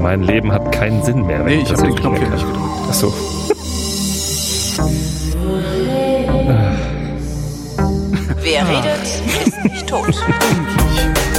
Mein 0.00 0.22
Leben 0.22 0.52
hat 0.52 0.72
keinen 0.72 1.02
Sinn 1.02 1.26
mehr. 1.26 1.42
Nee, 1.42 1.62
ich 1.62 1.70
habe 1.70 1.82
den 1.82 1.94
Knopf 1.94 2.18
hier 2.18 2.28
nicht 2.28 2.46
gedrückt. 2.46 2.68
Ach 2.88 2.94
so. 2.94 3.12
Wer 8.40 8.68
redet, 8.68 9.02
ist 9.44 9.64
nicht 9.64 9.86
tot. 9.86 10.14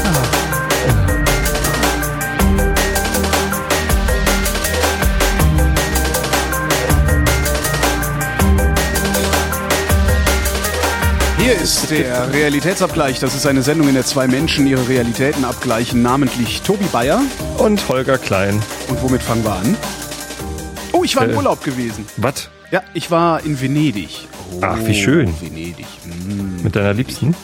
Hier 11.49 11.59
ist 11.61 11.89
der 11.89 12.31
Realitätsabgleich. 12.31 13.19
Das 13.19 13.33
ist 13.33 13.47
eine 13.47 13.63
Sendung, 13.63 13.87
in 13.87 13.95
der 13.95 14.05
zwei 14.05 14.27
Menschen 14.27 14.67
ihre 14.67 14.87
Realitäten 14.87 15.43
abgleichen, 15.43 16.03
namentlich 16.03 16.61
Tobi 16.61 16.85
Bayer. 16.91 17.23
Und 17.57 17.89
Holger 17.89 18.19
Klein. 18.19 18.61
Und 18.87 19.01
womit 19.01 19.23
fangen 19.23 19.43
wir 19.43 19.53
an? 19.53 19.75
Oh, 20.91 21.03
ich 21.03 21.15
war 21.15 21.25
im 21.25 21.31
Äh. 21.31 21.37
Urlaub 21.37 21.63
gewesen. 21.63 22.05
Was? 22.17 22.51
Ja, 22.69 22.83
ich 22.93 23.09
war 23.09 23.43
in 23.43 23.59
Venedig. 23.59 24.27
Oh, 24.51 24.59
Ach, 24.61 24.77
wie 24.85 24.93
schön. 24.93 25.33
Venedig. 25.41 25.87
Mm. 26.05 26.61
Mit 26.61 26.75
deiner 26.75 26.93
Liebsten? 26.93 27.35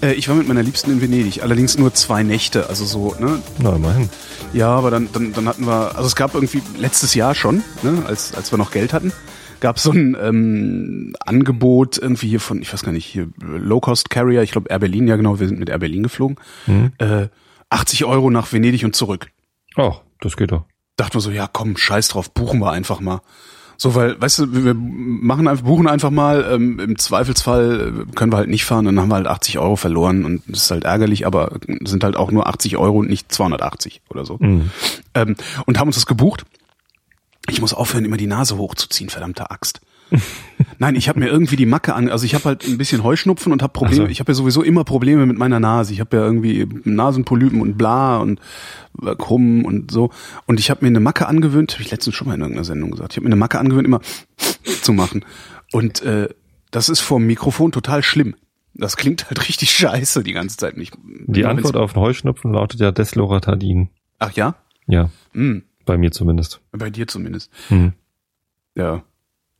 Äh, 0.00 0.12
ich 0.12 0.28
war 0.28 0.36
mit 0.36 0.46
meiner 0.46 0.62
Liebsten 0.62 0.92
in 0.92 1.02
Venedig. 1.02 1.42
Allerdings 1.42 1.76
nur 1.76 1.92
zwei 1.92 2.22
Nächte. 2.22 2.68
Also 2.68 2.84
so, 2.84 3.16
ne? 3.18 3.42
Na, 3.58 3.74
immerhin. 3.74 4.08
Ja, 4.52 4.68
aber 4.68 4.92
dann, 4.92 5.08
dann, 5.12 5.32
dann 5.32 5.48
hatten 5.48 5.66
wir, 5.66 5.96
also 5.96 6.06
es 6.06 6.14
gab 6.14 6.36
irgendwie 6.36 6.62
letztes 6.78 7.14
Jahr 7.16 7.34
schon, 7.34 7.64
ne, 7.82 8.04
als, 8.06 8.32
als 8.32 8.52
wir 8.52 8.58
noch 8.58 8.70
Geld 8.70 8.92
hatten, 8.92 9.12
gab 9.60 9.76
es 9.76 9.82
so 9.82 9.92
ein 9.92 10.16
ähm, 10.20 11.14
Angebot 11.24 11.98
irgendwie 11.98 12.28
hier 12.28 12.40
von, 12.40 12.62
ich 12.62 12.72
weiß 12.72 12.82
gar 12.82 12.92
nicht, 12.92 13.06
hier 13.06 13.28
Low-Cost-Carrier, 13.40 14.42
ich 14.42 14.52
glaube 14.52 14.70
Air 14.70 14.78
Berlin, 14.80 15.06
ja 15.06 15.16
genau, 15.16 15.40
wir 15.40 15.48
sind 15.48 15.58
mit 15.58 15.68
Air 15.68 15.78
Berlin 15.78 16.02
geflogen, 16.02 16.36
äh, 16.98 17.28
80 17.70 18.04
Euro 18.04 18.30
nach 18.30 18.52
Venedig 18.52 18.84
und 18.84 18.96
zurück. 18.96 19.30
Oh, 19.76 19.94
das 20.20 20.36
geht 20.36 20.52
doch. 20.52 20.64
Dachten 20.96 21.14
wir 21.14 21.20
so, 21.20 21.30
ja 21.30 21.48
komm, 21.50 21.76
scheiß 21.76 22.08
drauf, 22.08 22.30
buchen 22.30 22.60
wir 22.60 22.72
einfach 22.72 23.00
mal. 23.00 23.20
So, 23.82 23.94
weil, 23.94 24.20
weißt 24.20 24.40
du, 24.40 24.64
wir 24.64 24.74
machen 24.74 25.48
einfach, 25.48 25.64
buchen 25.64 25.88
einfach 25.88 26.10
mal, 26.10 26.46
ähm, 26.52 26.78
im 26.80 26.98
Zweifelsfall 26.98 28.04
äh, 28.10 28.14
können 28.14 28.30
wir 28.30 28.36
halt 28.36 28.50
nicht 28.50 28.66
fahren, 28.66 28.84
dann 28.84 29.00
haben 29.00 29.08
wir 29.08 29.14
halt 29.14 29.26
80 29.26 29.58
Euro 29.58 29.76
verloren 29.76 30.26
und 30.26 30.42
das 30.48 30.64
ist 30.64 30.70
halt 30.70 30.84
ärgerlich, 30.84 31.26
aber 31.26 31.52
sind 31.84 32.04
halt 32.04 32.14
auch 32.14 32.30
nur 32.30 32.46
80 32.46 32.76
Euro 32.76 32.98
und 32.98 33.08
nicht 33.08 33.32
280 33.32 34.02
oder 34.10 34.26
so. 34.26 34.36
Ähm, 35.14 35.34
und 35.64 35.78
haben 35.78 35.88
uns 35.88 35.96
das 35.96 36.04
gebucht. 36.04 36.44
Ich 37.48 37.60
muss 37.60 37.74
aufhören, 37.74 38.04
immer 38.04 38.16
die 38.16 38.26
Nase 38.26 38.58
hochzuziehen, 38.58 39.10
verdammte 39.10 39.50
Axt. 39.50 39.80
Nein, 40.78 40.96
ich 40.96 41.08
habe 41.08 41.20
mir 41.20 41.28
irgendwie 41.28 41.56
die 41.56 41.66
Macke 41.66 41.94
an, 41.94 42.08
also 42.08 42.24
ich 42.24 42.34
habe 42.34 42.44
halt 42.44 42.66
ein 42.66 42.78
bisschen 42.78 43.04
Heuschnupfen 43.04 43.52
und 43.52 43.62
habe 43.62 43.72
Probleme. 43.72 44.02
Ach 44.02 44.06
so. 44.06 44.10
Ich 44.10 44.20
habe 44.20 44.32
ja 44.32 44.34
sowieso 44.34 44.62
immer 44.62 44.84
Probleme 44.84 45.24
mit 45.26 45.38
meiner 45.38 45.60
Nase. 45.60 45.92
Ich 45.92 46.00
habe 46.00 46.16
ja 46.16 46.24
irgendwie 46.24 46.66
Nasenpolypen 46.84 47.60
und 47.60 47.78
bla 47.78 48.18
und 48.18 48.40
äh, 49.02 49.14
krumm 49.14 49.64
und 49.64 49.90
so. 49.90 50.10
Und 50.46 50.58
ich 50.58 50.70
habe 50.70 50.84
mir 50.84 50.88
eine 50.88 51.00
Macke 51.00 51.26
angewöhnt, 51.26 51.74
habe 51.74 51.82
ich 51.82 51.90
letztens 51.90 52.16
schon 52.16 52.26
mal 52.28 52.34
in 52.34 52.40
irgendeiner 52.40 52.64
Sendung 52.64 52.90
gesagt. 52.90 53.12
Ich 53.12 53.16
habe 53.18 53.24
mir 53.24 53.32
eine 53.32 53.36
Macke 53.40 53.58
angewöhnt, 53.58 53.86
immer 53.86 54.00
zu 54.82 54.92
machen. 54.92 55.24
Und 55.72 56.02
äh, 56.02 56.28
das 56.70 56.88
ist 56.88 57.00
vor 57.00 57.18
dem 57.18 57.26
Mikrofon 57.26 57.72
total 57.72 58.02
schlimm. 58.02 58.34
Das 58.74 58.96
klingt 58.96 59.28
halt 59.28 59.48
richtig 59.48 59.70
scheiße 59.70 60.22
die 60.24 60.32
ganze 60.32 60.56
Zeit. 60.56 60.76
Nicht. 60.76 60.96
Die 61.04 61.44
Antwort 61.44 61.76
auf 61.76 61.92
den 61.92 62.02
Heuschnupfen 62.02 62.52
lautet 62.52 62.80
ja 62.80 62.90
Desloratadin. 62.90 63.90
Ach 64.18 64.32
ja? 64.32 64.56
Ja, 64.86 65.10
Hm, 65.32 65.62
bei 65.90 65.98
mir 65.98 66.12
zumindest. 66.12 66.60
bei 66.70 66.88
dir 66.88 67.08
zumindest. 67.08 67.50
Hm. 67.68 67.94
Ja. 68.76 69.02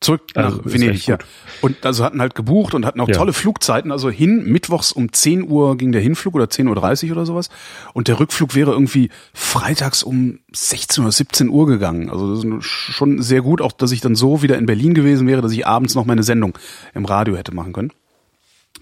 Zurück 0.01 0.23
nach 0.37 0.45
Also, 0.45 0.61
ist 0.61 0.73
Venedig, 0.73 1.07
ja. 1.09 1.19
Und 1.61 1.85
also 1.85 2.05
hatten 2.05 2.21
halt 2.21 2.37
gebucht 2.37 2.73
und 2.73 2.87
hatten 2.87 3.01
auch 3.01 3.09
Ja. 3.09 3.15
tolle 3.17 3.33
Flugzeiten. 3.33 3.91
Also 3.91 4.09
hin, 4.11 4.45
mittwochs 4.45 4.93
um 4.93 5.13
10 5.13 5.43
Uhr 5.51 5.77
ging 5.77 5.91
der 5.91 6.01
Hinflug 6.01 6.37
oder 6.37 6.45
10.30 6.47 7.07
Uhr 7.07 7.17
oder 7.17 7.27
sowas. 7.27 7.51
Und 7.95 8.07
der 8.07 8.21
Rückflug 8.21 8.55
wäre 8.55 8.71
irgendwie 8.71 9.11
freitags 9.35 10.05
um 10.05 10.39
16 10.53 11.03
oder 11.03 11.13
17 11.13 11.49
Uhr 11.49 11.67
gegangen. 11.67 12.09
Also 12.11 12.35
das 12.35 12.45
ist 12.45 12.65
schon 12.65 13.21
sehr 13.21 13.43
gut, 13.43 13.61
auch 13.61 13.73
dass 13.73 13.91
ich 13.91 14.01
dann 14.01 14.15
so 14.15 14.41
wieder 14.41 14.57
in 14.57 14.67
Berlin 14.67 14.95
gewesen 14.95 15.27
wäre, 15.27 15.43
dass 15.43 15.53
ich 15.53 15.67
abends 15.67 15.97
noch 15.97 16.07
meine 16.07 16.23
Sendung 16.23 16.57
im 16.95 17.05
Radio 17.05 17.37
hätte 17.37 17.53
machen 17.53 17.73
können. 17.73 17.93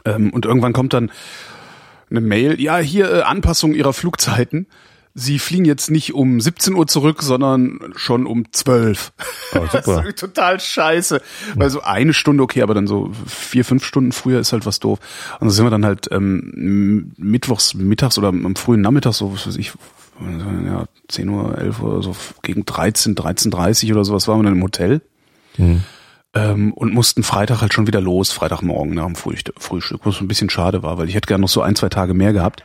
Ähm, 0.04 0.30
und 0.34 0.44
irgendwann 0.44 0.74
kommt 0.74 0.92
dann 0.92 1.10
eine 2.10 2.20
Mail, 2.20 2.60
ja, 2.60 2.76
hier 2.78 3.10
äh, 3.12 3.22
Anpassung 3.22 3.74
ihrer 3.74 3.92
Flugzeiten. 3.94 4.66
Sie 5.14 5.38
fliegen 5.38 5.64
jetzt 5.64 5.90
nicht 5.90 6.14
um 6.14 6.40
17 6.40 6.74
Uhr 6.74 6.86
zurück, 6.86 7.22
sondern 7.22 7.92
schon 7.96 8.26
um 8.26 8.44
12. 8.52 9.12
Oh, 9.54 9.66
Das 9.72 9.86
ist 9.86 10.18
total 10.18 10.60
scheiße. 10.60 11.20
Weil 11.54 11.70
so 11.70 11.82
eine 11.82 12.14
Stunde 12.14 12.42
okay, 12.42 12.62
aber 12.62 12.74
dann 12.74 12.86
so 12.86 13.10
vier, 13.26 13.64
fünf 13.64 13.84
Stunden 13.84 14.12
früher 14.12 14.40
ist 14.40 14.52
halt 14.52 14.66
was 14.66 14.78
doof. 14.78 15.00
Und 15.34 15.46
dann 15.46 15.50
sind 15.50 15.64
wir 15.64 15.70
dann 15.70 15.84
halt 15.84 16.08
ähm, 16.12 17.12
mittwochs, 17.16 17.74
mittags 17.74 18.18
oder 18.18 18.28
am 18.28 18.56
frühen 18.56 18.80
Nachmittag, 18.80 19.14
so 19.14 19.32
was 19.32 19.46
weiß 19.46 19.56
ich, 19.56 19.72
ja, 20.66 20.86
10 21.08 21.28
Uhr, 21.28 21.56
11 21.58 21.80
Uhr, 21.80 22.02
so 22.02 22.16
gegen 22.42 22.64
13, 22.64 23.14
13.30 23.14 23.92
oder 23.92 24.04
sowas 24.04 24.26
waren 24.28 24.40
wir 24.40 24.44
dann 24.44 24.54
im 24.54 24.62
Hotel. 24.62 25.00
Ähm, 26.34 26.74
und 26.74 26.92
mussten 26.92 27.22
Freitag 27.22 27.62
halt 27.62 27.72
schon 27.72 27.86
wieder 27.86 28.02
los, 28.02 28.32
Freitagmorgen 28.32 28.94
nach 28.94 29.06
dem 29.06 29.16
Frühstück, 29.16 29.56
was 30.04 30.20
ein 30.20 30.28
bisschen 30.28 30.50
schade 30.50 30.82
war, 30.82 30.98
weil 30.98 31.08
ich 31.08 31.14
hätte 31.14 31.26
gerne 31.26 31.40
noch 31.40 31.48
so 31.48 31.62
ein, 31.62 31.74
zwei 31.74 31.88
Tage 31.88 32.12
mehr 32.12 32.34
gehabt. 32.34 32.64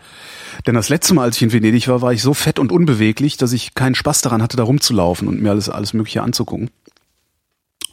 Denn 0.68 0.75
das 0.75 0.90
letzte 0.90 1.13
Mal, 1.13 1.24
als 1.24 1.38
ich 1.38 1.44
in 1.44 1.53
Venedig 1.53 1.88
war, 1.88 2.02
war 2.02 2.12
ich 2.12 2.22
so 2.22 2.34
fett 2.34 2.59
und 2.59 2.72
unbeweglich, 2.72 3.38
dass 3.38 3.53
ich 3.53 3.73
keinen 3.73 3.96
Spaß 3.96 4.22
daran 4.22 4.44
hatte, 4.44 4.57
da 4.57 4.63
rumzulaufen 4.63 5.28
und 5.28 5.41
mir 5.41 5.52
alles, 5.52 5.69
alles 5.69 5.94
Mögliche 5.94 6.22
anzugucken. 6.23 6.72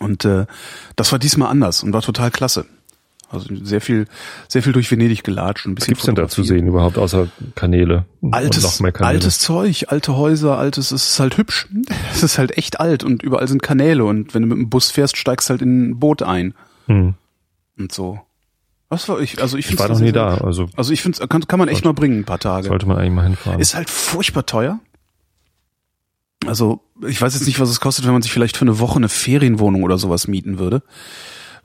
Und 0.00 0.24
äh, 0.24 0.46
das 0.96 1.12
war 1.12 1.18
diesmal 1.18 1.50
anders 1.50 1.82
und 1.82 1.92
war 1.92 2.02
total 2.02 2.30
klasse. 2.30 2.66
Also 3.32 3.54
sehr 3.62 3.80
viel, 3.80 4.06
sehr 4.48 4.62
viel 4.62 4.72
durch 4.72 4.90
Venedig 4.90 5.22
gelatscht 5.22 5.64
und 5.64 5.72
ein 5.72 5.76
Was 5.76 5.82
bisschen 5.86 5.94
gibt's 5.94 6.06
denn 6.06 6.14
da 6.16 6.26
zu 6.28 6.42
sehen 6.42 6.66
überhaupt, 6.66 6.98
außer 6.98 7.28
Kanäle? 7.54 8.04
Und 8.20 8.34
Altes, 8.34 8.62
noch 8.64 8.80
mehr 8.80 8.90
Kanäle. 8.90 9.14
altes 9.18 9.38
Zeug, 9.38 9.84
alte 9.88 10.16
Häuser, 10.16 10.58
altes, 10.58 10.90
es 10.90 11.10
ist 11.10 11.20
halt 11.20 11.36
hübsch. 11.38 11.68
Es 12.12 12.24
ist 12.24 12.38
halt 12.38 12.58
echt 12.58 12.80
alt 12.80 13.04
und 13.04 13.22
überall 13.22 13.46
sind 13.46 13.62
Kanäle 13.62 14.04
und 14.04 14.34
wenn 14.34 14.42
du 14.42 14.48
mit 14.48 14.58
dem 14.58 14.68
Bus 14.68 14.90
fährst, 14.90 15.16
steigst 15.16 15.48
halt 15.48 15.62
in 15.62 15.90
ein 15.90 15.98
Boot 16.00 16.22
ein 16.22 16.54
Hm. 16.86 17.14
und 17.78 17.92
so. 17.92 18.20
Was 18.88 19.08
war 19.08 19.20
ich? 19.20 19.40
Also 19.40 19.56
ich 19.56 19.60
Ich 19.60 19.66
finde 19.68 19.82
war 19.84 19.88
noch 19.90 20.00
nie 20.00 20.10
da, 20.10 20.38
also 20.38 20.68
Also 20.76 20.92
ich 20.92 21.00
finde, 21.02 21.24
kann, 21.28 21.46
kann 21.46 21.60
man 21.60 21.68
echt 21.68 21.84
mal 21.84 21.94
bringen, 21.94 22.18
ein 22.18 22.24
paar 22.24 22.40
Tage. 22.40 22.66
sollte 22.66 22.86
man 22.86 22.96
eigentlich 22.98 23.12
mal 23.14 23.22
hinfahren. 23.26 23.60
Ist 23.60 23.76
halt 23.76 23.88
furchtbar 23.90 24.44
teuer. 24.46 24.80
Also 26.46 26.80
ich 27.06 27.22
weiß 27.22 27.34
jetzt 27.34 27.46
nicht, 27.46 27.60
was 27.60 27.68
es 27.70 27.78
kostet, 27.80 28.06
wenn 28.06 28.12
man 28.12 28.22
sich 28.22 28.32
vielleicht 28.32 28.56
für 28.56 28.64
eine 28.64 28.80
Woche 28.80 28.96
eine 28.96 29.08
Ferienwohnung 29.08 29.84
oder 29.84 29.98
sowas 29.98 30.26
mieten 30.26 30.58
würde. 30.58 30.82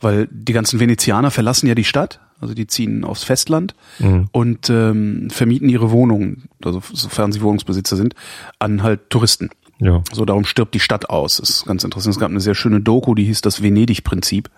Weil 0.02 0.28
die 0.32 0.54
ganzen 0.54 0.80
Venezianer 0.80 1.32
verlassen 1.32 1.68
ja 1.68 1.76
die 1.76 1.84
Stadt, 1.84 2.20
also 2.42 2.54
die 2.54 2.68
ziehen 2.68 3.04
aufs 3.04 3.24
Festland 3.24 3.76
Mhm. 4.00 4.28
und 4.32 4.70
ähm, 4.70 5.30
vermieten 5.32 5.70
ihre 5.70 5.92
Wohnungen, 5.92 6.50
also 6.64 6.82
sofern 6.94 7.32
sie 7.32 7.42
Wohnungsbesitzer 7.42 7.96
sind, 7.96 8.14
an 8.60 8.84
halt 8.84 9.10
Touristen. 9.10 9.50
ja. 9.80 10.04
So, 10.12 10.26
darum 10.26 10.46
stirbt 10.46 10.74
die 10.74 10.80
Stadt 10.80 11.10
aus. 11.10 11.38
Das 11.38 11.50
ist 11.50 11.66
ganz 11.66 11.84
interessant. 11.84 12.14
Es 12.16 12.20
gab 12.20 12.30
eine 12.30 12.40
sehr 12.42 12.56
schöne 12.56 12.82
Doku, 12.82 13.16
die 13.16 13.24
hieß 13.26 13.42
das 13.42 13.62
Venedig-Prinzip. 13.64 14.50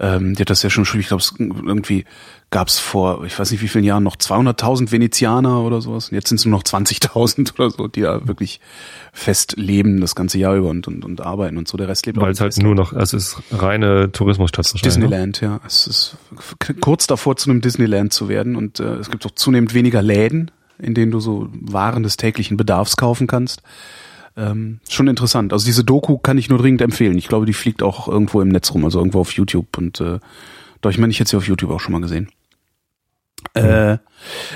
Ähm, 0.00 0.34
die 0.34 0.40
hat 0.40 0.50
das 0.50 0.62
ja 0.62 0.70
schon, 0.70 0.84
ich 0.98 1.08
glaube, 1.08 1.22
irgendwie 1.38 2.04
gab 2.50 2.68
es 2.68 2.78
vor, 2.78 3.24
ich 3.24 3.38
weiß 3.38 3.50
nicht 3.50 3.62
wie 3.62 3.68
vielen 3.68 3.84
Jahren, 3.84 4.04
noch 4.04 4.16
200.000 4.16 4.92
Venezianer 4.92 5.62
oder 5.62 5.80
sowas. 5.80 6.08
Und 6.08 6.14
jetzt 6.14 6.28
sind 6.28 6.38
es 6.38 6.44
nur 6.44 6.56
noch 6.56 6.62
20.000 6.62 7.54
oder 7.58 7.70
so, 7.70 7.88
die 7.88 8.02
da 8.02 8.26
wirklich 8.26 8.60
fest 9.12 9.54
leben 9.56 10.00
das 10.00 10.14
ganze 10.14 10.38
Jahr 10.38 10.54
über 10.54 10.68
und, 10.68 10.86
und, 10.86 11.04
und 11.04 11.20
arbeiten 11.20 11.58
und 11.58 11.68
so. 11.68 11.76
Der 11.76 11.88
Rest 11.88 12.06
lebt 12.06 12.18
Weil 12.18 12.26
auch 12.26 12.30
es 12.30 12.40
halt 12.40 12.56
nur 12.58 12.74
noch, 12.74 12.92
es 12.92 13.12
ist 13.12 13.38
reine 13.50 14.10
Tourismusstadt. 14.12 14.72
ne? 14.74 14.80
Disneyland, 14.82 15.40
ja. 15.40 15.60
Es 15.66 15.86
ist 15.86 16.16
kurz 16.80 17.06
davor, 17.06 17.36
zu 17.36 17.50
einem 17.50 17.60
Disneyland 17.60 18.12
zu 18.12 18.28
werden. 18.28 18.56
Und 18.56 18.80
äh, 18.80 18.94
es 18.94 19.10
gibt 19.10 19.26
auch 19.26 19.32
zunehmend 19.32 19.74
weniger 19.74 20.02
Läden, 20.02 20.50
in 20.78 20.94
denen 20.94 21.12
du 21.12 21.20
so 21.20 21.48
Waren 21.52 22.02
des 22.02 22.16
täglichen 22.16 22.56
Bedarfs 22.56 22.96
kaufen 22.96 23.26
kannst. 23.26 23.62
Ähm, 24.36 24.80
schon 24.88 25.06
interessant. 25.08 25.52
Also 25.52 25.64
diese 25.64 25.84
Doku 25.84 26.18
kann 26.18 26.38
ich 26.38 26.48
nur 26.48 26.58
dringend 26.58 26.82
empfehlen. 26.82 27.16
Ich 27.18 27.28
glaube, 27.28 27.46
die 27.46 27.52
fliegt 27.52 27.82
auch 27.82 28.08
irgendwo 28.08 28.40
im 28.40 28.48
Netz 28.48 28.72
rum, 28.72 28.84
also 28.84 28.98
irgendwo 28.98 29.20
auf 29.20 29.32
YouTube. 29.32 29.78
Und 29.78 30.00
äh, 30.00 30.18
doch, 30.80 30.90
ich 30.90 30.98
meine, 30.98 31.10
ich 31.12 31.20
hätte 31.20 31.30
sie 31.30 31.36
auf 31.36 31.46
YouTube 31.46 31.70
auch 31.70 31.80
schon 31.80 31.92
mal 31.92 32.00
gesehen. 32.00 32.28
Äh, 33.54 33.98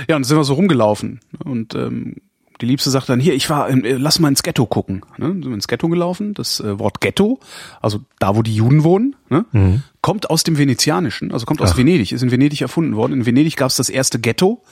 ja, 0.09 0.17
und 0.17 0.25
sind 0.25 0.37
wir 0.37 0.45
so 0.45 0.55
rumgelaufen. 0.55 1.21
Und 1.45 1.75
ähm, 1.75 2.17
die 2.61 2.67
Liebste 2.67 2.91
sagt 2.91 3.09
dann, 3.09 3.21
hier, 3.21 3.35
ich 3.35 3.49
war, 3.51 3.69
im, 3.69 3.85
äh, 3.85 3.93
lass 3.93 4.19
mal 4.19 4.29
ins 4.29 4.43
Ghetto 4.43 4.67
gucken. 4.67 5.03
Ne? 5.17 5.29
Sind 5.29 5.47
wir 5.47 5.55
ins 5.55 5.69
Ghetto 5.69 5.89
gelaufen. 5.89 6.35
Das 6.35 6.61
äh, 6.61 6.79
Wort 6.79 7.01
Ghetto, 7.01 7.39
also 7.81 8.01
da, 8.19 8.35
wo 8.35 8.43
die 8.43 8.55
Juden 8.55 8.83
wohnen, 8.83 9.15
ne? 9.29 9.45
Mhm. 9.53 9.83
kommt 10.01 10.31
aus 10.31 10.43
dem 10.43 10.59
Venezianischen, 10.59 11.33
also 11.33 11.47
kommt 11.47 11.61
aus 11.61 11.73
Ach. 11.73 11.79
Venedig, 11.79 12.13
ist 12.13 12.23
in 12.23 12.31
Venedig 12.31 12.61
erfunden 12.61 12.97
worden. 12.97 13.13
In 13.13 13.27
Venedig 13.27 13.57
gab 13.57 13.71
es 13.71 13.77
das 13.77 13.89
erste 13.89 14.19
Ghetto, 14.19 14.63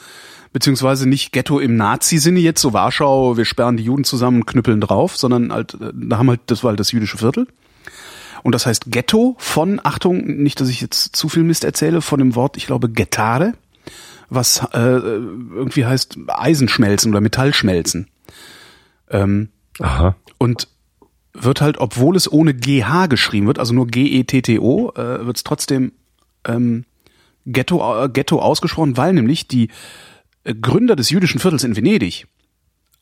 beziehungsweise 0.56 1.06
nicht 1.06 1.32
Ghetto 1.32 1.60
im 1.60 1.76
Nazi-Sinne 1.76 2.40
jetzt, 2.40 2.62
so 2.62 2.72
Warschau, 2.72 3.36
wir 3.36 3.44
sperren 3.44 3.76
die 3.76 3.82
Juden 3.82 4.04
zusammen 4.04 4.38
und 4.38 4.46
knüppeln 4.46 4.80
drauf, 4.80 5.14
sondern 5.14 5.52
halt, 5.52 5.74
äh, 5.74 5.92
da 5.92 6.16
haben 6.16 6.30
halt, 6.30 6.40
das 6.46 6.64
war 6.64 6.70
halt 6.70 6.80
das 6.80 6.92
jüdische 6.92 7.18
Viertel. 7.18 7.46
Und 8.42 8.54
das 8.54 8.64
heißt 8.64 8.90
Ghetto 8.90 9.36
von, 9.36 9.82
Achtung, 9.84 10.24
nicht, 10.24 10.58
dass 10.58 10.70
ich 10.70 10.80
jetzt 10.80 11.14
zu 11.14 11.28
viel 11.28 11.42
Mist 11.42 11.62
erzähle, 11.62 12.00
von 12.00 12.18
dem 12.18 12.34
Wort, 12.36 12.56
ich 12.56 12.64
glaube, 12.64 12.88
Gettare, 12.88 13.52
was 14.30 14.66
äh, 14.72 14.78
irgendwie 14.78 15.84
heißt 15.84 16.16
Eisenschmelzen 16.26 17.12
oder 17.12 17.20
Metallschmelzen. 17.20 18.08
Ähm, 19.10 19.50
Aha. 19.78 20.16
und 20.38 20.68
wird 21.34 21.60
halt, 21.60 21.76
obwohl 21.76 22.16
es 22.16 22.32
ohne 22.32 22.54
GH 22.54 23.08
geschrieben 23.08 23.46
wird, 23.46 23.58
also 23.58 23.74
nur 23.74 23.88
G-E-T-T-O, 23.88 24.92
äh, 24.92 25.26
wird 25.26 25.36
es 25.36 25.44
trotzdem 25.44 25.92
ähm, 26.46 26.86
Ghetto, 27.44 28.04
äh, 28.04 28.08
Ghetto 28.08 28.40
ausgesprochen, 28.40 28.96
weil 28.96 29.12
nämlich 29.12 29.48
die 29.48 29.68
Gründer 30.54 30.96
des 30.96 31.10
jüdischen 31.10 31.40
Viertels 31.40 31.64
in 31.64 31.76
Venedig 31.76 32.26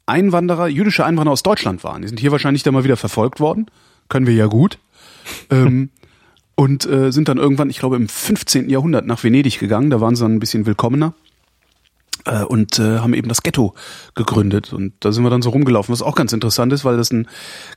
Einwanderer, 0.07 0.69
jüdische 0.69 1.05
Einwanderer 1.05 1.33
aus 1.33 1.43
Deutschland 1.43 1.83
waren. 1.83 2.03
Die 2.03 2.09
sind 2.09 2.21
hier 2.21 2.31
wahrscheinlich 2.31 2.63
dann 2.63 2.75
mal 2.75 2.85
wieder 2.85 2.97
verfolgt 2.97 3.41
worden. 3.41 3.67
Können 4.09 4.27
wir 4.27 4.35
ja 4.35 4.47
gut. 4.47 4.79
ähm, 5.51 5.91
und 6.57 6.87
äh, 6.87 7.11
sind 7.11 7.29
dann 7.29 7.39
irgendwann, 7.39 7.71
ich 7.71 7.79
glaube, 7.79 7.97
im 7.97 8.09
15. 8.09 8.69
Jahrhundert 8.69 9.07
nach 9.07 9.25
Venedig 9.25 9.59
gegangen. 9.59 9.91
Da 9.91 10.01
waren 10.01 10.15
sie 10.15 10.23
dann 10.23 10.35
ein 10.35 10.41
bisschen 10.41 10.67
willkommener 10.67 11.15
äh, 12.27 12.43
und 12.43 12.79
äh, 12.79 12.99
haben 12.99 13.15
eben 13.15 13.29
das 13.29 13.43
Ghetto 13.43 13.75
gegründet. 14.15 14.73
Und 14.75 14.93
da 15.01 15.11
sind 15.11 15.23
wir 15.25 15.31
dann 15.31 15.43
so 15.43 15.51
rumgelaufen, 15.51 15.93
was 15.93 16.03
auch 16.03 16.15
ganz 16.15 16.35
interessant 16.35 16.73
ist, 16.75 16.85
weil 16.85 16.99
das 16.99 17.11
einen 17.11 17.27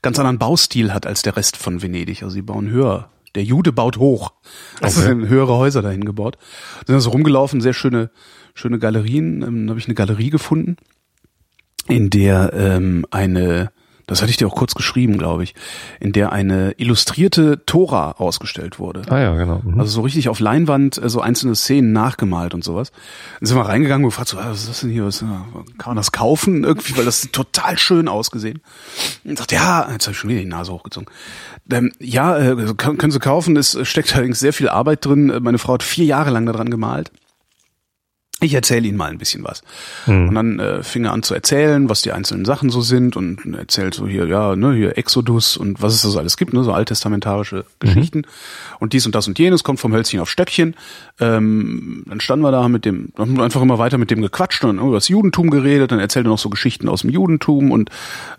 ganz 0.02 0.20
anderen 0.20 0.38
Baustil 0.38 0.94
hat 0.94 1.08
als 1.08 1.22
der 1.22 1.38
Rest 1.38 1.56
von 1.56 1.82
Venedig. 1.82 2.24
Also 2.24 2.34
sie 2.34 2.42
bauen 2.42 2.70
höher. 2.70 3.10
Der 3.36 3.44
Jude 3.44 3.72
baut 3.72 3.98
hoch. 3.98 4.34
Also 4.82 5.00
okay. 5.00 5.10
sind 5.10 5.30
höhere 5.30 5.56
Häuser 5.56 5.82
dahin 5.82 6.06
gebaut. 6.06 6.38
Sind 6.86 6.96
da 6.96 7.00
so 7.00 7.12
rumgelaufen, 7.12 7.62
sehr 7.62 7.74
schöne, 7.74 8.10
schöne 8.58 8.80
Galerien. 8.80 9.42
Ähm, 9.42 9.62
dann 9.62 9.70
habe 9.70 9.80
ich 9.80 9.88
eine 9.88 9.96
Galerie 9.96 10.30
gefunden, 10.30 10.78
in 11.88 12.10
der 12.10 12.54
ähm, 12.54 13.06
eine 13.12 13.72
das 14.08 14.22
hatte 14.22 14.32
ich 14.32 14.38
dir 14.38 14.48
auch 14.48 14.56
kurz 14.56 14.74
geschrieben, 14.74 15.18
glaube 15.18 15.44
ich, 15.44 15.54
in 16.00 16.14
der 16.14 16.32
eine 16.32 16.72
illustrierte 16.78 17.66
Tora 17.66 18.12
ausgestellt 18.12 18.80
wurde. 18.80 19.02
Ah 19.10 19.20
ja, 19.20 19.36
genau. 19.36 19.62
Mhm. 19.62 19.82
Also 19.82 19.92
so 19.92 20.02
richtig 20.02 20.30
auf 20.30 20.40
Leinwand 20.40 20.98
äh, 20.98 21.10
so 21.10 21.20
einzelne 21.20 21.56
Szenen 21.56 21.92
nachgemalt 21.92 22.54
und 22.54 22.64
sowas. 22.64 22.94
Dann 23.42 23.48
sind 23.48 23.58
wir 23.58 23.66
reingegangen 23.66 24.06
und 24.06 24.12
gefragt 24.12 24.30
so, 24.30 24.38
ah, 24.38 24.46
was 24.50 24.62
ist 24.62 24.70
das 24.70 24.80
denn 24.80 24.92
hier? 24.92 25.04
Was, 25.04 25.20
kann 25.20 25.88
man 25.88 25.98
das 25.98 26.14
kaufen 26.14 26.64
irgendwie? 26.64 26.96
Weil 26.96 27.04
das 27.04 27.30
total 27.34 27.78
schön 27.78 28.08
ausgesehen. 28.08 28.62
Und 29.26 29.38
sagte, 29.38 29.56
ja, 29.56 29.92
jetzt 29.92 30.06
habe 30.06 30.14
ich 30.14 30.18
schon 30.18 30.30
wieder 30.30 30.40
die 30.40 30.48
Nase 30.48 30.72
hochgezogen. 30.72 31.10
Ähm, 31.70 31.92
ja, 32.00 32.38
äh, 32.38 32.74
können 32.76 33.12
Sie 33.12 33.20
kaufen. 33.20 33.58
Es 33.58 33.78
steckt 33.84 34.16
allerdings 34.16 34.40
sehr 34.40 34.54
viel 34.54 34.70
Arbeit 34.70 35.06
drin. 35.06 35.38
Meine 35.42 35.58
Frau 35.58 35.74
hat 35.74 35.84
vier 35.84 36.06
Jahre 36.06 36.30
lang 36.30 36.46
daran 36.46 36.70
gemalt 36.70 37.12
ich 38.40 38.54
erzähle 38.54 38.88
Ihnen 38.88 38.98
mal 38.98 39.10
ein 39.10 39.18
bisschen 39.18 39.44
was. 39.44 39.64
Hm. 40.06 40.30
Und 40.30 40.36
dann 40.36 40.60
äh, 40.60 40.84
fing 40.84 41.06
er 41.06 41.14
an 41.14 41.24
zu 41.24 41.34
erzählen, 41.34 41.90
was 41.90 42.04
die 42.04 42.12
einzelnen 42.12 42.46
Sachen 42.46 42.70
so 42.70 42.82
sind 42.82 43.16
und 43.16 43.56
erzählt 43.56 43.96
so 43.96 44.08
hier, 44.08 44.28
ja, 44.28 44.56
ne, 44.56 44.74
hier 44.74 44.96
Exodus 44.96 45.58
und 45.58 45.82
was 45.82 45.96
es 45.96 46.04
da 46.04 46.10
so 46.10 46.20
alles 46.20 46.38
gibt, 46.38 46.54
ne, 46.54 46.64
so 46.64 46.72
alttestamentarische 46.72 47.66
Geschichten. 47.80 48.20
Mhm. 48.20 48.78
Und 48.80 48.94
dies 48.94 49.08
und 49.08 49.16
das 49.16 49.28
und 49.28 49.40
jenes 49.40 49.64
kommt 49.64 49.80
vom 49.80 49.92
Hölzchen 49.92 50.20
auf 50.20 50.30
Stöckchen. 50.30 50.76
Ähm, 51.20 52.04
dann 52.06 52.20
standen 52.20 52.46
wir 52.46 52.52
da 52.52 52.70
mit 52.70 52.86
dem, 52.86 53.12
haben 53.18 53.42
einfach 53.42 53.62
immer 53.62 53.80
weiter 53.80 53.98
mit 53.98 54.12
dem 54.12 54.22
gequatscht 54.22 54.64
und 54.66 54.78
über 54.78 54.94
das 54.94 55.08
Judentum 55.08 55.50
geredet, 55.50 55.92
dann 55.92 56.00
erzählt 56.00 56.28
er 56.28 56.30
noch 56.30 56.38
so 56.38 56.50
Geschichten 56.50 56.90
aus 56.90 57.02
dem 57.02 57.10
Judentum 57.10 57.72
und 57.72 57.90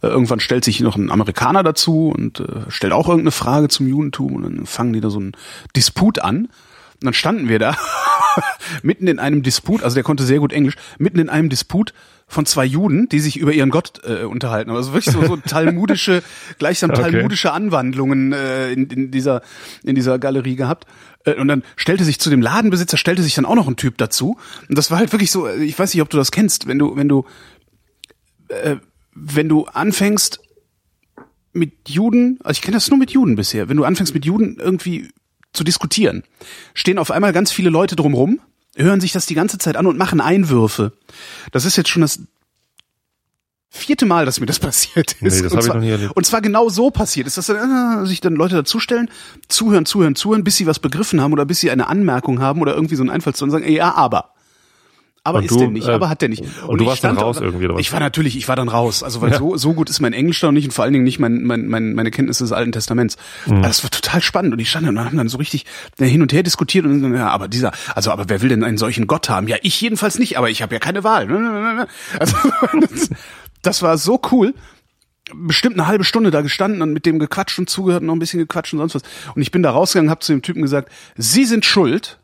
äh, 0.02 0.06
irgendwann 0.06 0.38
stellt 0.38 0.64
sich 0.64 0.78
noch 0.80 0.94
ein 0.94 1.10
Amerikaner 1.10 1.64
dazu 1.64 2.12
und 2.16 2.38
äh, 2.38 2.44
stellt 2.68 2.92
auch 2.92 3.08
irgendeine 3.08 3.32
Frage 3.32 3.66
zum 3.66 3.88
Judentum 3.88 4.36
und 4.36 4.42
dann 4.44 4.66
fangen 4.66 4.92
die 4.92 5.00
da 5.00 5.10
so 5.10 5.18
einen 5.18 5.32
Disput 5.74 6.20
an. 6.20 6.48
Und 7.00 7.04
dann 7.04 7.14
standen 7.14 7.48
wir 7.48 7.58
da 7.58 7.76
mitten 8.82 9.06
in 9.06 9.18
einem 9.18 9.42
Disput, 9.42 9.82
also 9.82 9.94
der 9.94 10.04
konnte 10.04 10.24
sehr 10.24 10.38
gut 10.38 10.52
Englisch, 10.52 10.76
mitten 10.98 11.18
in 11.18 11.28
einem 11.28 11.48
Disput 11.48 11.92
von 12.30 12.44
zwei 12.44 12.66
Juden, 12.66 13.08
die 13.08 13.20
sich 13.20 13.38
über 13.38 13.52
ihren 13.52 13.70
Gott 13.70 14.02
äh, 14.04 14.24
unterhalten. 14.24 14.70
Also 14.70 14.92
wirklich 14.92 15.12
so, 15.12 15.24
so 15.24 15.36
talmudische, 15.46 16.22
gleichsam 16.58 16.90
okay. 16.90 17.02
talmudische 17.02 17.52
Anwandlungen 17.52 18.32
äh, 18.32 18.70
in, 18.70 18.86
in 18.88 19.10
dieser 19.10 19.40
in 19.82 19.94
dieser 19.94 20.18
Galerie 20.18 20.56
gehabt. 20.56 20.86
Äh, 21.24 21.34
und 21.34 21.48
dann 21.48 21.62
stellte 21.76 22.04
sich 22.04 22.20
zu 22.20 22.28
dem 22.28 22.42
Ladenbesitzer 22.42 22.98
stellte 22.98 23.22
sich 23.22 23.34
dann 23.34 23.46
auch 23.46 23.54
noch 23.54 23.66
ein 23.66 23.76
Typ 23.76 23.96
dazu. 23.96 24.36
Und 24.68 24.76
das 24.76 24.90
war 24.90 24.98
halt 24.98 25.12
wirklich 25.12 25.30
so. 25.30 25.46
Äh, 25.46 25.64
Ich 25.64 25.78
weiß 25.78 25.94
nicht, 25.94 26.02
ob 26.02 26.10
du 26.10 26.18
das 26.18 26.30
kennst, 26.30 26.66
wenn 26.66 26.78
du 26.78 26.96
wenn 26.96 27.08
du 27.08 27.24
äh, 28.48 28.76
wenn 29.14 29.48
du 29.48 29.64
anfängst 29.64 30.40
mit 31.52 31.88
Juden, 31.88 32.38
also 32.44 32.58
ich 32.58 32.62
kenne 32.62 32.76
das 32.76 32.88
nur 32.90 32.98
mit 32.98 33.10
Juden 33.10 33.36
bisher, 33.36 33.68
wenn 33.68 33.78
du 33.78 33.84
anfängst 33.84 34.14
mit 34.14 34.24
Juden 34.24 34.58
irgendwie 34.60 35.08
zu 35.58 35.64
diskutieren. 35.64 36.22
Stehen 36.72 36.98
auf 36.98 37.10
einmal 37.10 37.32
ganz 37.32 37.52
viele 37.52 37.68
Leute 37.68 37.96
drumrum, 37.96 38.40
hören 38.76 39.00
sich 39.00 39.12
das 39.12 39.26
die 39.26 39.34
ganze 39.34 39.58
Zeit 39.58 39.76
an 39.76 39.86
und 39.86 39.98
machen 39.98 40.20
Einwürfe. 40.20 40.92
Das 41.52 41.64
ist 41.64 41.76
jetzt 41.76 41.90
schon 41.90 42.02
das 42.02 42.20
vierte 43.68 44.06
Mal, 44.06 44.24
dass 44.24 44.40
mir 44.40 44.46
das 44.46 44.58
passiert 44.60 45.12
ist. 45.20 45.20
Nee, 45.20 45.42
das 45.42 45.52
und, 45.52 45.62
zwar, 45.62 45.62
ich 45.62 45.74
noch 45.74 45.80
nie 45.80 45.90
erlebt. 45.90 46.16
und 46.16 46.24
zwar 46.24 46.40
genau 46.40 46.68
so 46.68 46.90
passiert 46.90 47.26
ist, 47.26 47.36
dass 47.36 47.46
dann, 47.46 48.04
äh, 48.04 48.06
sich 48.06 48.20
dann 48.20 48.34
Leute 48.34 48.54
dazustellen, 48.54 49.10
zuhören, 49.48 49.84
zuhören, 49.84 50.14
zuhören, 50.14 50.44
bis 50.44 50.56
sie 50.56 50.66
was 50.66 50.78
begriffen 50.78 51.20
haben 51.20 51.32
oder 51.32 51.44
bis 51.44 51.60
sie 51.60 51.70
eine 51.70 51.88
Anmerkung 51.88 52.40
haben 52.40 52.62
oder 52.62 52.74
irgendwie 52.74 52.94
so 52.94 53.02
einen 53.02 53.10
Einfall 53.10 53.34
zu 53.34 53.50
sagen, 53.50 53.64
ey, 53.64 53.74
ja, 53.74 53.94
aber 53.94 54.32
aber 55.28 55.38
und 55.38 55.44
ist 55.44 55.50
du, 55.50 55.58
der 55.58 55.68
nicht, 55.68 55.88
äh, 55.88 55.92
aber 55.92 56.08
hat 56.08 56.22
der 56.22 56.28
nicht. 56.28 56.42
Und, 56.42 56.68
und 56.68 56.80
du 56.80 56.86
warst 56.86 57.04
dann 57.04 57.16
raus 57.16 57.38
da, 57.38 57.44
irgendwie 57.44 57.66
oder 57.66 57.78
Ich 57.78 57.92
war 57.92 58.00
natürlich, 58.00 58.36
ich 58.36 58.48
war 58.48 58.56
dann 58.56 58.68
raus, 58.68 59.02
also 59.02 59.20
weil 59.20 59.30
ja. 59.30 59.38
so 59.38 59.56
so 59.56 59.74
gut 59.74 59.90
ist 59.90 60.00
mein 60.00 60.12
Englisch 60.12 60.40
da 60.40 60.50
nicht 60.52 60.64
und 60.64 60.72
vor 60.72 60.84
allen 60.84 60.92
Dingen 60.92 61.04
nicht 61.04 61.18
mein, 61.18 61.44
mein, 61.44 61.68
mein 61.68 61.94
meine 61.94 62.10
Kenntnisse 62.10 62.44
des 62.44 62.52
Alten 62.52 62.72
Testaments. 62.72 63.16
Mhm. 63.46 63.62
das 63.62 63.82
war 63.82 63.90
total 63.90 64.20
spannend 64.22 64.52
und 64.52 64.58
ich 64.58 64.70
stand 64.70 64.86
da 64.86 64.90
und 64.90 64.98
haben 64.98 65.16
dann 65.16 65.28
so 65.28 65.38
richtig 65.38 65.64
hin 65.98 66.22
und 66.22 66.32
her 66.32 66.42
diskutiert 66.42 66.84
und 66.84 67.02
dann, 67.02 67.14
ja, 67.14 67.28
aber 67.28 67.48
dieser, 67.48 67.72
also 67.94 68.10
aber 68.10 68.28
wer 68.28 68.42
will 68.42 68.48
denn 68.48 68.64
einen 68.64 68.78
solchen 68.78 69.06
Gott 69.06 69.28
haben? 69.28 69.48
Ja, 69.48 69.56
ich 69.62 69.80
jedenfalls 69.80 70.18
nicht, 70.18 70.38
aber 70.38 70.50
ich 70.50 70.62
habe 70.62 70.74
ja 70.74 70.80
keine 70.80 71.04
Wahl. 71.04 71.28
Also 72.18 72.36
das, 72.80 73.10
das 73.62 73.82
war 73.82 73.98
so 73.98 74.20
cool 74.32 74.54
bestimmt 75.34 75.76
eine 75.76 75.86
halbe 75.86 76.04
Stunde 76.04 76.30
da 76.30 76.40
gestanden 76.40 76.82
und 76.82 76.92
mit 76.92 77.06
dem 77.06 77.18
gequatscht 77.18 77.58
und 77.58 77.68
zugehört 77.68 78.02
und 78.02 78.06
noch 78.06 78.14
ein 78.14 78.18
bisschen 78.18 78.40
gequatscht 78.40 78.72
und 78.72 78.78
sonst 78.78 78.94
was. 78.94 79.02
Und 79.34 79.42
ich 79.42 79.50
bin 79.50 79.62
da 79.62 79.70
rausgegangen, 79.70 80.10
habe 80.10 80.20
zu 80.20 80.32
dem 80.32 80.42
Typen 80.42 80.62
gesagt, 80.62 80.90
Sie 81.16 81.44
sind 81.44 81.64
schuld, 81.64 82.18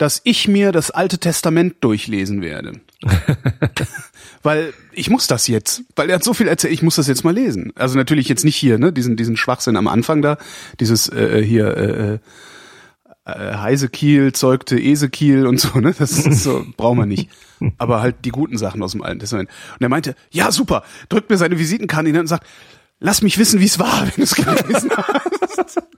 dass 0.00 0.22
ich 0.24 0.48
mir 0.48 0.72
das 0.72 0.90
Alte 0.90 1.18
Testament 1.18 1.76
durchlesen 1.82 2.40
werde. 2.40 2.80
weil 4.42 4.72
ich 4.92 5.10
muss 5.10 5.26
das 5.26 5.46
jetzt, 5.46 5.82
weil 5.94 6.08
er 6.08 6.14
hat 6.14 6.24
so 6.24 6.32
viel 6.32 6.48
erzählt, 6.48 6.72
ich 6.72 6.82
muss 6.82 6.96
das 6.96 7.06
jetzt 7.06 7.22
mal 7.22 7.34
lesen. 7.34 7.74
Also 7.76 7.98
natürlich 7.98 8.26
jetzt 8.26 8.42
nicht 8.42 8.56
hier, 8.56 8.78
ne, 8.78 8.94
diesen 8.94 9.16
diesen 9.16 9.36
Schwachsinn 9.36 9.76
am 9.76 9.88
Anfang 9.88 10.22
da, 10.22 10.38
dieses 10.80 11.10
äh, 11.10 11.44
hier 11.44 11.76
äh, 11.76 12.18
äh, 13.26 13.56
Heisekiel 13.56 14.32
zeugte 14.32 14.80
Esekiel 14.80 15.46
und 15.46 15.60
so, 15.60 15.78
ne? 15.78 15.94
Das 15.98 16.12
ist 16.12 16.44
so, 16.44 16.64
brauchen 16.78 16.98
wir 16.98 17.06
nicht. 17.06 17.28
Aber 17.76 18.00
halt 18.00 18.24
die 18.24 18.30
guten 18.30 18.56
Sachen 18.56 18.82
aus 18.82 18.92
dem 18.92 19.02
Alten 19.02 19.20
Testament. 19.20 19.50
Und 19.74 19.82
er 19.82 19.90
meinte, 19.90 20.14
ja 20.30 20.50
super, 20.50 20.82
drückt 21.10 21.28
mir 21.28 21.36
seine 21.36 21.58
Visitenkarte 21.58 22.08
hin 22.08 22.18
und 22.18 22.26
sagt, 22.26 22.46
lass 23.00 23.20
mich 23.20 23.36
wissen, 23.36 23.60
wie 23.60 23.66
es 23.66 23.78
war, 23.78 24.00
wenn 24.00 24.14
du 24.16 24.22
es 24.22 24.34
gelesen 24.34 24.90
hast. 24.96 25.82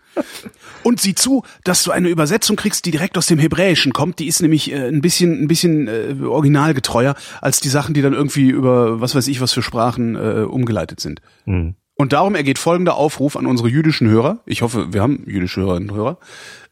Und 0.82 1.00
sieh 1.00 1.14
zu, 1.14 1.44
dass 1.64 1.84
du 1.84 1.90
eine 1.90 2.08
Übersetzung 2.08 2.56
kriegst, 2.56 2.84
die 2.86 2.90
direkt 2.90 3.16
aus 3.16 3.26
dem 3.26 3.38
Hebräischen 3.38 3.92
kommt. 3.92 4.18
Die 4.18 4.26
ist 4.26 4.42
nämlich 4.42 4.72
äh, 4.72 4.88
ein 4.88 5.00
bisschen, 5.00 5.42
ein 5.42 5.48
bisschen 5.48 5.88
äh, 5.88 6.14
originalgetreuer 6.24 7.14
als 7.40 7.60
die 7.60 7.68
Sachen, 7.68 7.94
die 7.94 8.02
dann 8.02 8.14
irgendwie 8.14 8.48
über 8.48 9.00
was 9.00 9.14
weiß 9.14 9.28
ich 9.28 9.40
was 9.40 9.52
für 9.52 9.62
Sprachen 9.62 10.16
äh, 10.16 10.42
umgeleitet 10.42 11.00
sind. 11.00 11.20
Mhm. 11.46 11.74
Und 11.94 12.12
darum 12.12 12.34
ergeht 12.34 12.58
folgender 12.58 12.96
Aufruf 12.96 13.36
an 13.36 13.46
unsere 13.46 13.68
jüdischen 13.68 14.08
Hörer. 14.08 14.40
Ich 14.46 14.62
hoffe, 14.62 14.92
wir 14.92 15.02
haben 15.02 15.22
jüdische 15.26 15.60
Hörerinnen 15.60 15.90
und 15.90 15.96
Hörer. 15.96 16.18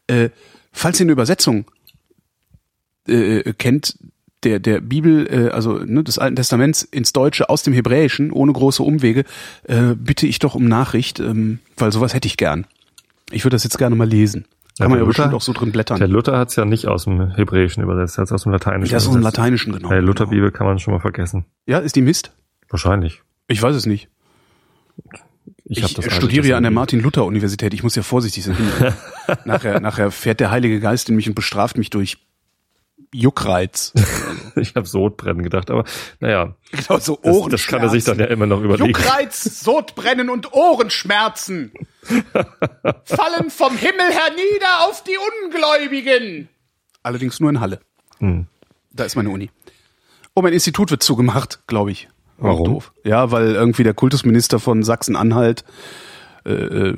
Äh, 0.07 0.29
falls 0.71 0.99
ihr 0.99 1.05
eine 1.05 1.13
Übersetzung 1.13 1.65
äh, 3.07 3.39
äh 3.39 3.53
kennt, 3.53 3.97
der 4.43 4.59
der 4.59 4.81
Bibel, 4.81 5.27
äh, 5.31 5.49
also 5.51 5.77
ne, 5.77 6.03
des 6.03 6.17
Alten 6.17 6.35
Testaments 6.35 6.83
ins 6.83 7.13
Deutsche 7.13 7.49
aus 7.49 7.63
dem 7.63 7.73
Hebräischen 7.73 8.31
ohne 8.31 8.51
große 8.51 8.83
Umwege, 8.83 9.23
äh, 9.63 9.95
bitte 9.95 10.27
ich 10.27 10.39
doch 10.39 10.55
um 10.55 10.65
Nachricht, 10.65 11.19
ähm, 11.19 11.59
weil 11.77 11.91
sowas 11.91 12.13
hätte 12.13 12.27
ich 12.27 12.37
gern. 12.37 12.65
Ich 13.31 13.43
würde 13.43 13.55
das 13.55 13.63
jetzt 13.63 13.77
gerne 13.77 13.95
mal 13.95 14.07
lesen. 14.07 14.45
Kann 14.77 14.85
ja, 14.85 14.89
man 14.89 14.97
ja 14.99 15.05
Luther, 15.05 15.07
bestimmt 15.07 15.33
auch 15.33 15.41
so 15.41 15.53
drin 15.53 15.71
blättern. 15.71 15.99
Der 15.99 16.07
Luther 16.07 16.37
hat 16.37 16.49
es 16.49 16.55
ja 16.55 16.65
nicht 16.65 16.87
aus 16.87 17.03
dem 17.03 17.31
Hebräischen 17.31 17.83
übersetzt, 17.83 18.17
er 18.17 18.21
hat 18.21 18.27
es 18.27 18.31
aus 18.31 18.43
dem 18.43 18.51
Lateinischen. 18.51 18.91
Ja, 18.91 18.97
aus 18.97 19.11
dem 19.11 19.21
Lateinischen, 19.21 19.73
genau. 19.73 19.89
Der 19.89 20.01
Luther-Bibel 20.01 20.47
genau. 20.47 20.57
kann 20.57 20.67
man 20.67 20.79
schon 20.79 20.93
mal 20.93 20.99
vergessen. 20.99 21.45
Ja, 21.65 21.79
ist 21.79 21.95
die 21.95 22.01
Mist? 22.01 22.31
Wahrscheinlich. 22.69 23.21
Ich 23.47 23.61
weiß 23.61 23.75
es 23.75 23.85
nicht. 23.85 24.09
Ich, 25.65 25.83
ich 25.83 26.13
studiere 26.13 26.47
ja 26.47 26.57
an 26.57 26.63
der 26.63 26.71
Martin-Luther-Universität. 26.71 27.73
Ich 27.73 27.83
muss 27.83 27.95
ja 27.95 28.03
vorsichtig 28.03 28.43
sein. 28.43 28.57
nachher, 29.45 29.79
nachher 29.79 30.11
fährt 30.11 30.39
der 30.39 30.51
Heilige 30.51 30.79
Geist 30.79 31.09
in 31.09 31.15
mich 31.15 31.27
und 31.27 31.35
bestraft 31.35 31.77
mich 31.77 31.89
durch 31.89 32.17
Juckreiz. 33.13 33.93
ich 34.55 34.75
habe 34.75 34.87
Sodbrennen 34.87 35.43
gedacht, 35.43 35.69
aber 35.69 35.83
naja. 36.19 36.55
Genau, 36.71 36.99
so 36.99 37.19
Ohrenschmerzen. 37.21 37.51
Das, 37.51 37.61
das 37.61 37.67
kann 37.67 37.81
er 37.81 37.89
sich 37.89 38.03
dann 38.03 38.19
ja 38.19 38.25
immer 38.25 38.45
noch 38.45 38.61
überlegen. 38.61 38.87
Juckreiz, 38.87 39.61
Sodbrennen 39.61 40.29
und 40.29 40.53
Ohrenschmerzen 40.53 41.71
fallen 43.05 43.49
vom 43.49 43.75
Himmel 43.77 44.11
hernieder 44.11 44.87
auf 44.87 45.03
die 45.03 45.17
Ungläubigen. 45.45 46.49
Allerdings 47.03 47.39
nur 47.39 47.49
in 47.49 47.59
Halle. 47.59 47.79
Hm. 48.19 48.47
Da 48.91 49.05
ist 49.05 49.15
meine 49.15 49.29
Uni. 49.29 49.49
Oh, 50.33 50.41
mein 50.41 50.53
Institut 50.53 50.91
wird 50.91 51.03
zugemacht, 51.03 51.67
glaube 51.67 51.91
ich. 51.91 52.07
Warum? 52.37 52.65
Doof. 52.65 52.93
Ja, 53.03 53.31
weil 53.31 53.53
irgendwie 53.53 53.83
der 53.83 53.93
Kultusminister 53.93 54.59
von 54.59 54.83
Sachsen-Anhalt 54.83 55.63
äh, 56.45 56.51
äh 56.51 56.97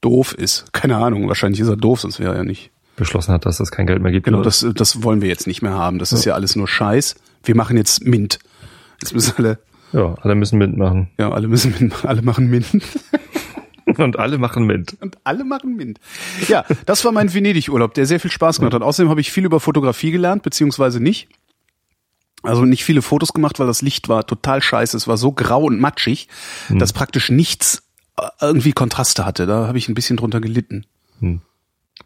doof 0.00 0.32
ist. 0.32 0.72
Keine 0.72 0.96
Ahnung, 0.98 1.26
wahrscheinlich 1.26 1.60
ist 1.60 1.68
er 1.68 1.76
doof, 1.76 2.00
sonst 2.00 2.20
wäre 2.20 2.32
er 2.32 2.38
ja 2.38 2.44
nicht 2.44 2.70
beschlossen 2.98 3.32
hat, 3.32 3.46
dass 3.46 3.60
es 3.60 3.70
kein 3.70 3.86
Geld 3.86 4.02
mehr 4.02 4.12
gibt. 4.12 4.24
Genau, 4.24 4.42
das, 4.42 4.66
das 4.74 5.02
wollen 5.02 5.20
wir 5.20 5.28
jetzt 5.28 5.46
nicht 5.46 5.62
mehr 5.62 5.72
haben. 5.72 5.98
Das 5.98 6.10
ja. 6.10 6.18
ist 6.18 6.24
ja 6.24 6.34
alles 6.34 6.56
nur 6.56 6.68
Scheiß. 6.68 7.16
Wir 7.44 7.56
machen 7.56 7.76
jetzt 7.76 8.04
Mint. 8.04 8.38
Jetzt 9.00 9.14
müssen 9.14 9.34
alle. 9.36 9.58
Ja, 9.92 10.14
alle 10.20 10.34
müssen 10.34 10.58
Mint 10.58 10.76
machen. 10.76 11.08
Ja, 11.18 11.30
alle 11.30 11.48
müssen 11.48 11.74
Mint 11.78 11.90
machen. 11.90 12.08
Alle 12.08 12.22
machen 12.22 12.50
Mint. 12.50 12.66
Und 13.96 14.18
alle 14.18 14.36
machen 14.36 14.66
Mint. 14.66 14.96
Und 15.00 15.16
alle 15.24 15.44
machen 15.44 15.76
Mint. 15.76 15.98
Ja, 16.46 16.64
das 16.84 17.04
war 17.04 17.12
mein 17.12 17.32
Venedig-Urlaub, 17.32 17.94
der 17.94 18.04
sehr 18.04 18.20
viel 18.20 18.30
Spaß 18.30 18.58
gemacht 18.58 18.74
hat. 18.74 18.82
Außerdem 18.82 19.08
habe 19.08 19.20
ich 19.20 19.32
viel 19.32 19.46
über 19.46 19.60
Fotografie 19.60 20.10
gelernt, 20.10 20.42
beziehungsweise 20.42 21.00
nicht. 21.00 21.28
Also 22.42 22.64
nicht 22.64 22.84
viele 22.84 23.02
Fotos 23.02 23.32
gemacht, 23.32 23.58
weil 23.58 23.66
das 23.66 23.82
Licht 23.82 24.08
war 24.08 24.26
total 24.26 24.62
scheiße. 24.62 24.96
Es 24.96 25.08
war 25.08 25.16
so 25.16 25.32
grau 25.32 25.64
und 25.64 25.80
matschig, 25.80 26.28
hm. 26.68 26.78
dass 26.78 26.92
praktisch 26.92 27.30
nichts 27.30 27.82
äh, 28.18 28.28
irgendwie 28.40 28.72
Kontraste 28.72 29.24
hatte. 29.24 29.46
Da 29.46 29.66
habe 29.66 29.78
ich 29.78 29.88
ein 29.88 29.94
bisschen 29.94 30.16
drunter 30.16 30.40
gelitten. 30.40 30.84
Hm. 31.20 31.40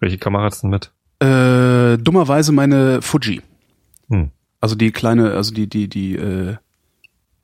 Welche 0.00 0.18
Kamera 0.18 0.44
hat's 0.44 0.60
denn 0.60 0.70
mit? 0.70 0.90
Äh, 1.20 1.98
dummerweise 1.98 2.52
meine 2.52 3.02
Fuji. 3.02 3.40
Hm. 4.08 4.30
Also 4.60 4.74
die 4.74 4.90
kleine, 4.92 5.32
also 5.32 5.52
die, 5.54 5.66
die, 5.68 5.88
die, 5.88 6.16
äh, 6.16 6.56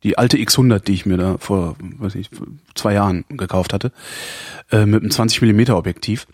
Die 0.05 0.17
alte 0.17 0.37
X100, 0.37 0.85
die 0.85 0.93
ich 0.93 1.07
mir 1.07 1.17
da 1.17 1.38
vor, 1.38 1.75
weiß 1.81 2.14
ich, 2.14 2.31
zwei 2.76 2.93
Jahren 2.95 3.25
gekauft 3.31 3.73
hatte, 3.73 3.90
äh, 4.71 4.87
mit 4.87 5.02
einem 5.02 5.11
20 5.11 5.40
Millimeter 5.43 5.76
Objektiv. 5.76 6.28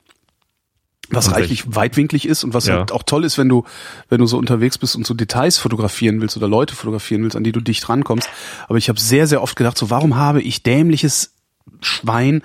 Was 1.09 1.33
reichlich 1.33 1.75
weitwinklig 1.75 2.26
ist 2.28 2.44
und 2.44 2.52
was 2.52 2.66
Ja. 2.66 2.76
halt 2.76 2.92
auch 2.92 3.02
toll 3.04 3.25
ist, 3.25 3.38
wenn 3.38 3.49
du, 3.49 3.64
wenn 4.11 4.18
du 4.21 4.26
so 4.26 4.37
unterwegs 4.37 4.76
bist 4.76 4.97
und 4.97 5.06
so 5.06 5.14
Details 5.14 5.56
fotografieren 5.56 6.21
willst 6.21 6.37
oder 6.37 6.47
Leute 6.49 6.75
fotografieren 6.75 7.23
willst, 7.23 7.37
an 7.37 7.44
die 7.44 7.52
du 7.52 7.61
dicht 7.61 7.88
rankommst. 7.88 8.28
Aber 8.68 8.76
ich 8.76 8.90
habe 8.90 9.00
sehr, 9.00 9.26
sehr 9.26 9.42
oft 9.42 9.56
gedacht, 9.56 9.78
so 9.78 9.88
warum 9.88 10.16
habe 10.16 10.42
ich 10.42 10.62
dämliches 10.62 11.33
Schwein 11.80 12.42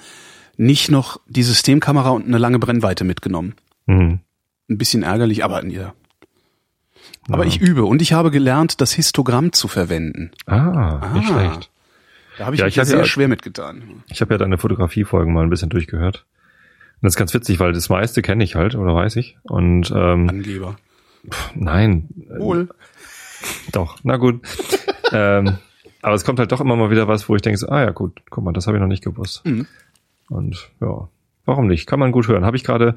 nicht 0.60 0.92
noch 0.92 1.20
die 1.28 1.44
Systemkamera 1.44 2.10
und 2.10 2.28
eine 2.28 2.38
lange 2.38 2.60
Brennweite 2.60 3.04
mitgenommen? 3.06 3.56
Mhm. 3.86 4.20
Ein 4.70 4.78
bisschen 4.78 5.04
ärgerlich, 5.04 5.44
aber 5.44 5.66
ja. 5.66 5.94
Aber 7.30 7.44
Ja. 7.44 7.50
ich 7.50 7.62
übe 7.62 7.86
und 7.86 8.02
ich 8.02 8.14
habe 8.14 8.30
gelernt, 8.30 8.82
das 8.82 8.92
Histogramm 8.94 9.54
zu 9.54 9.68
verwenden. 9.68 10.32
Ah, 10.46 11.12
nicht 11.14 11.32
Ah. 11.32 11.34
schlecht. 11.52 11.72
Da 12.38 12.46
habe 12.46 12.56
ich 12.56 12.60
Ja, 12.60 12.66
mich 12.66 12.74
ich 12.74 12.78
ja 12.78 12.86
sehr 12.86 13.00
ja- 13.00 13.06
schwer 13.06 13.28
mitgetan. 13.28 14.04
Ich 14.08 14.22
habe 14.22 14.34
ja 14.34 14.38
deine 14.38 14.58
Fotografiefolgen 14.58 15.34
mal 15.34 15.44
ein 15.44 15.50
bisschen 15.50 15.70
durchgehört. 15.70 16.26
Und 17.02 17.06
das 17.06 17.14
ist 17.14 17.18
ganz 17.18 17.34
witzig, 17.34 17.60
weil 17.60 17.72
das 17.74 17.88
meiste 17.90 18.22
kenne 18.22 18.44
ich 18.44 18.56
halt 18.56 18.76
oder 18.76 18.94
weiß 18.94 19.16
ich. 19.16 19.38
Und 19.44 19.92
ähm, 19.96 20.30
Angeber. 20.30 20.76
nein, 21.56 22.10
äh, 22.30 22.40
Wohl. 22.40 22.70
doch, 23.72 23.98
na 24.04 24.18
gut. 24.18 24.42
ähm, 25.14 25.58
aber 26.02 26.16
es 26.16 26.24
kommt 26.26 26.40
halt 26.40 26.52
doch 26.52 26.62
immer 26.62 26.76
mal 26.76 26.92
wieder 26.92 27.08
was, 27.08 27.28
wo 27.30 27.36
ich 27.36 27.42
denke, 27.42 27.58
so, 27.58 27.68
ah 27.70 27.82
ja 27.82 27.92
gut, 27.92 28.22
guck 28.30 28.44
mal, 28.44 28.54
das 28.54 28.68
habe 28.68 28.78
ich 28.78 28.82
noch 28.82 28.88
nicht 28.88 29.04
gewusst. 29.04 29.46
Mhm. 29.46 29.68
Und 30.30 30.70
ja, 30.82 31.08
warum 31.46 31.68
nicht? 31.68 31.88
Kann 31.88 32.00
man 32.00 32.12
gut 32.12 32.28
hören. 32.28 32.46
Habe 32.46 32.58
ich 32.58 32.64
gerade 32.64 32.96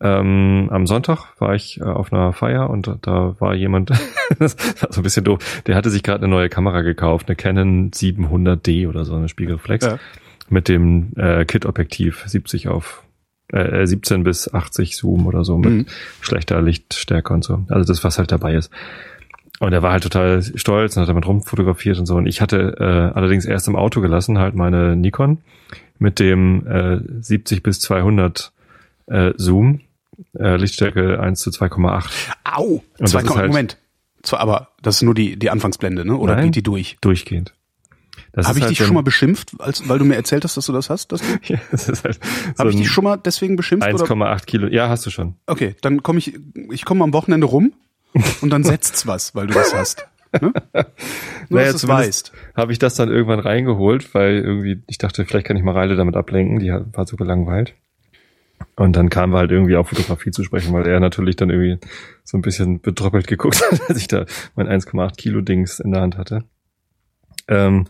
ähm, 0.00 0.68
am 0.70 0.86
Sonntag 0.86 1.28
war 1.40 1.54
ich 1.54 1.80
äh, 1.80 1.84
auf 1.84 2.12
einer 2.12 2.32
Feier 2.32 2.68
und 2.68 2.90
da 3.02 3.36
war 3.38 3.54
jemand, 3.54 3.90
das 4.38 4.56
war 4.82 4.92
so 4.92 5.00
ein 5.00 5.04
bisschen 5.04 5.24
doof, 5.24 5.62
der 5.66 5.76
hatte 5.76 5.88
sich 5.90 6.02
gerade 6.02 6.24
eine 6.24 6.28
neue 6.34 6.48
Kamera 6.48 6.82
gekauft, 6.82 7.28
eine 7.28 7.36
Canon 7.36 7.90
700D 7.92 8.88
oder 8.88 9.04
so, 9.04 9.14
eine 9.14 9.28
Spiegelreflex 9.28 9.86
Ja. 9.86 9.98
mit 10.48 10.68
dem 10.68 11.12
äh, 11.16 11.44
Kit-Objektiv 11.44 12.24
70 12.26 12.68
auf 12.68 13.04
äh, 13.52 13.86
17 13.86 14.24
bis 14.24 14.52
80 14.52 14.96
Zoom 14.96 15.26
oder 15.26 15.44
so 15.44 15.58
mit 15.58 15.70
Mhm. 15.70 15.86
schlechter 16.20 16.60
Lichtstärke 16.60 17.32
und 17.32 17.44
so. 17.44 17.64
Also 17.68 17.86
das, 17.90 18.02
was 18.02 18.18
halt 18.18 18.32
dabei 18.32 18.54
ist. 18.54 18.70
Und 19.60 19.72
er 19.72 19.82
war 19.82 19.92
halt 19.92 20.02
total 20.02 20.42
stolz 20.42 20.96
und 20.96 21.02
hat 21.02 21.08
damit 21.08 21.26
rumfotografiert 21.26 21.98
und 21.98 22.06
so. 22.06 22.16
Und 22.16 22.26
ich 22.26 22.40
hatte 22.40 22.76
äh, 22.78 23.16
allerdings 23.16 23.44
erst 23.44 23.68
im 23.68 23.76
Auto 23.76 24.00
gelassen 24.00 24.38
halt 24.38 24.54
meine 24.54 24.96
Nikon 24.96 25.38
mit 25.98 26.18
dem 26.18 26.66
äh, 26.66 27.00
70 27.22 27.62
bis 27.62 27.80
200 27.80 28.52
äh, 29.06 29.32
Zoom, 29.36 29.80
äh, 30.38 30.56
Lichtstärke 30.56 31.20
1 31.20 31.40
zu 31.40 31.50
2,8 31.50 32.04
Au! 32.44 32.82
Zwei, 33.04 33.20
ist 33.22 33.36
halt- 33.36 33.48
Moment. 33.48 33.78
Zwar, 34.22 34.40
aber 34.40 34.68
das 34.82 34.96
ist 34.96 35.02
nur 35.02 35.14
die, 35.14 35.38
die 35.38 35.50
Anfangsblende, 35.50 36.04
ne? 36.04 36.16
Oder 36.16 36.36
Nein. 36.36 36.46
geht 36.46 36.56
die 36.56 36.62
durch? 36.62 36.96
durchgehend. 37.02 37.52
Das 38.32 38.48
Habe 38.48 38.58
ich 38.58 38.64
halt 38.64 38.70
dich 38.70 38.84
schon 38.84 38.94
mal 38.94 39.02
beschimpft, 39.02 39.52
als, 39.58 39.88
weil 39.88 39.98
du 39.98 40.04
mir 40.04 40.16
erzählt 40.16 40.44
hast, 40.44 40.56
dass 40.56 40.66
du 40.66 40.72
das 40.72 40.88
hast? 40.90 41.12
Das 41.12 41.20
Ja, 41.44 41.58
das 41.70 41.88
ist 41.88 42.04
halt 42.04 42.18
so 42.22 42.58
Habe 42.58 42.70
ich 42.70 42.76
dich 42.76 42.90
schon 42.90 43.04
mal 43.04 43.16
deswegen 43.16 43.54
beschimpft? 43.56 43.86
Oder? 43.92 44.04
1,8 44.04 44.46
Kilo. 44.46 44.66
Ja, 44.68 44.88
hast 44.88 45.04
du 45.06 45.10
schon. 45.10 45.34
Okay, 45.46 45.76
dann 45.82 46.02
komme 46.02 46.18
ich, 46.18 46.38
ich 46.72 46.84
komme 46.84 47.04
am 47.04 47.12
Wochenende 47.12 47.46
rum 47.46 47.74
und 48.40 48.50
dann 48.50 48.64
setzt's 48.64 49.06
was, 49.06 49.34
weil 49.34 49.46
du 49.46 49.54
das 49.54 49.74
hast. 49.74 50.06
Ne? 50.40 50.52
Nur, 51.48 51.60
Naja, 51.60 51.72
dass 51.72 51.80
du 51.82 51.88
weißt. 51.88 52.32
Habe 52.56 52.72
ich 52.72 52.78
das 52.78 52.94
dann 52.94 53.10
irgendwann 53.10 53.40
reingeholt, 53.40 54.14
weil 54.14 54.38
irgendwie, 54.38 54.82
ich 54.86 54.98
dachte, 54.98 55.24
vielleicht 55.24 55.46
kann 55.46 55.56
ich 55.56 55.62
Mareile 55.62 55.96
damit 55.96 56.16
ablenken, 56.16 56.58
die 56.58 56.70
war 56.70 57.06
so 57.06 57.16
gelangweilt. 57.16 57.74
Und 58.76 58.96
dann 58.96 59.10
kamen 59.10 59.32
wir 59.32 59.38
halt 59.38 59.50
irgendwie 59.50 59.76
auf 59.76 59.88
Fotografie 59.88 60.30
zu 60.30 60.42
sprechen, 60.42 60.72
weil 60.72 60.86
er 60.86 60.98
natürlich 61.00 61.36
dann 61.36 61.50
irgendwie 61.50 61.78
so 62.24 62.36
ein 62.36 62.42
bisschen 62.42 62.80
betröppelt 62.80 63.26
geguckt 63.26 63.62
hat, 63.70 63.88
als 63.88 63.98
ich 63.98 64.08
da 64.08 64.26
mein 64.56 64.68
1,8 64.68 65.16
Kilo 65.16 65.40
Dings 65.40 65.80
in 65.80 65.92
der 65.92 66.00
Hand 66.00 66.18
hatte. 66.18 66.44
Ähm, 67.46 67.86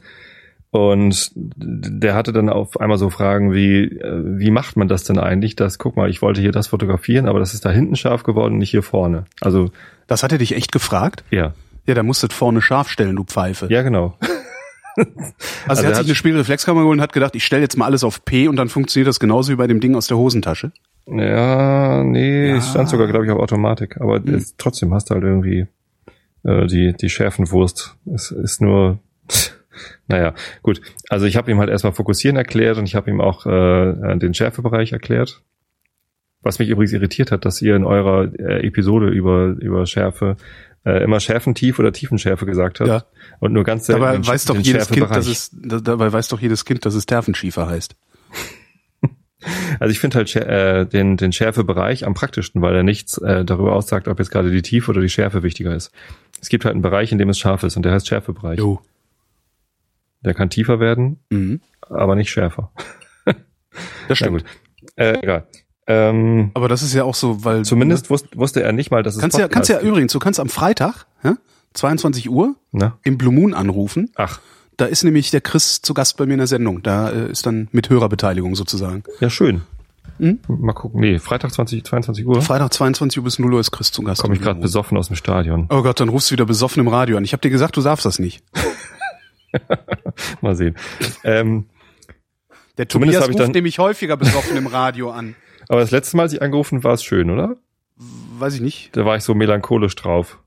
und 0.74 1.30
der 1.36 2.14
hatte 2.16 2.32
dann 2.32 2.48
auf 2.48 2.80
einmal 2.80 2.98
so 2.98 3.08
Fragen 3.08 3.52
wie, 3.52 3.84
äh, 3.84 4.22
wie 4.38 4.50
macht 4.50 4.76
man 4.76 4.88
das 4.88 5.04
denn 5.04 5.18
eigentlich? 5.20 5.54
Das, 5.54 5.78
guck 5.78 5.96
mal, 5.96 6.10
ich 6.10 6.20
wollte 6.20 6.40
hier 6.40 6.50
das 6.50 6.66
fotografieren, 6.66 7.28
aber 7.28 7.38
das 7.38 7.54
ist 7.54 7.64
da 7.64 7.70
hinten 7.70 7.94
scharf 7.94 8.24
geworden, 8.24 8.58
nicht 8.58 8.70
hier 8.70 8.82
vorne. 8.82 9.24
Also, 9.40 9.70
Das 10.08 10.22
hat 10.24 10.32
er 10.32 10.38
dich 10.38 10.56
echt 10.56 10.72
gefragt? 10.72 11.22
ja. 11.30 11.54
Ja, 11.86 11.92
da 11.94 12.02
musstet 12.02 12.32
vorne 12.32 12.62
scharf 12.62 12.88
stellen, 12.88 13.14
du 13.16 13.24
Pfeife. 13.24 13.66
Ja, 13.70 13.82
genau. 13.82 14.16
also, 14.96 15.12
also 15.68 15.68
er 15.68 15.68
er 15.68 15.76
hat 15.76 15.76
sich 15.76 15.98
hat- 15.98 16.04
eine 16.06 16.14
Spiegelreflexkamera 16.14 16.82
geholt 16.82 16.96
und 16.98 17.02
hat 17.02 17.12
gedacht, 17.12 17.36
ich 17.36 17.44
stelle 17.44 17.60
jetzt 17.62 17.76
mal 17.76 17.84
alles 17.84 18.02
auf 18.04 18.24
P 18.24 18.48
und 18.48 18.56
dann 18.56 18.68
funktioniert 18.68 19.06
das 19.06 19.20
genauso 19.20 19.52
wie 19.52 19.56
bei 19.56 19.66
dem 19.66 19.80
Ding 19.80 19.94
aus 19.94 20.06
der 20.06 20.16
Hosentasche. 20.16 20.72
Ja, 21.06 22.02
nee, 22.02 22.48
Ja. 22.48 22.56
es 22.56 22.70
stand 22.70 22.88
sogar, 22.88 23.06
glaube 23.08 23.26
ich, 23.26 23.30
auf 23.30 23.38
Automatik. 23.38 24.00
Aber 24.00 24.16
Hm. 24.16 24.34
es, 24.34 24.56
trotzdem 24.56 24.94
hast 24.94 25.10
du 25.10 25.14
halt 25.14 25.24
irgendwie 25.24 25.66
äh, 26.44 26.66
die, 26.66 26.94
die 26.94 27.10
Schärfenwurst. 27.10 27.96
Es 28.14 28.30
ist 28.30 28.60
nur, 28.62 28.98
naja, 30.08 30.34
gut. 30.62 30.80
Also 31.08 31.26
ich 31.26 31.36
habe 31.36 31.50
ihm 31.50 31.58
halt 31.58 31.70
erstmal 31.70 31.92
Fokussieren 31.92 32.36
erklärt 32.36 32.78
und 32.78 32.84
ich 32.86 32.94
habe 32.94 33.10
ihm 33.10 33.20
auch 33.20 33.46
äh, 33.46 34.16
den 34.18 34.34
Schärfebereich 34.34 34.92
erklärt. 34.92 35.42
Was 36.42 36.58
mich 36.58 36.68
übrigens 36.68 36.92
irritiert 36.92 37.30
hat, 37.32 37.44
dass 37.46 37.62
ihr 37.62 37.74
in 37.74 37.84
eurer 37.84 38.30
äh, 38.38 38.66
Episode 38.66 39.08
über, 39.08 39.54
über 39.58 39.86
Schärfe 39.86 40.36
äh, 40.84 41.02
immer 41.02 41.18
Schärfentief 41.18 41.78
oder 41.78 41.92
Tiefenschärfe 41.92 42.44
gesagt 42.44 42.80
habt. 42.80 42.88
Ja. 42.88 43.04
Und 43.40 43.54
nur 43.54 43.64
ganz 43.64 43.86
selten 43.86 44.02
Dabei 44.02 44.12
den, 44.18 44.26
weiß 44.26 44.44
doch 44.44 44.56
jedes 44.56 44.88
Kind, 44.90 45.10
dass 45.10 45.26
es, 45.26 45.50
da- 45.54 45.80
dabei 45.80 46.12
weiß 46.12 46.28
doch 46.28 46.40
jedes 46.40 46.66
Kind, 46.66 46.84
dass 46.84 46.94
es 46.94 47.06
Terfenschiefer 47.06 47.66
heißt. 47.66 47.96
Also 49.78 49.92
ich 49.92 49.98
finde 50.00 50.16
halt 50.16 50.34
äh, 50.36 50.86
den, 50.86 51.18
den 51.18 51.30
Schärfebereich 51.30 52.06
am 52.06 52.14
praktischsten, 52.14 52.62
weil 52.62 52.74
er 52.74 52.82
nichts 52.82 53.18
äh, 53.18 53.44
darüber 53.44 53.74
aussagt, 53.74 54.08
ob 54.08 54.18
jetzt 54.18 54.30
gerade 54.30 54.50
die 54.50 54.62
Tiefe 54.62 54.90
oder 54.90 55.02
die 55.02 55.10
Schärfe 55.10 55.42
wichtiger 55.42 55.74
ist. 55.74 55.92
Es 56.40 56.48
gibt 56.48 56.64
halt 56.64 56.72
einen 56.72 56.80
Bereich, 56.80 57.12
in 57.12 57.18
dem 57.18 57.28
es 57.28 57.38
scharf 57.38 57.62
ist 57.62 57.76
und 57.76 57.84
der 57.84 57.92
heißt 57.92 58.08
Schärfebereich. 58.08 58.58
Jo. 58.58 58.80
Der 60.24 60.34
kann 60.34 60.50
tiefer 60.50 60.80
werden, 60.80 61.18
Mhm. 61.30 61.60
aber 61.80 62.14
nicht 62.14 62.30
schärfer. 62.30 62.70
Das 64.08 64.18
stimmt. 64.18 64.44
Äh, 64.96 65.18
egal. 65.22 65.46
Ähm, 65.86 66.50
Aber 66.54 66.68
das 66.68 66.82
ist 66.82 66.94
ja 66.94 67.04
auch 67.04 67.14
so, 67.14 67.44
weil 67.44 67.64
zumindest 67.64 68.08
wusste, 68.08 68.38
wusste 68.38 68.62
er 68.62 68.72
nicht 68.72 68.90
mal, 68.90 69.02
dass 69.02 69.16
es 69.16 69.20
kannst 69.20 69.36
ja, 69.38 69.48
kannst 69.48 69.68
ja 69.68 69.76
Podcasts 69.76 69.88
übrigens, 69.90 70.12
du 70.12 70.18
kannst 70.18 70.40
am 70.40 70.48
Freitag, 70.48 71.06
ja, 71.24 71.36
22 71.74 72.30
Uhr 72.30 72.46
gibt. 72.48 72.58
Na? 72.72 72.98
im 73.02 73.18
Blue 73.18 73.32
Moon 73.32 73.52
anrufen. 73.52 74.10
Ach, 74.14 74.40
Da 74.76 74.84
ist 74.86 75.02
nämlich 75.04 75.30
der 75.30 75.40
Chris 75.40 75.82
zu 75.82 75.92
Gast 75.92 76.16
bei 76.16 76.26
mir 76.26 76.34
in 76.34 76.38
der 76.38 76.46
Sendung. 76.46 76.82
Da 76.82 77.10
äh, 77.10 77.30
ist 77.30 77.44
dann 77.46 77.68
mit 77.72 77.90
Hörerbeteiligung 77.90 78.54
sozusagen. 78.54 79.02
ja 79.20 79.28
schön. 79.28 79.62
Hm? 80.18 80.38
Mal 80.46 80.72
gucken. 80.74 81.00
Nee, 81.00 81.18
Freitag 81.18 81.52
20, 81.52 81.84
22 81.84 82.24
Uhr. 82.26 82.40
Freitag 82.42 82.72
22 82.72 83.18
Uhr 83.18 83.24
bis 83.24 83.38
0 83.40 83.52
Uhr 83.54 83.60
ist 83.60 83.72
Chris 83.72 83.90
zu 83.90 84.02
Gast. 84.02 84.22
Komme 84.22 84.34
ich 84.34 84.40
gerade 84.40 84.60
besoffen 84.60 84.96
aus 84.96 85.08
dem 85.08 85.16
Stadion. 85.16 85.66
Oh 85.70 85.82
Gott, 85.82 85.98
dann 85.98 86.08
rufst 86.08 86.30
du 86.30 86.32
wieder 86.34 86.46
besoffen 86.46 86.80
im 86.80 86.88
Radio 86.88 87.16
an. 87.16 87.24
Ich 87.24 87.32
habe 87.32 87.40
dir 87.40 87.50
gesagt, 87.50 87.76
du 87.76 87.82
darfst 87.82 88.06
das 88.06 88.18
nicht. 88.20 88.44
Mal 90.40 90.54
sehen. 90.56 90.76
ähm, 91.25 91.66
Der 92.78 92.88
Tobias 92.88 93.16
hab 93.16 93.23
ich 93.25 93.28
ruft 93.30 93.40
dann- 93.40 93.50
nämlich 93.52 93.78
häufiger 93.78 94.16
besoffen 94.16 94.56
im 94.56 94.66
Radio 94.66 95.11
an. 95.11 95.34
aber 95.68 95.80
das 95.80 95.90
letzte 95.90 96.16
Mal, 96.16 96.25
als 96.25 96.32
ich 96.32 96.42
angerufen 96.42 96.84
war, 96.84 96.94
es 96.94 97.04
schön, 97.04 97.30
oder? 97.30 97.56
Weiß 98.38 98.54
ich 98.54 98.61
nicht. 98.61 98.96
Da 98.96 99.04
war 99.04 99.16
ich 99.16 99.23
so 99.23 99.34
melancholisch 99.34 99.94
drauf. 99.94 100.38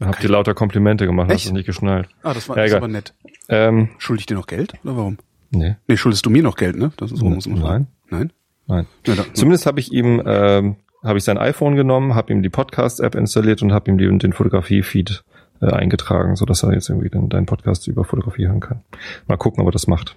Hab 0.00 0.18
dir 0.18 0.28
lauter 0.28 0.54
Komplimente 0.54 1.06
gemacht, 1.06 1.28
hast 1.28 1.36
Echt? 1.42 1.48
du 1.50 1.52
nicht 1.52 1.66
geschnallt. 1.66 2.08
Ah, 2.24 2.34
das 2.34 2.48
war 2.48 2.56
Ja, 2.56 2.64
das 2.64 2.72
aber 2.74 2.88
nett. 2.88 3.14
Ähm, 3.48 3.90
Schulde 3.98 4.20
ich 4.20 4.26
dir 4.26 4.34
noch 4.34 4.48
Geld? 4.48 4.72
Oder 4.82 4.96
warum? 4.96 5.18
nee, 5.50 5.76
Nee, 5.86 5.96
schuldest 5.96 6.26
du 6.26 6.30
mir 6.30 6.42
noch 6.42 6.56
Geld, 6.56 6.74
ne? 6.76 6.90
Das 6.96 7.12
ist 7.12 7.18
so 7.20 7.26
muss 7.28 7.46
man 7.46 7.58
Nein. 7.60 7.64
sagen. 7.68 7.86
Nein? 8.10 8.32
nein. 8.66 8.86
Ja, 9.06 9.14
da, 9.14 9.24
Zumindest 9.32 9.66
habe 9.66 9.78
ich 9.78 9.92
ihm, 9.92 10.20
ähm, 10.26 10.76
habe 11.04 11.18
ich 11.18 11.24
sein 11.24 11.38
iPhone 11.38 11.76
genommen, 11.76 12.16
habe 12.16 12.32
ihm 12.32 12.42
die 12.42 12.48
Podcast-App 12.48 13.14
installiert 13.14 13.62
und 13.62 13.72
habe 13.72 13.88
ihm 13.88 13.96
die, 13.98 14.18
den 14.18 14.32
Fotografie-Feed 14.32 15.22
äh, 15.60 15.66
eingetragen, 15.66 16.36
so 16.36 16.44
dass 16.44 16.62
er 16.62 16.72
jetzt 16.72 16.88
irgendwie 16.88 17.08
den, 17.08 17.28
deinen 17.28 17.46
Podcast 17.46 17.86
über 17.88 18.04
Fotografie 18.04 18.46
hören 18.46 18.60
kann. 18.60 18.80
Mal 19.26 19.36
gucken, 19.36 19.60
ob 19.62 19.68
er 19.68 19.72
das 19.72 19.86
macht. 19.86 20.16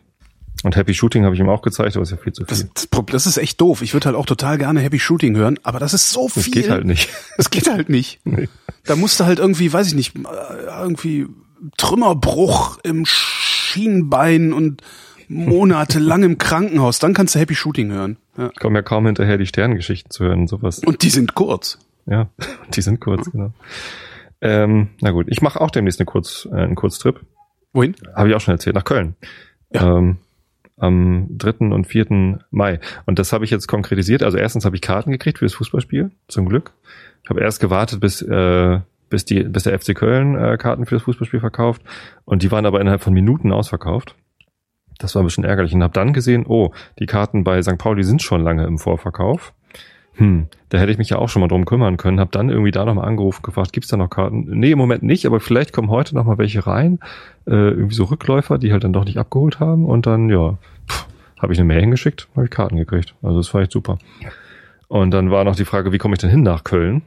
Und 0.64 0.76
Happy 0.76 0.94
Shooting 0.94 1.24
habe 1.24 1.36
ich 1.36 1.40
ihm 1.40 1.48
auch 1.48 1.62
gezeigt, 1.62 1.96
aber 1.96 2.04
ist 2.04 2.12
ja 2.12 2.18
viel 2.18 2.34
zu 2.34 2.44
viel. 2.46 2.70
das, 2.74 2.88
das, 3.08 3.26
ist 3.26 3.38
echt 3.38 3.62
doof. 3.62 3.82
Ich 3.82 3.94
würde 3.94 4.08
halt 4.08 4.16
auch 4.18 4.26
total 4.26 4.58
gerne 4.58 4.82
Happy 4.82 5.00
Shooting 5.00 5.36
hören, 5.38 5.58
aber 5.64 5.80
das 5.80 5.94
ist 5.94 6.12
so 6.12 6.28
viel. 6.28 6.44
Das 6.50 6.52
geht 6.52 6.70
halt 6.70 6.86
nicht. 6.86 7.10
Das 7.38 7.50
geht 7.50 7.70
halt 7.70 7.90
nicht. 7.90 8.20
Nee. 8.26 8.50
Da 8.86 8.96
musst 8.96 9.20
du 9.20 9.26
halt 9.26 9.40
irgendwie, 9.40 9.72
weiß 9.72 9.88
ich 9.88 9.96
nicht, 9.96 10.18
äh, 10.18 10.22
irgendwie 10.82 11.28
Trümmerbruch 11.78 12.80
im 12.84 13.06
Schienbein 13.06 14.52
und 14.52 14.82
monatelang 15.30 16.24
im 16.24 16.38
Krankenhaus. 16.40 17.00
Dann 17.00 17.14
kannst 17.14 17.36
du 17.36 17.40
Happy 17.40 17.56
Shooting 17.56 17.92
hören. 17.92 18.18
Ja. 18.38 18.50
Ich 18.54 18.60
komme 18.60 18.80
ja 18.80 18.82
kaum 18.82 19.06
hinterher, 19.06 19.38
die 19.38 19.46
Sternengeschichten 19.46 20.12
zu 20.12 20.26
hören 20.26 20.42
und 20.42 20.48
sowas. 20.48 20.80
Und 20.80 21.04
die 21.04 21.10
sind 21.10 21.36
kurz. 21.36 21.78
Ja, 22.06 22.28
die 22.74 22.82
sind 22.82 23.00
kurz, 23.00 23.32
genau. 23.32 23.54
Ähm, 24.42 24.90
na 25.02 25.12
gut, 25.12 25.28
ich 25.30 25.42
mache 25.42 25.60
auch 25.60 25.72
demnächst 25.72 26.00
eine 26.00 26.06
Kurz, 26.06 26.48
äh, 26.52 26.56
einen 26.56 26.76
Kurztrip. 26.76 27.22
Wohin? 27.74 27.96
Habe 28.16 28.30
ich 28.30 28.36
auch 28.36 28.42
schon 28.42 28.54
erzählt, 28.54 28.76
nach 28.76 28.86
Köln. 28.86 29.16
Ja. 29.72 29.98
Ähm, 29.98 30.18
am 30.80 31.28
3. 31.38 31.74
und 31.74 31.86
4. 31.86 32.40
Mai. 32.52 32.80
Und 33.06 33.20
das 33.20 33.34
habe 33.34 33.46
ich 33.46 33.52
jetzt 33.52 33.68
konkretisiert. 33.68 34.24
Also 34.24 34.38
erstens 34.38 34.66
habe 34.66 34.76
ich 34.76 34.82
Karten 34.82 35.12
gekriegt 35.12 35.40
für 35.40 35.46
das 35.46 35.54
Fußballspiel, 35.54 36.12
zum 36.28 36.48
Glück. 36.48 36.72
Ich 37.24 37.30
habe 37.30 37.42
erst 37.42 37.60
gewartet, 37.60 38.00
bis, 38.00 38.22
äh, 38.22 38.80
bis, 39.10 39.26
die, 39.26 39.44
bis 39.44 39.64
der 39.64 39.78
FC 39.78 39.94
Köln 39.94 40.36
äh, 40.36 40.58
Karten 40.58 40.86
für 40.86 40.96
das 40.96 41.04
Fußballspiel 41.04 41.42
verkauft. 41.42 41.82
Und 42.26 42.44
die 42.44 42.52
waren 42.52 42.66
aber 42.66 42.80
innerhalb 42.80 43.02
von 43.02 43.14
Minuten 43.14 43.52
ausverkauft. 43.52 44.16
Das 44.98 45.16
war 45.16 45.22
ein 45.22 45.26
bisschen 45.26 45.44
ärgerlich. 45.44 45.74
Und 45.74 45.84
habe 45.84 45.94
dann 45.94 46.14
gesehen, 46.14 46.46
oh, 46.48 46.74
die 46.98 47.06
Karten 47.06 47.44
bei 47.44 47.62
St. 47.62 47.78
Pauli 47.78 48.04
sind 48.04 48.22
schon 48.22 48.42
lange 48.42 48.66
im 48.66 48.78
Vorverkauf. 48.78 49.54
Hm, 50.16 50.48
da 50.70 50.78
hätte 50.78 50.92
ich 50.92 50.98
mich 50.98 51.10
ja 51.10 51.18
auch 51.18 51.30
schon 51.30 51.42
mal 51.42 51.48
drum 51.48 51.66
kümmern 51.66 51.98
können. 51.98 52.20
Hab 52.20 52.32
dann 52.32 52.50
irgendwie 52.50 52.72
da 52.72 52.86
nochmal 52.86 53.08
angerufen, 53.08 53.42
gefragt, 53.42 53.74
gibt's 53.74 53.90
da 53.90 53.98
noch 53.98 54.10
Karten? 54.10 54.46
Nee, 54.50 54.72
im 54.72 54.78
Moment 54.78 55.04
nicht, 55.04 55.26
aber 55.26 55.40
vielleicht 55.40 55.74
kommen 55.74 55.90
heute 55.90 56.16
noch 56.16 56.26
mal 56.26 56.38
welche 56.38 56.68
rein. 56.68 57.00
Äh, 57.48 57.54
irgendwie 57.54 57.96
so 57.96 58.06
Rückläufer, 58.06 58.58
die 58.58 58.72
halt 58.72 58.84
dann 58.84 58.94
doch 58.94 59.06
nicht 59.06 59.18
abgeholt 59.18 59.60
haben. 59.60 59.86
Und 59.86 60.06
dann, 60.06 60.30
ja, 60.30 60.58
habe 61.40 61.54
ich 61.54 61.60
eine 61.60 61.68
Mail 61.68 61.82
hingeschickt, 61.82 62.28
habe 62.36 62.46
ich 62.46 62.52
Karten 62.52 62.76
gekriegt. 62.76 63.16
Also 63.24 63.38
das 63.38 63.54
war 63.54 63.62
echt 63.62 63.72
super. 63.72 63.98
Und 64.88 65.12
dann 65.12 65.32
war 65.32 65.44
noch 65.44 65.56
die 65.56 65.66
Frage, 65.66 65.92
wie 65.92 65.98
komme 65.98 66.16
ich 66.16 66.20
denn 66.20 66.30
hin 66.30 66.44
nach 66.44 66.64
Köln? 66.64 67.04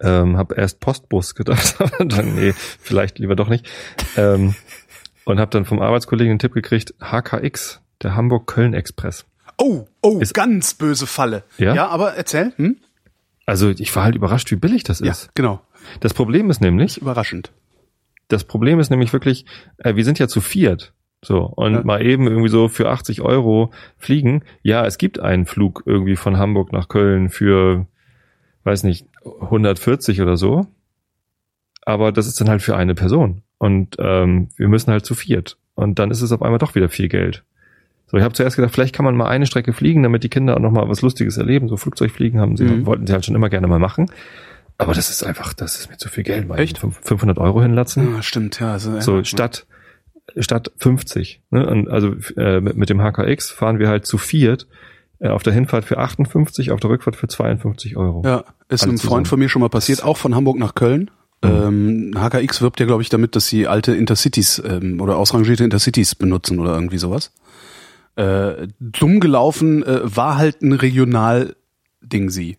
Ähm, 0.00 0.36
habe 0.36 0.56
erst 0.56 0.80
Postbus 0.80 1.34
gedacht, 1.34 1.76
aber 1.78 2.04
dann, 2.04 2.34
nee, 2.34 2.52
vielleicht 2.52 3.18
lieber 3.18 3.34
doch 3.34 3.48
nicht. 3.48 3.66
Ähm, 4.16 4.54
und 5.24 5.40
habe 5.40 5.50
dann 5.50 5.64
vom 5.64 5.80
Arbeitskollegen 5.80 6.32
einen 6.32 6.38
Tipp 6.38 6.52
gekriegt, 6.52 6.94
HKX, 7.00 7.80
der 8.02 8.14
Hamburg-Köln-Express. 8.14 9.24
Oh, 9.60 9.86
oh, 10.02 10.18
Ist- 10.20 10.34
ganz 10.34 10.74
böse 10.74 11.06
Falle. 11.06 11.44
Ja? 11.58 11.74
ja 11.74 11.86
aber 11.88 12.14
erzähl. 12.14 12.52
Hm? 12.56 12.78
Also 13.46 13.70
ich 13.70 13.94
war 13.94 14.04
halt 14.04 14.14
überrascht, 14.14 14.50
wie 14.50 14.56
billig 14.56 14.84
das 14.84 15.00
Ja, 15.00 15.10
ist. 15.12 15.30
genau. 15.34 15.60
Das 16.00 16.14
Problem 16.14 16.50
ist 16.50 16.60
nämlich, 16.60 16.98
Überraschend. 17.00 17.52
das 18.28 18.44
Problem 18.44 18.78
ist 18.80 18.90
nämlich 18.90 19.12
wirklich, 19.12 19.44
äh, 19.78 19.96
wir 19.96 20.04
sind 20.04 20.18
ja 20.18 20.28
zu 20.28 20.40
viert. 20.40 20.92
So, 21.22 21.40
und 21.44 21.74
Ja. 21.74 21.82
mal 21.84 22.04
eben 22.06 22.26
irgendwie 22.26 22.48
so 22.48 22.68
für 22.68 22.88
80 22.88 23.20
Euro 23.20 23.72
fliegen. 23.98 24.42
Ja, 24.62 24.86
es 24.86 24.96
gibt 24.96 25.18
einen 25.20 25.44
Flug 25.46 25.82
irgendwie 25.84 26.16
von 26.16 26.38
Hamburg 26.38 26.72
nach 26.72 26.88
Köln 26.88 27.28
für, 27.28 27.86
weiß 28.64 28.84
nicht, 28.84 29.06
140 29.24 30.22
oder 30.22 30.36
so. 30.38 30.66
Aber 31.82 32.12
das 32.12 32.26
ist 32.26 32.40
dann 32.40 32.48
halt 32.48 32.62
für 32.62 32.76
eine 32.76 32.94
Person. 32.94 33.42
Und 33.58 33.96
ähm, 33.98 34.48
wir 34.56 34.68
müssen 34.68 34.90
halt 34.92 35.04
zu 35.04 35.14
viert. 35.14 35.58
Und 35.74 35.98
dann 35.98 36.10
ist 36.10 36.22
es 36.22 36.32
auf 36.32 36.40
einmal 36.42 36.58
doch 36.58 36.74
wieder 36.74 36.88
viel 36.88 37.08
Geld. 37.08 37.44
So, 38.10 38.16
ich 38.16 38.24
habe 38.24 38.34
zuerst 38.34 38.56
gedacht, 38.56 38.72
vielleicht 38.74 38.94
kann 38.94 39.04
man 39.04 39.16
mal 39.16 39.28
eine 39.28 39.46
Strecke 39.46 39.72
fliegen, 39.72 40.02
damit 40.02 40.24
die 40.24 40.28
Kinder 40.28 40.56
auch 40.56 40.60
noch 40.60 40.72
mal 40.72 40.88
was 40.88 41.00
Lustiges 41.02 41.36
erleben. 41.36 41.68
So 41.68 41.76
Flugzeugfliegen 41.76 42.40
haben 42.40 42.56
sie, 42.56 42.64
Mhm. 42.64 42.86
wollten 42.86 43.06
sie 43.06 43.12
halt 43.12 43.24
schon 43.24 43.34
immer 43.36 43.48
gerne 43.50 43.66
mal 43.68 43.78
machen. 43.78 44.06
Aber 44.78 44.94
das 44.94 45.10
ist 45.10 45.22
einfach, 45.22 45.52
das 45.52 45.78
ist 45.78 45.90
mir 45.90 45.98
zu 45.98 46.08
viel 46.08 46.24
Geld. 46.24 46.50
Echt? 46.56 46.78
eben 46.78 46.80
fünf- 46.92 47.00
500 47.06 47.38
Euro 47.38 47.60
hinlatzen. 47.62 48.14
Ja, 48.16 48.22
stimmt, 48.22 48.58
ja. 48.60 48.72
Also. 48.72 48.98
So 49.00 49.22
statt 49.24 49.66
statt 50.38 50.70
50. 50.78 51.42
Ne? 51.50 51.66
Und 51.68 51.88
also 51.90 52.14
äh, 52.36 52.60
mit, 52.60 52.76
mit 52.76 52.88
dem 52.88 53.00
HKX 53.02 53.50
fahren 53.50 53.78
wir 53.78 53.88
halt 53.88 54.06
zu 54.06 54.16
viert 54.16 54.66
äh, 55.18 55.28
auf 55.28 55.42
der 55.42 55.52
Hinfahrt 55.52 55.84
für 55.84 55.98
58, 55.98 56.70
auf 56.70 56.80
der 56.80 56.88
Rückfahrt 56.90 57.16
für 57.16 57.26
52 57.28 57.96
Euro. 57.96 58.22
Ja, 58.24 58.38
ist 58.38 58.44
Alles 58.44 58.82
einem 58.84 58.96
zusammen. 58.96 59.10
Freund 59.10 59.28
von 59.28 59.38
mir 59.40 59.48
schon 59.48 59.60
mal 59.60 59.68
passiert, 59.68 60.02
auch 60.04 60.16
von 60.16 60.34
Hamburg 60.34 60.58
nach 60.58 60.74
Köln. 60.74 61.10
Ähm, 61.42 62.12
HKX 62.16 62.60
wirbt 62.62 62.80
ja, 62.80 62.86
glaube 62.86 63.02
ich, 63.02 63.08
damit, 63.08 63.34
dass 63.34 63.48
sie 63.48 63.66
alte 63.66 63.94
Intercities 63.94 64.62
ähm, 64.64 65.00
oder 65.00 65.16
ausrangierte 65.16 65.64
Intercities 65.64 66.14
benutzen 66.14 66.58
oder 66.58 66.74
irgendwie 66.74 66.98
sowas. 66.98 67.32
Äh, 68.20 68.68
dumm 68.80 69.20
gelaufen 69.20 69.82
äh, 69.82 70.00
war 70.04 70.36
halt 70.36 70.62
ein 70.62 70.72
Regional-Ding 70.72 72.30
sie, 72.30 72.58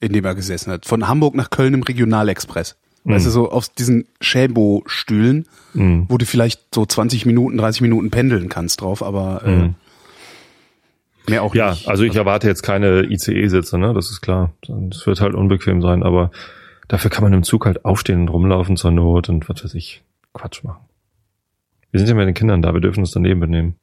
in 0.00 0.12
dem 0.12 0.24
er 0.24 0.34
gesessen 0.34 0.72
hat. 0.72 0.86
Von 0.86 1.06
Hamburg 1.08 1.34
nach 1.34 1.50
Köln 1.50 1.74
im 1.74 1.82
Regionalexpress. 1.82 2.76
Weißt 3.04 3.24
du, 3.26 3.30
so 3.30 3.50
auf 3.50 3.68
diesen 3.70 4.06
Schäbo-Stühlen, 4.20 5.46
Mhm. 5.72 6.06
wo 6.08 6.18
du 6.18 6.26
vielleicht 6.26 6.74
so 6.74 6.84
20 6.84 7.24
Minuten, 7.26 7.56
30 7.56 7.80
Minuten 7.80 8.10
pendeln 8.10 8.48
kannst 8.50 8.80
drauf, 8.82 9.02
aber 9.02 9.42
äh, 9.44 9.50
Mhm. 9.50 9.74
mehr 11.28 11.42
auch 11.42 11.54
Ja, 11.54 11.70
nicht. 11.70 11.88
also 11.88 12.04
ich 12.04 12.16
erwarte 12.16 12.48
jetzt 12.48 12.62
keine 12.62 13.04
ICE-Sitze, 13.04 13.78
ne? 13.78 13.94
Das 13.94 14.10
ist 14.10 14.20
klar. 14.20 14.52
Das 14.66 15.06
wird 15.06 15.20
halt 15.20 15.34
unbequem 15.34 15.80
sein, 15.80 16.02
aber 16.02 16.30
dafür 16.88 17.10
kann 17.10 17.24
man 17.24 17.32
im 17.32 17.42
Zug 17.44 17.66
halt 17.66 17.84
aufstehen 17.84 18.22
und 18.22 18.28
rumlaufen 18.28 18.76
zur 18.76 18.90
Not 18.90 19.28
und 19.28 19.48
was 19.48 19.64
weiß 19.64 19.74
ich, 19.74 20.02
Quatsch 20.34 20.64
machen. 20.64 20.84
Wir 21.90 22.00
sind 22.00 22.08
ja 22.08 22.14
mit 22.14 22.26
den 22.26 22.34
Kindern 22.34 22.60
da, 22.62 22.74
wir 22.74 22.80
dürfen 22.80 23.00
uns 23.00 23.12
daneben 23.12 23.40
benehmen. 23.40 23.76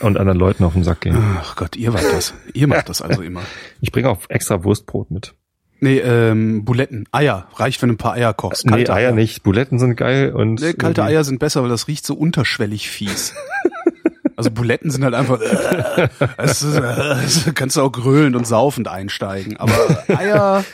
Und, 0.00 0.16
anderen 0.18 0.38
Leuten 0.38 0.64
auf 0.64 0.72
den 0.74 0.84
Sack 0.84 1.00
gehen. 1.02 1.16
Ach 1.40 1.56
Gott, 1.56 1.76
ihr 1.76 1.92
wart 1.92 2.04
das. 2.12 2.32
Ihr 2.52 2.66
macht 2.68 2.88
das 2.88 3.02
also 3.02 3.22
immer. 3.22 3.40
Ich 3.80 3.90
bringe 3.92 4.08
auch 4.08 4.18
extra 4.28 4.62
Wurstbrot 4.64 5.10
mit. 5.10 5.34
Nee, 5.80 5.98
ähm, 5.98 6.64
Buletten. 6.64 7.06
Eier. 7.12 7.48
Reicht, 7.56 7.82
wenn 7.82 7.88
du 7.90 7.94
ein 7.94 7.98
paar 7.98 8.14
Eier 8.14 8.32
kochst. 8.34 8.66
nee, 8.66 8.88
Eier 8.88 9.12
nicht. 9.12 9.42
Buletten 9.42 9.78
sind 9.78 9.96
geil 9.96 10.32
und 10.32 10.60
Nee, 10.60 10.72
kalte 10.74 11.00
irgendwie- 11.02 11.14
Eier 11.16 11.24
sind 11.24 11.38
besser, 11.40 11.62
weil 11.62 11.68
das 11.68 11.88
riecht 11.88 12.06
so 12.06 12.14
unterschwellig 12.14 12.88
fies. 12.90 13.34
Also 14.36 14.50
Buletten 14.50 14.90
sind 14.90 15.04
halt 15.04 15.14
einfach, 15.14 15.40
äh, 15.40 16.08
es 16.38 16.60
ist, 16.64 16.74
äh, 16.76 17.52
kannst 17.54 17.76
du 17.76 17.82
auch 17.82 17.92
gröhlend 17.92 18.34
und 18.34 18.44
saufend 18.44 18.88
einsteigen. 18.88 19.58
Aber 19.58 19.72
Eier, 20.08 20.64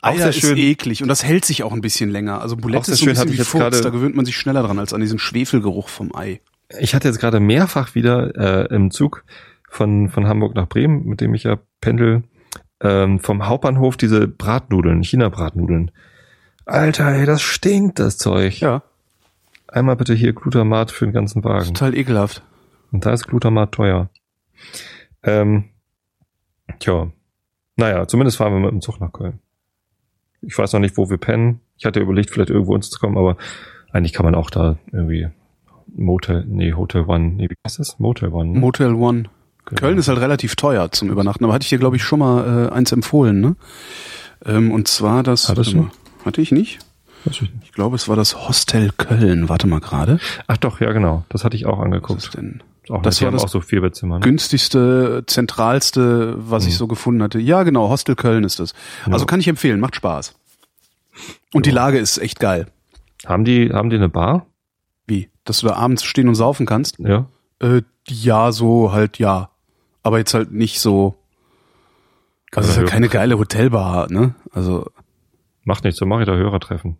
Auch 0.00 0.08
Eier 0.10 0.30
ist 0.30 0.40
schön. 0.40 0.56
eklig 0.58 1.00
und 1.00 1.08
das 1.08 1.22
hält 1.22 1.44
sich 1.44 1.62
auch 1.62 1.72
ein 1.72 1.80
bisschen 1.82 2.10
länger. 2.10 2.40
Also 2.40 2.56
Bulette 2.56 2.90
ist 2.90 2.98
so 2.98 3.04
ein 3.06 3.10
bisschen 3.10 3.32
wie 3.32 3.36
Furz, 3.38 3.80
da 3.80 3.90
gewöhnt 3.90 4.16
man 4.16 4.24
sich 4.24 4.36
schneller 4.36 4.64
dran 4.64 4.80
als 4.80 4.92
an 4.92 5.00
diesen 5.00 5.20
Schwefelgeruch 5.20 5.88
vom 5.88 6.12
Ei. 6.16 6.40
Ich 6.78 6.94
hatte 6.94 7.08
jetzt 7.08 7.20
gerade 7.20 7.40
mehrfach 7.40 7.94
wieder 7.94 8.34
äh, 8.36 8.74
im 8.74 8.90
Zug 8.90 9.24
von, 9.68 10.08
von 10.08 10.26
Hamburg 10.26 10.54
nach 10.54 10.68
Bremen, 10.68 11.04
mit 11.04 11.20
dem 11.20 11.34
ich 11.34 11.44
ja 11.44 11.58
pendel, 11.80 12.24
ähm, 12.80 13.20
vom 13.20 13.46
Hauptbahnhof 13.46 13.96
diese 13.96 14.26
Bratnudeln, 14.28 15.02
China-Bratnudeln. 15.02 15.90
Alter, 16.66 17.08
ey, 17.12 17.26
das 17.26 17.42
stinkt, 17.42 17.98
das 17.98 18.16
Zeug. 18.16 18.60
Ja, 18.60 18.82
Einmal 19.74 19.96
bitte 19.96 20.14
hier 20.14 20.32
Glutamat 20.32 20.92
für 20.92 21.04
den 21.04 21.12
ganzen 21.12 21.42
Wagen. 21.42 21.66
total 21.66 21.96
ekelhaft. 21.96 22.44
Und 22.92 23.04
da 23.04 23.12
ist 23.12 23.26
Glutamat 23.26 23.72
teuer. 23.72 24.08
Ähm, 25.24 25.64
tja. 26.78 27.10
Naja, 27.74 28.06
zumindest 28.06 28.36
fahren 28.36 28.52
wir 28.52 28.60
mit 28.60 28.70
dem 28.70 28.80
Zug 28.80 29.00
nach 29.00 29.12
Köln. 29.12 29.40
Ich 30.42 30.56
weiß 30.56 30.72
noch 30.74 30.80
nicht, 30.80 30.96
wo 30.96 31.10
wir 31.10 31.18
pennen. 31.18 31.60
Ich 31.76 31.86
hatte 31.86 31.98
überlegt, 31.98 32.30
vielleicht 32.30 32.50
irgendwo 32.50 32.72
uns 32.72 32.88
zu 32.88 33.00
kommen, 33.00 33.18
aber 33.18 33.36
eigentlich 33.90 34.12
kann 34.12 34.24
man 34.24 34.36
auch 34.36 34.48
da 34.48 34.78
irgendwie 34.92 35.28
Motel, 35.96 36.44
nee, 36.48 36.72
Hotel 36.72 37.02
One, 37.06 37.30
nee, 37.36 37.48
wie 37.48 37.54
heißt 37.66 37.78
das? 37.78 37.98
Motel 37.98 38.30
One. 38.30 38.50
ne? 38.52 38.58
Motel 38.58 38.94
One. 38.94 39.24
Genau. 39.66 39.80
Köln 39.80 39.96
ist 39.98 40.08
halt 40.08 40.18
relativ 40.20 40.56
teuer 40.56 40.90
zum 40.92 41.10
Übernachten, 41.10 41.44
aber 41.44 41.54
hatte 41.54 41.62
ich 41.64 41.70
dir, 41.70 41.78
glaube 41.78 41.96
ich, 41.96 42.02
schon 42.02 42.18
mal 42.18 42.68
äh, 42.68 42.72
eins 42.74 42.92
empfohlen, 42.92 43.40
ne? 43.40 43.56
Ähm, 44.44 44.70
und 44.72 44.88
zwar 44.88 45.22
das. 45.22 45.48
Hattest 45.48 45.74
warte 45.74 45.88
du? 45.88 45.94
mal. 45.94 46.24
Hatte 46.26 46.40
ich 46.42 46.52
nicht? 46.52 46.80
Ich 47.30 47.40
nicht. 47.40 47.52
Ich 47.62 47.72
glaube, 47.72 47.96
es 47.96 48.06
war 48.08 48.16
das 48.16 48.46
Hostel 48.48 48.90
Köln. 48.98 49.48
Warte 49.48 49.66
mal 49.66 49.80
gerade. 49.80 50.18
Ach 50.46 50.58
doch, 50.58 50.80
ja 50.80 50.92
genau. 50.92 51.24
Das 51.30 51.44
hatte 51.44 51.56
ich 51.56 51.64
auch 51.64 51.78
Was 51.78 51.84
angeguckt. 51.86 52.22
ist 52.22 52.34
denn? 52.36 52.62
Auch, 52.90 53.00
Das 53.00 53.16
die 53.16 53.24
war 53.24 53.30
das 53.32 53.44
auch 53.44 53.48
so 53.48 53.60
vier 53.62 53.80
Bettzimmer. 53.80 54.16
Ne? 54.16 54.20
Günstigste, 54.20 55.24
zentralste, 55.26 56.34
was 56.36 56.66
ich 56.66 56.74
Mhm. 56.74 56.78
so 56.78 56.86
gefunden 56.86 57.22
hatte. 57.22 57.38
Ja, 57.38 57.62
genau, 57.62 57.88
Hostel 57.88 58.14
Köln 58.14 58.44
ist 58.44 58.60
das. 58.60 58.74
Also 59.06 59.20
Ja. 59.20 59.24
kann 59.26 59.40
ich 59.40 59.48
empfehlen, 59.48 59.80
macht 59.80 59.96
Spaß. 59.96 60.34
Und 61.54 61.64
die 61.64 61.70
Ja. 61.70 61.76
Lage 61.76 61.98
ist 61.98 62.18
echt 62.18 62.40
geil. 62.40 62.66
Haben 63.24 63.46
die, 63.46 63.70
haben 63.72 63.88
die 63.88 63.96
eine 63.96 64.10
Bar? 64.10 64.44
Dass 65.44 65.60
du 65.60 65.66
da 65.68 65.74
abends 65.74 66.04
stehen 66.04 66.28
und 66.28 66.34
saufen 66.34 66.66
kannst? 66.66 66.98
Ja. 66.98 67.26
Äh, 67.60 67.82
ja, 68.08 68.52
so 68.52 68.92
halt 68.92 69.18
ja. 69.18 69.50
Aber 70.02 70.18
jetzt 70.18 70.34
halt 70.34 70.52
nicht 70.52 70.80
so. 70.80 71.14
Also 72.54 72.68
es 72.68 72.74
ist 72.74 72.78
halt 72.78 72.88
keine 72.88 73.08
geile 73.08 73.38
Hotelbar, 73.38 74.10
ne? 74.12 74.34
Also 74.52 74.86
Macht 75.64 75.84
nichts, 75.84 75.98
so 75.98 76.06
mache 76.06 76.20
ich 76.22 76.26
da 76.26 76.34
Hörertreffen. 76.34 76.98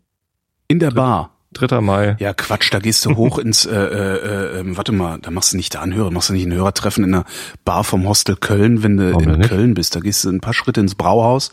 in 0.69 0.79
der 0.79 0.91
Bar. 0.91 1.31
3. 1.53 1.81
Mai. 1.83 2.17
Ja, 2.19 2.35
Quatsch, 2.35 2.73
da 2.73 2.81
gehst 2.81 3.05
du 3.07 3.15
hoch 3.15 3.39
ins, 3.45 3.65
äh, 3.65 3.73
äh, 3.77 4.17
äh, 4.57 4.59
ähm, 4.61 4.77
warte 4.77 4.91
mal, 4.91 5.19
da 5.21 5.31
machst 5.31 5.53
du 5.53 5.57
nicht 5.57 5.73
da 5.77 5.83
einen 5.83 5.95
Hörer, 5.95 6.11
machst 6.11 6.29
du 6.31 6.33
nicht 6.33 6.47
ein 6.47 6.53
Hörertreffen 6.53 7.05
in 7.05 7.13
der 7.13 7.25
Bar 7.65 7.85
vom 7.85 8.09
Hostel 8.09 8.35
Köln, 8.35 8.83
wenn 8.83 8.97
du 8.97 9.13
Warum 9.13 9.29
in 9.29 9.39
nicht? 9.39 9.51
Köln 9.51 9.75
bist. 9.75 9.95
Da 9.95 10.01
gehst 10.01 10.25
du 10.25 10.31
ein 10.31 10.41
paar 10.41 10.53
Schritte 10.55 10.81
ins 10.81 10.97
Brauhaus 10.97 11.53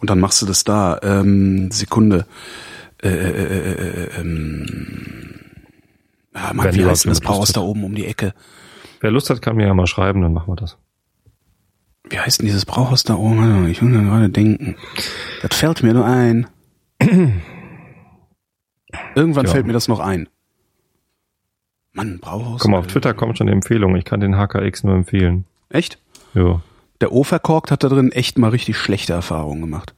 und 0.00 0.10
dann 0.10 0.18
machst 0.18 0.42
du 0.42 0.46
das 0.46 0.64
da. 0.64 0.98
Ähm, 1.02 1.70
Sekunde. 1.70 2.26
Äh, 3.00 3.08
äh, 3.08 3.12
äh, 3.12 3.72
äh, 3.72 4.20
ähm, 4.20 5.35
ah, 6.36 6.52
Mann, 6.54 6.74
wie 6.74 6.84
heißt 6.84 7.04
denn 7.04 7.12
das 7.14 7.20
hat. 7.22 7.56
da 7.56 7.60
oben 7.60 7.84
um 7.84 7.94
die 7.94 8.06
Ecke? 8.06 8.34
Wer 9.00 9.10
Lust 9.10 9.30
hat, 9.30 9.42
kann 9.42 9.56
mir 9.56 9.66
ja 9.66 9.74
mal 9.74 9.86
schreiben, 9.86 10.22
dann 10.22 10.32
machen 10.32 10.48
wir 10.52 10.56
das. 10.56 10.78
Wie 12.08 12.18
heißt 12.18 12.38
denn 12.40 12.46
dieses 12.46 12.64
Brauhaus 12.64 13.02
da 13.02 13.14
oben? 13.14 13.36
Mal, 13.62 13.68
Ich 13.70 13.82
will 13.82 13.88
mir 13.88 14.02
gerade 14.08 14.28
denken. 14.30 14.76
Das 15.42 15.56
fällt 15.58 15.82
mir 15.82 15.92
nur 15.94 16.06
ein. 16.06 16.46
Irgendwann 19.14 19.46
Ja. 19.46 19.52
fällt 19.52 19.66
mir 19.66 19.72
das 19.72 19.88
noch 19.88 20.00
ein. 20.00 20.28
Mann, 21.92 22.18
Brauhaus. 22.20 22.60
Guck 22.60 22.70
mal, 22.70 22.78
auf 22.78 22.86
Twitter 22.86 23.14
kommt 23.14 23.38
schon 23.38 23.46
eine 23.48 23.54
Empfehlung. 23.54 23.96
Ich 23.96 24.04
kann 24.04 24.20
den 24.20 24.36
HKX 24.36 24.84
nur 24.84 24.94
empfehlen. 24.94 25.46
Echt? 25.68 25.98
Ja. 26.34 26.60
Der 27.00 27.12
O-Verkorkt 27.12 27.70
hat 27.70 27.82
da 27.84 27.88
drin 27.88 28.12
echt 28.12 28.38
mal 28.38 28.50
richtig 28.50 28.76
schlechte 28.78 29.12
Erfahrungen 29.12 29.62
gemacht. 29.62 29.94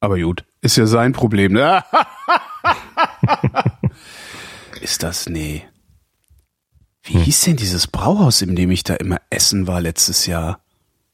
Aber 0.00 0.18
gut, 0.18 0.44
ist 0.60 0.76
ja 0.76 0.86
sein 0.86 1.12
Problem. 1.12 1.52
Ne? 1.52 1.82
ist 4.80 5.02
das? 5.02 5.28
Nee. 5.28 5.62
Wie 7.02 7.18
hieß 7.18 7.42
denn 7.42 7.56
dieses 7.56 7.86
Brauhaus, 7.86 8.42
in 8.42 8.56
dem 8.56 8.70
ich 8.70 8.82
da 8.82 8.94
immer 8.94 9.18
essen 9.30 9.66
war 9.66 9.80
letztes 9.80 10.26
Jahr? 10.26 10.60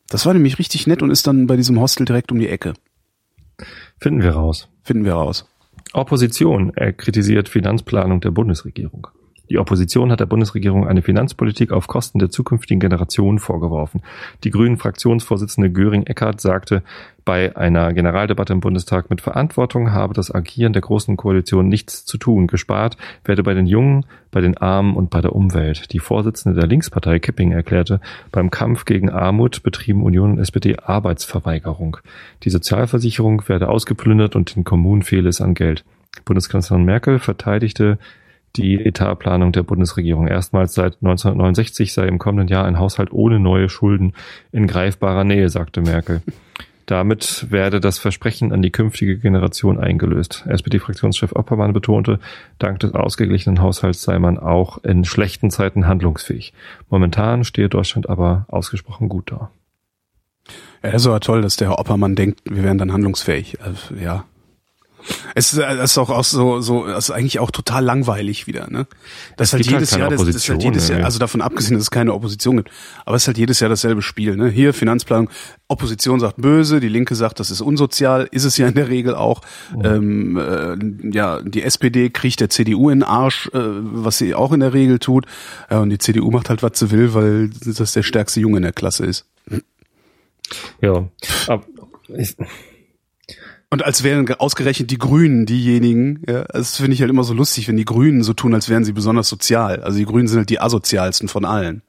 Das 0.08 0.26
war 0.26 0.32
nämlich 0.32 0.58
richtig 0.58 0.86
nett 0.86 1.02
und 1.02 1.10
ist 1.10 1.26
dann 1.26 1.46
bei 1.46 1.56
diesem 1.56 1.80
Hostel 1.80 2.04
direkt 2.04 2.32
um 2.32 2.38
die 2.38 2.48
Ecke. 2.48 2.74
Finden 3.98 4.22
wir 4.22 4.32
raus. 4.32 4.68
Finden 4.82 5.04
wir 5.04 5.14
raus. 5.14 5.46
Opposition 5.92 6.72
er 6.74 6.92
kritisiert 6.92 7.48
Finanzplanung 7.48 8.20
der 8.20 8.30
Bundesregierung. 8.30 9.08
Die 9.52 9.58
Opposition 9.58 10.10
hat 10.10 10.18
der 10.18 10.24
Bundesregierung 10.24 10.88
eine 10.88 11.02
Finanzpolitik 11.02 11.72
auf 11.72 11.86
Kosten 11.86 12.18
der 12.18 12.30
zukünftigen 12.30 12.80
Generationen 12.80 13.38
vorgeworfen. 13.38 14.00
Die 14.44 14.50
grünen 14.50 14.78
Fraktionsvorsitzende 14.78 15.70
Göring-Eckardt 15.70 16.40
sagte 16.40 16.82
bei 17.26 17.54
einer 17.54 17.92
Generaldebatte 17.92 18.54
im 18.54 18.60
Bundestag 18.60 19.10
mit 19.10 19.20
Verantwortung 19.20 19.92
habe 19.92 20.14
das 20.14 20.34
Agieren 20.34 20.72
der 20.72 20.80
Großen 20.80 21.18
Koalition 21.18 21.68
nichts 21.68 22.06
zu 22.06 22.16
tun. 22.16 22.46
Gespart 22.46 22.96
werde 23.26 23.42
bei 23.42 23.52
den 23.52 23.66
Jungen, 23.66 24.06
bei 24.30 24.40
den 24.40 24.56
Armen 24.56 24.96
und 24.96 25.10
bei 25.10 25.20
der 25.20 25.36
Umwelt. 25.36 25.92
Die 25.92 25.98
Vorsitzende 25.98 26.58
der 26.58 26.66
Linkspartei 26.66 27.18
Kipping 27.18 27.52
erklärte, 27.52 28.00
beim 28.30 28.50
Kampf 28.50 28.86
gegen 28.86 29.10
Armut 29.10 29.62
betrieben 29.62 30.02
Union 30.02 30.30
und 30.30 30.38
SPD 30.38 30.78
Arbeitsverweigerung. 30.78 31.98
Die 32.44 32.50
Sozialversicherung 32.50 33.46
werde 33.48 33.68
ausgeplündert 33.68 34.34
und 34.34 34.56
den 34.56 34.64
Kommunen 34.64 35.02
fehle 35.02 35.28
es 35.28 35.42
an 35.42 35.52
Geld. 35.52 35.84
Bundeskanzlerin 36.24 36.84
Merkel 36.84 37.18
verteidigte 37.18 37.98
die 38.56 38.84
Etatplanung 38.84 39.52
der 39.52 39.62
Bundesregierung. 39.62 40.26
Erstmals 40.28 40.74
seit 40.74 40.94
1969 41.00 41.92
sei 41.92 42.06
im 42.06 42.18
kommenden 42.18 42.48
Jahr 42.48 42.64
ein 42.64 42.78
Haushalt 42.78 43.12
ohne 43.12 43.38
neue 43.38 43.68
Schulden 43.68 44.12
in 44.52 44.66
greifbarer 44.66 45.24
Nähe, 45.24 45.48
sagte 45.48 45.80
Merkel. 45.80 46.22
Damit 46.86 47.46
werde 47.50 47.80
das 47.80 47.98
Versprechen 47.98 48.52
an 48.52 48.60
die 48.60 48.72
künftige 48.72 49.16
Generation 49.16 49.78
eingelöst. 49.78 50.44
SPD-Fraktionschef 50.48 51.32
Oppermann 51.32 51.72
betonte, 51.72 52.18
dank 52.58 52.80
des 52.80 52.92
ausgeglichenen 52.92 53.62
Haushalts 53.62 54.02
sei 54.02 54.18
man 54.18 54.38
auch 54.38 54.82
in 54.84 55.04
schlechten 55.04 55.50
Zeiten 55.50 55.86
handlungsfähig. 55.86 56.52
Momentan 56.90 57.44
stehe 57.44 57.68
Deutschland 57.68 58.10
aber 58.10 58.46
ausgesprochen 58.48 59.08
gut 59.08 59.30
da. 59.30 59.50
Ja, 60.82 60.90
ist 60.90 61.06
aber 61.06 61.20
toll, 61.20 61.40
dass 61.40 61.56
der 61.56 61.68
Herr 61.68 61.78
Oppermann 61.78 62.16
denkt, 62.16 62.40
wir 62.44 62.64
wären 62.64 62.78
dann 62.78 62.92
handlungsfähig. 62.92 63.60
Also, 63.62 63.94
ja, 63.94 64.24
es 65.34 65.52
ist, 65.52 65.58
es 65.58 65.90
ist 65.92 65.98
auch, 65.98 66.10
auch 66.10 66.24
so, 66.24 66.60
so, 66.60 66.86
es 66.86 67.08
ist 67.08 67.10
eigentlich 67.10 67.38
auch 67.38 67.50
total 67.50 67.84
langweilig 67.84 68.46
wieder, 68.46 68.70
ne? 68.70 68.86
Das 69.36 69.48
ist 69.48 69.52
halt 69.54 69.66
jedes 69.66 69.92
halt 69.92 70.00
Jahr, 70.00 70.10
das, 70.10 70.24
das 70.24 70.36
ist 70.36 70.48
halt 70.48 70.62
jedes 70.62 70.88
Jahr, 70.88 71.04
also 71.04 71.18
davon 71.18 71.40
abgesehen, 71.40 71.74
dass 71.74 71.82
es 71.82 71.90
keine 71.90 72.14
Opposition 72.14 72.56
gibt, 72.56 72.70
aber 73.04 73.16
es 73.16 73.22
ist 73.22 73.26
halt 73.28 73.38
jedes 73.38 73.60
Jahr 73.60 73.70
dasselbe 73.70 74.02
Spiel, 74.02 74.36
ne? 74.36 74.48
Hier 74.48 74.74
Finanzplanung, 74.74 75.28
Opposition 75.68 76.20
sagt 76.20 76.36
böse, 76.36 76.80
die 76.80 76.88
Linke 76.88 77.14
sagt, 77.14 77.40
das 77.40 77.50
ist 77.50 77.60
unsozial, 77.60 78.28
ist 78.30 78.44
es 78.44 78.56
ja 78.58 78.68
in 78.68 78.74
der 78.74 78.88
Regel 78.88 79.14
auch. 79.14 79.40
Mhm. 79.74 79.84
Ähm, 79.84 80.36
äh, 80.36 81.16
ja, 81.16 81.40
die 81.40 81.62
SPD 81.62 82.10
kriegt 82.10 82.40
der 82.40 82.50
CDU 82.50 82.90
in 82.90 83.00
den 83.00 83.04
Arsch, 83.04 83.48
äh, 83.54 83.58
was 83.58 84.18
sie 84.18 84.34
auch 84.34 84.52
in 84.52 84.60
der 84.60 84.74
Regel 84.74 84.98
tut. 84.98 85.26
Ja, 85.70 85.80
und 85.80 85.90
die 85.90 85.98
CDU 85.98 86.30
macht 86.30 86.50
halt, 86.50 86.62
was 86.62 86.78
sie 86.78 86.90
will, 86.90 87.14
weil 87.14 87.50
das 87.64 87.92
der 87.92 88.02
stärkste 88.02 88.40
Junge 88.40 88.58
in 88.58 88.62
der 88.62 88.72
Klasse 88.72 89.06
ist. 89.06 89.26
Ja, 90.80 91.08
aber 91.46 91.64
und 93.72 93.82
als 93.82 94.02
wären 94.02 94.30
ausgerechnet 94.34 94.90
die 94.90 94.98
Grünen 94.98 95.46
diejenigen, 95.46 96.22
ja, 96.28 96.44
das 96.44 96.76
finde 96.76 96.92
ich 96.92 97.00
halt 97.00 97.08
immer 97.08 97.24
so 97.24 97.32
lustig, 97.32 97.68
wenn 97.68 97.78
die 97.78 97.86
Grünen 97.86 98.22
so 98.22 98.34
tun, 98.34 98.52
als 98.52 98.68
wären 98.68 98.84
sie 98.84 98.92
besonders 98.92 99.30
sozial. 99.30 99.82
Also 99.82 99.96
die 99.96 100.04
Grünen 100.04 100.28
sind 100.28 100.40
halt 100.40 100.50
die 100.50 100.60
asozialsten 100.60 101.26
von 101.26 101.46
allen. 101.46 101.80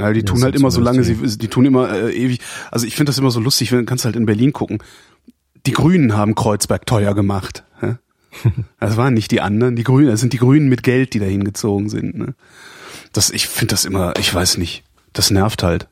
Ja, 0.00 0.12
die 0.12 0.18
ja, 0.18 0.26
tun 0.26 0.42
halt 0.42 0.56
immer 0.56 0.72
so 0.72 0.80
lange, 0.80 1.04
sie, 1.04 1.14
die 1.14 1.46
tun 1.46 1.64
immer 1.64 1.92
äh, 1.92 2.12
ewig. 2.12 2.40
Also 2.72 2.88
ich 2.88 2.96
finde 2.96 3.10
das 3.10 3.18
immer 3.18 3.30
so 3.30 3.38
lustig, 3.38 3.70
wenn 3.70 3.86
kannst 3.86 4.04
halt 4.04 4.16
in 4.16 4.26
Berlin 4.26 4.52
gucken. 4.52 4.82
Die 5.64 5.70
Grünen 5.70 6.16
haben 6.16 6.34
Kreuzberg 6.34 6.86
teuer 6.86 7.14
gemacht. 7.14 7.62
Ja? 7.80 8.00
Das 8.80 8.96
waren 8.96 9.14
nicht 9.14 9.30
die 9.30 9.40
anderen, 9.40 9.76
die 9.76 9.84
Grünen, 9.84 10.10
das 10.10 10.18
sind 10.18 10.32
die 10.32 10.38
Grünen 10.38 10.68
mit 10.68 10.82
Geld, 10.82 11.14
die 11.14 11.20
da 11.20 11.26
hingezogen 11.26 11.88
sind. 11.88 12.18
Ne? 12.18 12.34
Das, 13.12 13.30
ich 13.30 13.46
finde 13.46 13.74
das 13.74 13.84
immer, 13.84 14.14
ich 14.18 14.34
weiß 14.34 14.58
nicht, 14.58 14.82
das 15.12 15.30
nervt 15.30 15.62
halt. 15.62 15.86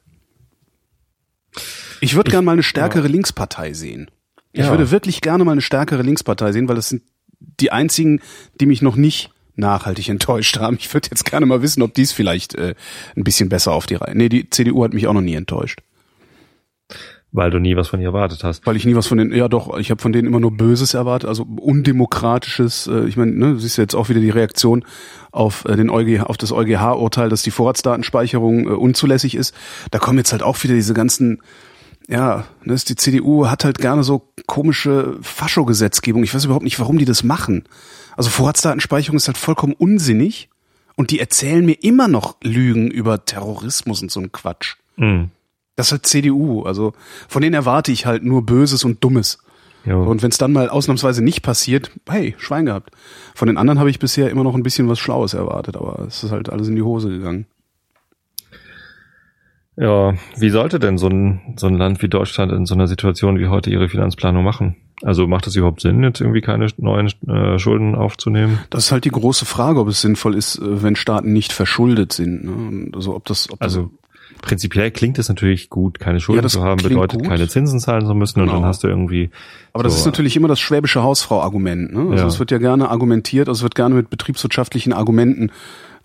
Ich 2.01 2.15
würde 2.15 2.31
gerne 2.31 2.45
mal 2.45 2.53
eine 2.53 2.63
stärkere 2.63 3.05
ja. 3.05 3.11
Linkspartei 3.11 3.73
sehen. 3.73 4.11
Ich 4.53 4.65
ja. 4.65 4.71
würde 4.71 4.91
wirklich 4.91 5.21
gerne 5.21 5.45
mal 5.45 5.53
eine 5.53 5.61
stärkere 5.61 6.03
Linkspartei 6.03 6.53
sehen, 6.53 6.69
weil 6.69 6.77
das 6.77 6.89
sind 6.89 7.03
die 7.39 7.71
einzigen, 7.71 8.21
die 8.61 8.67
mich 8.67 8.83
noch 8.83 8.97
nicht 8.97 9.31
nachhaltig 9.55 10.09
enttäuscht 10.09 10.59
haben. 10.59 10.77
Ich 10.81 10.93
würde 10.93 11.09
jetzt 11.11 11.25
gerne 11.25 11.47
mal 11.47 11.63
wissen, 11.63 11.83
ob 11.83 11.95
dies 11.95 12.13
vielleicht 12.13 12.55
äh, 12.55 12.75
ein 13.17 13.25
bisschen 13.25 13.49
besser 13.49 13.73
auf 13.73 13.87
die 13.87 13.97
Reihe. 13.97 14.17
Nee, 14.17 14.29
die 14.29 14.49
CDU 14.51 14.85
hat 14.85 14.95
mich 14.95 15.07
auch 15.07 15.15
noch 15.15 15.21
nie 15.21 15.35
enttäuscht. 15.35 15.81
Weil 17.31 17.51
du 17.51 17.59
nie 17.59 17.77
was 17.77 17.89
von 17.89 18.01
ihr 18.01 18.07
erwartet 18.07 18.43
hast. 18.43 18.67
Weil 18.67 18.77
ich 18.77 18.87
nie 18.87 18.95
was 18.95 19.07
von 19.07 19.19
denen, 19.19 19.35
ja 19.35 19.49
doch, 19.49 19.77
ich 19.79 19.91
habe 19.91 20.01
von 20.01 20.13
denen 20.13 20.27
immer 20.27 20.41
nur 20.41 20.57
Böses 20.57 20.95
erwartet, 20.95 21.29
also 21.29 21.43
undemokratisches. 21.43 22.87
Äh, 22.87 23.05
ich 23.07 23.19
meine, 23.19 23.33
ne, 23.33 23.53
du 23.53 23.59
siehst 23.59 23.77
ja 23.77 23.85
jetzt 23.85 23.95
auch 23.95 24.09
wieder 24.09 24.21
die 24.21 24.31
Reaktion 24.31 24.85
auf 25.31 25.67
äh, 25.67 25.77
den 25.77 25.91
EuGH, 25.91 26.23
auf 26.23 26.39
das 26.39 26.53
EuGH-Urteil, 26.53 27.29
dass 27.29 27.43
die 27.43 27.51
Vorratsdatenspeicherung 27.51 28.67
äh, 28.67 28.71
unzulässig 28.71 29.35
ist. 29.35 29.55
Da 29.91 29.99
kommen 29.99 30.17
jetzt 30.17 30.33
halt 30.33 30.43
auch 30.43 30.63
wieder 30.63 30.75
diese 30.75 30.95
ganzen 30.95 31.43
ja, 32.09 32.45
das, 32.65 32.87
die 32.87 32.97
CDU 32.97 33.47
hat 33.47 33.65
halt 33.65 33.79
gerne 33.79 34.03
so 34.03 34.29
komische 34.47 35.19
Fascho-Gesetzgebung. 35.21 36.25
Ich 36.25 36.35
weiß 36.35 36.47
überhaupt 36.47 36.65
nicht, 36.65 36.81
warum 36.81 36.99
die 36.99 37.05
das 37.05 37.23
machen. 37.23 37.65
Also 38.17 38.31
Vorratsdatenspeicherung 38.31 39.17
ist 39.17 39.29
halt 39.29 39.37
vollkommen 39.37 39.75
unsinnig 39.75 40.49
und 40.97 41.11
die 41.11 41.21
erzählen 41.21 41.65
mir 41.65 41.83
immer 41.83 42.09
noch 42.09 42.37
Lügen 42.43 42.91
über 42.91 43.25
Terrorismus 43.27 44.01
und 44.01 44.11
so 44.11 44.21
ein 44.21 44.33
Quatsch. 44.33 44.77
Mhm. 44.97 45.31
Das 45.77 45.89
ist 45.89 45.93
halt 45.93 46.07
CDU. 46.07 46.63
Also 46.63 46.95
von 47.29 47.43
denen 47.43 47.55
erwarte 47.55 47.93
ich 47.93 48.07
halt 48.07 48.25
nur 48.25 48.45
Böses 48.45 48.85
und 48.85 49.05
Dummes. 49.05 49.39
Jo. 49.85 50.03
Und 50.03 50.23
wenn 50.23 50.31
es 50.31 50.39
dann 50.39 50.53
mal 50.53 50.71
ausnahmsweise 50.71 51.23
nicht 51.23 51.43
passiert, 51.43 51.91
hey, 52.09 52.35
Schwein 52.39 52.67
gehabt. 52.67 52.91
Von 53.35 53.49
den 53.49 53.59
anderen 53.59 53.79
habe 53.79 53.91
ich 53.91 53.99
bisher 53.99 54.31
immer 54.31 54.45
noch 54.45 54.55
ein 54.55 54.63
bisschen 54.63 54.89
was 54.89 54.99
Schlaues 54.99 55.35
erwartet, 55.35 55.77
aber 55.77 56.07
es 56.09 56.25
ist 56.25 56.33
halt 56.33 56.49
alles 56.49 56.69
in 56.69 56.75
die 56.75 56.83
Hose 56.83 57.11
gegangen. 57.11 57.47
Ja, 59.81 60.15
wie 60.37 60.51
sollte 60.51 60.81
denn 60.81 60.99
so 60.99 61.09
ein, 61.09 61.55
so 61.57 61.69
ein 61.69 61.77
Land 61.77 62.03
wie 62.03 62.09
Deutschland 62.09 62.53
in 62.53 62.67
so 62.67 62.75
einer 62.75 62.89
Situation 62.89 63.39
wie 63.39 63.47
heute 63.47 63.71
ihre 63.71 63.89
Finanzplanung 63.89 64.43
machen? 64.43 64.77
Also 65.03 65.29
macht 65.29 65.47
es 65.47 65.55
überhaupt 65.55 65.81
Sinn, 65.81 66.03
jetzt 66.03 66.21
irgendwie 66.21 66.41
keine 66.41 66.67
neuen 66.79 67.13
äh, 67.29 67.59
Schulden 67.61 67.95
aufzunehmen? 67.95 68.59
Das 68.71 68.87
ist 68.87 68.93
halt 68.93 69.05
die 69.05 69.11
große 69.11 69.45
Frage, 69.45 69.79
ob 69.79 69.87
es 69.87 70.01
sinnvoll 70.01 70.35
ist, 70.35 70.59
äh, 70.59 70.83
wenn 70.83 70.97
Staaten 70.97 71.33
nicht 71.33 71.53
verschuldet 71.53 72.13
sind. 72.13 72.45
Ne? 72.45 72.91
Also 72.93 73.15
ob 73.15 73.25
das, 73.27 73.49
ob 73.53 73.63
also 73.63 73.91
prinzipiell 74.43 74.91
klingt 74.91 75.19
es 75.21 75.29
natürlich 75.29 75.71
gut, 75.71 76.01
keine 76.01 76.19
Schulden 76.19 76.43
ja, 76.43 76.49
zu 76.49 76.65
haben, 76.65 76.83
bedeutet 76.83 77.21
gut. 77.21 77.29
keine 77.29 77.47
Zinsen 77.47 77.79
zahlen 77.79 78.07
zu 78.07 78.15
müssen 78.15 78.41
genau. 78.41 78.53
und 78.53 78.59
dann 78.59 78.69
hast 78.69 78.83
du 78.83 78.89
irgendwie. 78.89 79.31
Aber 79.73 79.85
das 79.85 79.97
ist 79.97 80.07
natürlich 80.07 80.37
immer 80.37 80.49
das 80.49 80.59
schwäbische 80.59 81.05
Hausfrau-Argument. 81.05 81.93
Ne? 81.93 82.11
Also 82.11 82.25
ja. 82.25 82.27
es 82.27 82.41
wird 82.41 82.51
ja 82.51 82.59
gerne 82.59 82.89
argumentiert, 82.89 83.49
also 83.49 83.61
es 83.61 83.63
wird 83.63 83.77
gerne 83.77 83.95
mit 83.95 84.11
betriebswirtschaftlichen 84.11 84.93
Argumenten 84.93 85.53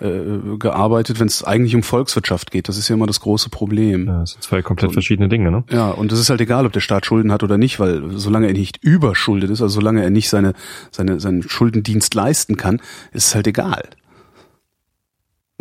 äh, 0.03 0.57
gearbeitet, 0.57 1.19
wenn 1.19 1.27
es 1.27 1.43
eigentlich 1.43 1.75
um 1.75 1.81
Volkswirtschaft 1.81 2.51
geht. 2.51 2.67
Das 2.67 2.77
ist 2.77 2.89
ja 2.89 2.95
immer 2.95 3.07
das 3.07 3.21
große 3.21 3.49
Problem. 3.49 4.07
Ja, 4.07 4.19
das 4.19 4.31
sind 4.31 4.43
zwei 4.43 4.61
komplett 4.61 4.89
und, 4.89 4.93
verschiedene 4.93 5.29
Dinge, 5.29 5.49
ne? 5.49 5.63
Ja, 5.71 5.91
und 5.91 6.11
es 6.11 6.19
ist 6.19 6.29
halt 6.29 6.41
egal, 6.41 6.65
ob 6.65 6.73
der 6.73 6.81
Staat 6.81 7.05
Schulden 7.05 7.31
hat 7.31 7.41
oder 7.41 7.57
nicht, 7.57 7.79
weil 7.79 8.11
solange 8.17 8.47
er 8.47 8.53
nicht 8.53 8.83
überschuldet 8.83 9.49
ist, 9.49 9.61
also 9.61 9.75
solange 9.75 10.03
er 10.03 10.09
nicht 10.09 10.29
seine, 10.29 10.53
seine, 10.91 11.19
seinen 11.19 11.43
Schuldendienst 11.43 12.13
leisten 12.15 12.57
kann, 12.57 12.81
ist 13.13 13.27
es 13.27 13.35
halt 13.35 13.47
egal. 13.47 13.83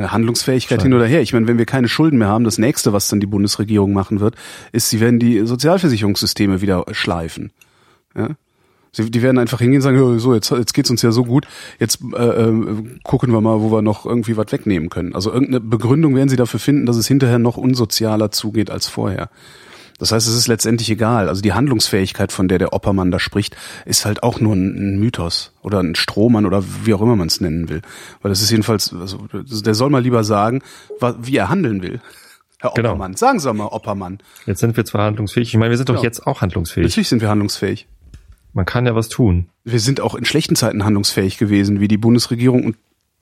Handlungsfähigkeit 0.01 0.81
Schein. 0.81 0.91
hin 0.91 0.95
oder 0.95 1.07
her. 1.07 1.23
Ich 1.23 1.33
meine, 1.33 1.47
wenn 1.47 1.59
wir 1.59 1.67
keine 1.67 1.87
Schulden 1.87 2.19
mehr 2.19 2.29
haben, 2.29 2.45
das 2.45 2.59
nächste, 2.59 2.93
was 2.93 3.09
dann 3.09 3.21
die 3.21 3.27
Bundesregierung 3.27 3.93
machen 3.93 4.19
wird, 4.19 4.35
ist, 4.73 4.91
sie 4.91 5.01
werden 5.01 5.21
die 5.21 5.47
Sozialversicherungssysteme 5.47 6.61
wieder 6.61 6.85
schleifen. 6.91 7.53
Ja? 8.17 8.31
Sie, 8.95 9.11
die 9.11 9.23
werden 9.23 9.39
einfach 9.39 9.59
hingehen 9.59 9.79
und 9.79 9.83
sagen, 9.83 10.19
so, 10.19 10.35
jetzt, 10.35 10.51
jetzt 10.51 10.75
geht's 10.75 10.91
uns 10.91 11.01
ja 11.01 11.13
so 11.13 11.25
gut, 11.25 11.47
jetzt 11.79 12.01
äh, 12.15 12.23
äh, 12.23 12.85
gucken 13.03 13.33
wir 13.33 13.41
mal, 13.41 13.63
wo 13.63 13.73
wir 13.73 13.81
noch 13.81 14.05
irgendwie 14.05 14.37
was 14.37 14.53
wegnehmen 14.53 14.91
können. 14.91 15.15
Also 15.15 15.33
irgendeine 15.33 15.61
Begründung 15.61 16.15
werden 16.15 16.29
sie 16.29 16.37
dafür 16.37 16.61
finden, 16.61 16.85
dass 16.85 16.97
es 16.97 17.09
hinterher 17.09 17.39
noch 17.39 17.57
unsozialer 17.57 18.31
zugeht 18.31 18.71
als 18.71 18.89
vorher. 18.89 19.31
Das 19.99 20.13
heißt, 20.13 20.29
es 20.29 20.37
ist 20.37 20.47
letztendlich 20.47 20.91
egal. 20.91 21.31
Also 21.31 21.41
die 21.41 21.55
Handlungsfähigkeit, 21.55 22.33
von 22.33 22.49
der 22.49 22.59
der 22.59 22.75
Oppermann 22.75 23.11
da 23.11 23.19
spricht, 23.19 23.57
ist 23.87 24.05
halt 24.05 24.23
auch 24.23 24.41
nur 24.41 24.55
ein, 24.55 24.99
Mythos 24.99 25.53
oder 25.63 25.81
ein 25.81 25.95
Strohmann 25.95 26.45
oder 26.45 26.63
wie 26.85 26.93
auch 26.93 27.01
immer 27.01 27.17
man 27.17 27.29
es 27.29 27.41
nennen 27.41 27.71
will. 27.71 27.81
Weil 28.21 28.29
das 28.29 28.43
ist 28.43 28.51
jedenfalls, 28.51 28.93
also 28.93 29.27
der 29.33 29.75
soll 29.75 29.89
mal 29.89 30.03
lieber 30.03 30.23
sagen, 30.23 30.61
wie 31.19 31.37
er 31.37 31.49
handeln 31.49 31.83
will. 31.83 32.01
Herr 32.59 32.73
genau. 32.75 32.91
Oppermann, 32.91 33.15
sagen 33.15 33.41
Sie 33.41 33.53
mal, 33.55 33.69
Oppermann. 33.69 34.19
Jetzt 34.45 34.61
sind 34.61 34.77
wir 34.77 34.85
zwar 34.85 35.07
handlungsfähig. 35.07 35.49
Ich 35.49 35.57
meine, 35.57 35.71
wir 35.71 35.79
sind 35.79 35.89
doch 35.89 35.97
ja. 35.97 36.03
jetzt 36.03 36.27
auch 36.27 36.43
handlungsfähig. 36.43 36.89
Natürlich 36.89 37.09
sind 37.09 37.23
wir 37.23 37.31
handlungsfähig. 37.31 37.87
Man 38.53 38.67
kann 38.67 38.87
ja 38.87 38.95
was 38.95 39.09
tun. 39.09 39.49
Wir 39.65 39.81
sind 39.81 40.01
auch 40.01 40.15
in 40.15 40.25
schlechten 40.25 40.57
Zeiten 40.57 40.85
handlungsfähig 40.85 41.39
gewesen, 41.39 41.81
wie 41.81 41.89
die 41.89 41.97
Bundesregierung 41.97 42.75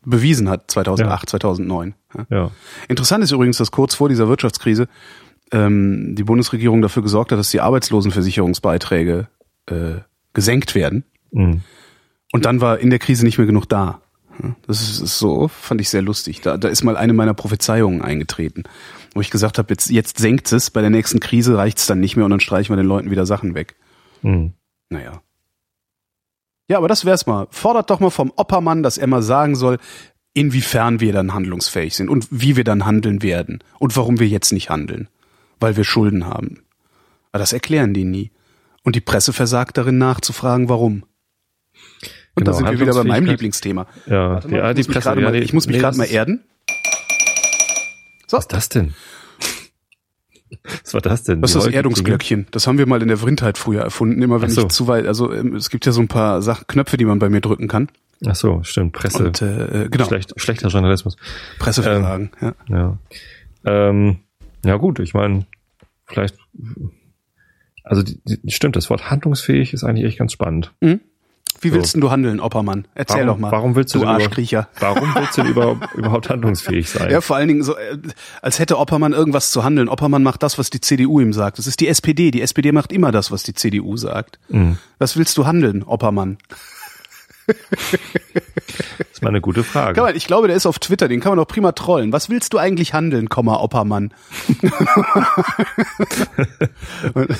bewiesen 0.05 0.49
hat 0.49 0.71
2008, 0.71 1.23
ja. 1.23 1.27
2009. 1.27 1.95
Ja. 2.31 2.51
Interessant 2.89 3.23
ist 3.23 3.33
übrigens, 3.33 3.59
dass 3.59 3.71
kurz 3.71 3.95
vor 3.95 4.09
dieser 4.09 4.29
Wirtschaftskrise 4.29 4.89
ähm, 5.53 6.15
die 6.17 6.25
Bundesregierung 6.25 6.83
dafür 6.83 7.03
gesorgt 7.03 7.33
hat, 7.33 7.39
dass 7.39 7.51
die 7.51 7.61
Arbeitslosenversicherungsbeiträge 7.61 9.29
äh, 9.67 9.97
gesenkt 10.33 10.75
werden. 10.75 11.05
Mhm. 11.33 11.63
Und 12.33 12.45
dann 12.45 12.61
war 12.61 12.79
in 12.79 12.91
der 12.91 12.99
Krise 12.99 13.25
nicht 13.25 13.39
mehr 13.39 13.47
genug 13.47 13.69
da. 13.69 14.01
Das 14.67 14.81
ist, 14.81 15.01
ist 15.01 15.19
so, 15.19 15.49
fand 15.49 15.81
ich 15.81 15.91
sehr 15.91 16.03
lustig. 16.03 16.41
Da, 16.41 16.57
da 16.57 16.69
ist 16.69 16.83
mal 16.83 16.97
eine 16.97 17.13
meiner 17.13 17.35
Prophezeiungen 17.35 18.01
eingetreten, 18.01 18.65
wo 19.15 19.21
ich 19.21 19.31
gesagt 19.31 19.59
habe, 19.59 19.69
jetzt, 19.71 19.91
jetzt 19.91 20.19
senkt 20.19 20.51
es, 20.53 20.71
bei 20.71 20.81
der 20.81 20.91
nächsten 20.91 21.21
Krise 21.21 21.59
reicht 21.59 21.79
es 21.79 21.87
dann 21.87 22.01
nicht 22.01 22.17
mehr 22.17 22.25
und 22.25 22.31
dann 22.31 22.41
streichen 22.41 22.73
wir 22.73 22.83
den 22.83 22.87
Leuten 22.87 23.11
wieder 23.11 23.27
Sachen 23.27 23.55
weg. 23.55 23.75
Mhm. 24.23 24.55
Naja. 24.91 25.23
Ja, 26.69 26.79
aber 26.79 26.89
das 26.89 27.05
wär's 27.05 27.27
mal. 27.27 27.47
Fordert 27.51 27.91
doch 27.91 28.01
mal 28.01 28.11
vom 28.11 28.33
Oppermann, 28.37 28.83
dass 28.83 28.99
er 28.99 29.07
mal 29.07 29.23
sagen 29.23 29.57
soll, 29.57 29.79
inwiefern 30.35 31.01
wir 31.01 31.13
dann 31.13 31.35
handlungsfähig 31.35 31.97
sind 31.97 32.09
und 32.09 32.29
wie 32.31 32.57
wir 32.57 32.65
dann 32.65 32.85
handeln 32.87 33.23
werden 33.23 33.65
und 33.79 33.97
warum 33.97 34.21
wir 34.21 34.29
jetzt 34.29 34.53
nicht 34.53 34.71
handeln. 34.71 35.09
Weil 35.59 35.77
wir 35.77 35.85
Schulden 35.85 36.27
haben. 36.27 36.63
Aber 37.33 37.41
das 37.41 37.53
erklären 37.53 37.95
die 37.95 38.05
nie. 38.05 38.31
Und 38.83 38.97
die 38.97 39.01
Presse 39.01 39.33
versagt 39.33 39.77
darin 39.77 39.99
nachzufragen, 39.99 40.69
warum. 40.69 41.05
Und 42.35 42.47
da 42.47 42.53
Genau, 42.53 42.57
sind 42.57 42.71
wir 42.71 42.81
wieder 42.81 42.95
bei 42.95 43.05
meinem. 43.05 43.27
Lieblingsthema. 43.27 43.87
Ja, 44.07 44.41
mal, 44.49 44.63
ah, 44.63 44.71
ich 44.71 44.77
die 44.77 44.81
muss 44.81 44.87
mich 44.87 44.87
Presse. 44.87 45.01
gerade 45.01 45.21
ja, 45.21 45.31
mal, 45.31 45.37
ich 45.37 45.53
muss 45.53 45.67
mich 45.67 45.77
nee, 45.77 45.81
gerade 45.83 45.99
mal 45.99 46.05
erden. 46.05 46.45
So, 48.27 48.37
Was 48.37 48.45
ist 48.45 48.53
das 48.53 48.69
denn? 48.69 48.95
Was 50.83 50.95
war 50.95 51.01
das 51.01 51.25
denn? 51.25 51.41
das 51.43 51.55
ist 51.55 51.67
das? 51.67 51.73
Erdungsglöckchen. 51.73 52.47
Das 52.51 52.67
haben 52.67 52.79
wir 52.79 52.87
mal 52.87 53.03
in 53.03 53.09
der 53.09 53.17
Vrindheit 53.17 53.59
früher 53.59 53.83
erfunden. 53.83 54.21
Immer 54.23 54.43
wenn 54.43 54.51
so. 54.51 54.63
ich 54.63 54.69
zu 54.69 54.87
weit, 54.89 55.07
also 55.07 55.33
ähm, 55.33 55.55
es 55.55 55.71
gibt 55.71 55.87
ja 55.87 55.93
so 55.93 56.01
ein 56.01 56.09
paar 56.09 56.43
Sachen, 56.43 56.67
Knöpfe, 56.67 56.97
die 56.97 57.05
man 57.05 57.19
bei 57.19 57.29
mir 57.29 57.41
drücken 57.41 57.69
kann. 57.69 57.89
Ach 58.27 58.35
so, 58.35 58.63
stimmt. 58.63 58.93
Presse. 58.93 59.27
Und 59.27 59.41
äh, 59.43 59.89
genau, 59.91 60.05
Schlecht, 60.05 60.35
schlechter 60.37 60.69
Journalismus. 60.69 61.17
Presseverlagen. 61.59 62.31
ja. 62.41 62.55
Ja. 62.69 62.99
Ähm, 63.65 64.19
ja 64.65 64.77
gut, 64.77 64.99
ich 64.99 65.15
meine, 65.15 65.47
vielleicht, 66.07 66.37
also 67.85 68.03
die, 68.03 68.21
die, 68.25 68.51
stimmt, 68.51 68.77
das 68.77 68.91
Wort 68.91 69.11
handlungsfähig 69.11 69.73
ist 69.73 69.85
eigentlich 69.85 70.07
echt 70.07 70.19
ganz 70.19 70.33
spannend. 70.33 70.73
Wie 71.63 71.73
willst 71.73 71.95
denn 71.95 72.01
du 72.01 72.11
handeln, 72.11 72.41
Oppermann? 72.41 72.87
Erzähl 72.95 73.27
Warum- 73.27 73.29
doch 73.29 73.39
mal. 73.39 73.53
warum 73.53 73.75
willst 73.77 73.95
du 73.95 73.99
du 73.99 74.05
denn 74.07 74.15
über- 74.15 74.25
Arschkriecher? 74.25 74.69
Warum 74.81 75.15
willst 75.15 75.37
du 75.39 75.43
über, 75.43 75.77
überhaupt 75.95 76.31
handlungsfähig 76.31 76.89
sein? 76.89 77.11
Ja, 77.11 77.21
vor 77.21 77.37
allen 77.37 77.49
Dingen 77.49 77.63
so, 77.63 77.77
äh, 77.77 77.99
als 78.43 78.59
hätte 78.59 78.79
Oppermann 78.79 79.13
irgendwas 79.13 79.51
zu 79.51 79.63
handeln. 79.63 79.89
Oppermann 79.89 80.23
macht 80.23 80.43
das, 80.43 80.59
was 80.59 80.71
die 80.71 80.81
CDU 80.81 81.21
ihm 81.21 81.33
sagt. 81.33 81.59
Das 81.59 81.67
ist 81.67 81.81
die 81.81 81.89
SPD. 81.89 82.31
Die 82.31 82.41
SPD 82.43 82.73
macht 82.73 82.93
immer 82.93 83.13
das, 83.13 83.31
was 83.31 83.43
die 83.43 83.55
CDU 83.55 83.97
sagt. 83.97 84.39
Mhm. 84.49 84.79
Was 84.99 85.17
willst 85.17 85.37
du 85.39 85.47
handeln, 85.47 85.83
Oppermann? 85.83 86.39
Das 87.47 87.57
ist 89.13 89.23
mal 89.23 89.31
eine 89.31 89.41
gute 89.41 89.65
Frage. 89.65 90.01
Man, 90.01 90.15
ich 90.15 90.27
glaube, 90.29 90.47
der 90.47 90.57
ist 90.57 90.67
auf 90.67 90.79
Twitter, 90.79 91.09
den 91.09 91.19
kann 91.21 91.31
man 91.33 91.39
doch 91.39 91.49
prima 91.49 91.73
trollen. 91.73 92.13
Was 92.13 92.31
willst 92.31 92.53
du 92.53 92.59
eigentlich 92.59 92.95
handeln, 92.95 93.29
Komma, 93.29 93.57
Oppermann? 93.57 94.15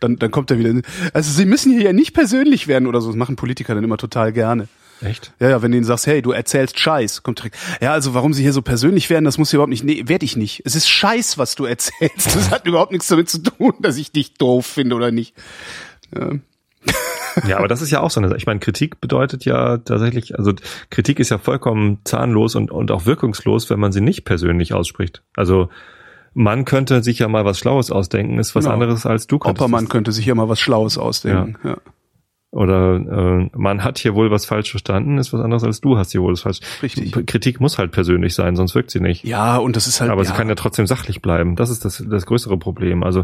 Dann, 0.00 0.16
dann 0.16 0.30
kommt 0.30 0.50
er 0.50 0.58
wieder. 0.58 0.80
Also 1.12 1.32
sie 1.32 1.44
müssen 1.44 1.72
hier 1.72 1.82
ja 1.82 1.92
nicht 1.92 2.14
persönlich 2.14 2.68
werden 2.68 2.86
oder 2.86 3.00
so. 3.00 3.08
Das 3.08 3.16
machen 3.16 3.36
Politiker 3.36 3.74
dann 3.74 3.84
immer 3.84 3.98
total 3.98 4.32
gerne. 4.32 4.68
Echt? 5.02 5.32
Ja, 5.40 5.48
ja, 5.48 5.62
wenn 5.62 5.70
du 5.70 5.78
ihnen 5.78 5.86
sagst, 5.86 6.06
hey, 6.06 6.20
du 6.20 6.32
erzählst 6.32 6.78
Scheiß, 6.78 7.22
kommt 7.22 7.38
direkt. 7.38 7.56
Ja, 7.80 7.92
also 7.92 8.12
warum 8.12 8.34
sie 8.34 8.42
hier 8.42 8.52
so 8.52 8.60
persönlich 8.60 9.08
werden, 9.08 9.24
das 9.24 9.38
muss 9.38 9.52
überhaupt 9.52 9.70
nicht. 9.70 9.84
Nee, 9.84 10.04
werd 10.06 10.22
ich 10.22 10.36
nicht. 10.36 10.62
Es 10.64 10.74
ist 10.74 10.88
Scheiß, 10.88 11.38
was 11.38 11.54
du 11.54 11.64
erzählst. 11.64 12.34
Das 12.34 12.50
hat 12.50 12.66
überhaupt 12.66 12.92
nichts 12.92 13.08
damit 13.08 13.30
zu 13.30 13.42
tun, 13.42 13.72
dass 13.80 13.96
ich 13.96 14.12
dich 14.12 14.34
doof 14.34 14.66
finde 14.66 14.96
oder 14.96 15.10
nicht. 15.10 15.34
Ja. 16.14 16.32
Ja, 17.46 17.58
aber 17.58 17.68
das 17.68 17.80
ist 17.80 17.90
ja 17.90 18.00
auch 18.00 18.10
so 18.10 18.20
eine 18.20 18.28
Sache. 18.28 18.38
Ich 18.38 18.46
meine, 18.46 18.60
Kritik 18.60 19.00
bedeutet 19.00 19.44
ja 19.44 19.78
tatsächlich, 19.78 20.36
also 20.38 20.52
Kritik 20.90 21.20
ist 21.20 21.30
ja 21.30 21.38
vollkommen 21.38 22.00
zahnlos 22.04 22.56
und, 22.56 22.70
und 22.70 22.90
auch 22.90 23.06
wirkungslos, 23.06 23.70
wenn 23.70 23.78
man 23.78 23.92
sie 23.92 24.00
nicht 24.00 24.24
persönlich 24.24 24.74
ausspricht. 24.74 25.22
Also 25.36 25.68
man 26.34 26.64
könnte 26.64 27.02
sich 27.02 27.18
ja 27.18 27.28
mal 27.28 27.44
was 27.44 27.58
Schlaues 27.58 27.90
ausdenken, 27.90 28.38
ist 28.38 28.54
was 28.54 28.64
Genau. 28.64 28.74
anderes 28.74 29.06
als 29.06 29.26
du 29.26 29.38
könntest. 29.38 29.60
Oppermann 29.62 29.88
könnte 29.88 30.12
sich 30.12 30.26
ja 30.26 30.34
mal 30.34 30.48
was 30.48 30.60
Schlaues 30.60 30.96
ausdenken. 30.98 31.56
Ja. 31.64 31.76
Oder 32.52 32.96
äh, 32.96 33.48
man 33.56 33.84
hat 33.84 33.98
hier 33.98 34.16
wohl 34.16 34.32
was 34.32 34.44
falsch 34.44 34.70
verstanden, 34.72 35.18
ist 35.18 35.32
was 35.32 35.40
anderes 35.40 35.62
als 35.62 35.80
du 35.80 35.96
hast 35.96 36.10
hier 36.10 36.20
wohl 36.20 36.32
was 36.32 36.40
falsch. 36.40 36.58
Richtig. 36.82 37.12
Kritik 37.26 37.60
muss 37.60 37.78
halt 37.78 37.92
persönlich 37.92 38.34
sein, 38.34 38.56
sonst 38.56 38.74
wirkt 38.74 38.90
sie 38.90 38.98
nicht. 38.98 39.22
Ja, 39.24 39.56
und 39.58 39.76
das 39.76 39.86
ist 39.86 40.00
halt. 40.00 40.10
Aber 40.10 40.22
ja. 40.24 40.28
sie 40.30 40.34
kann 40.34 40.48
ja 40.48 40.56
trotzdem 40.56 40.84
sachlich 40.88 41.22
bleiben. 41.22 41.54
Das 41.54 41.70
ist 41.70 41.84
das, 41.84 42.04
das 42.10 42.26
größere 42.26 42.58
Problem. 42.58 43.04
Also 43.04 43.20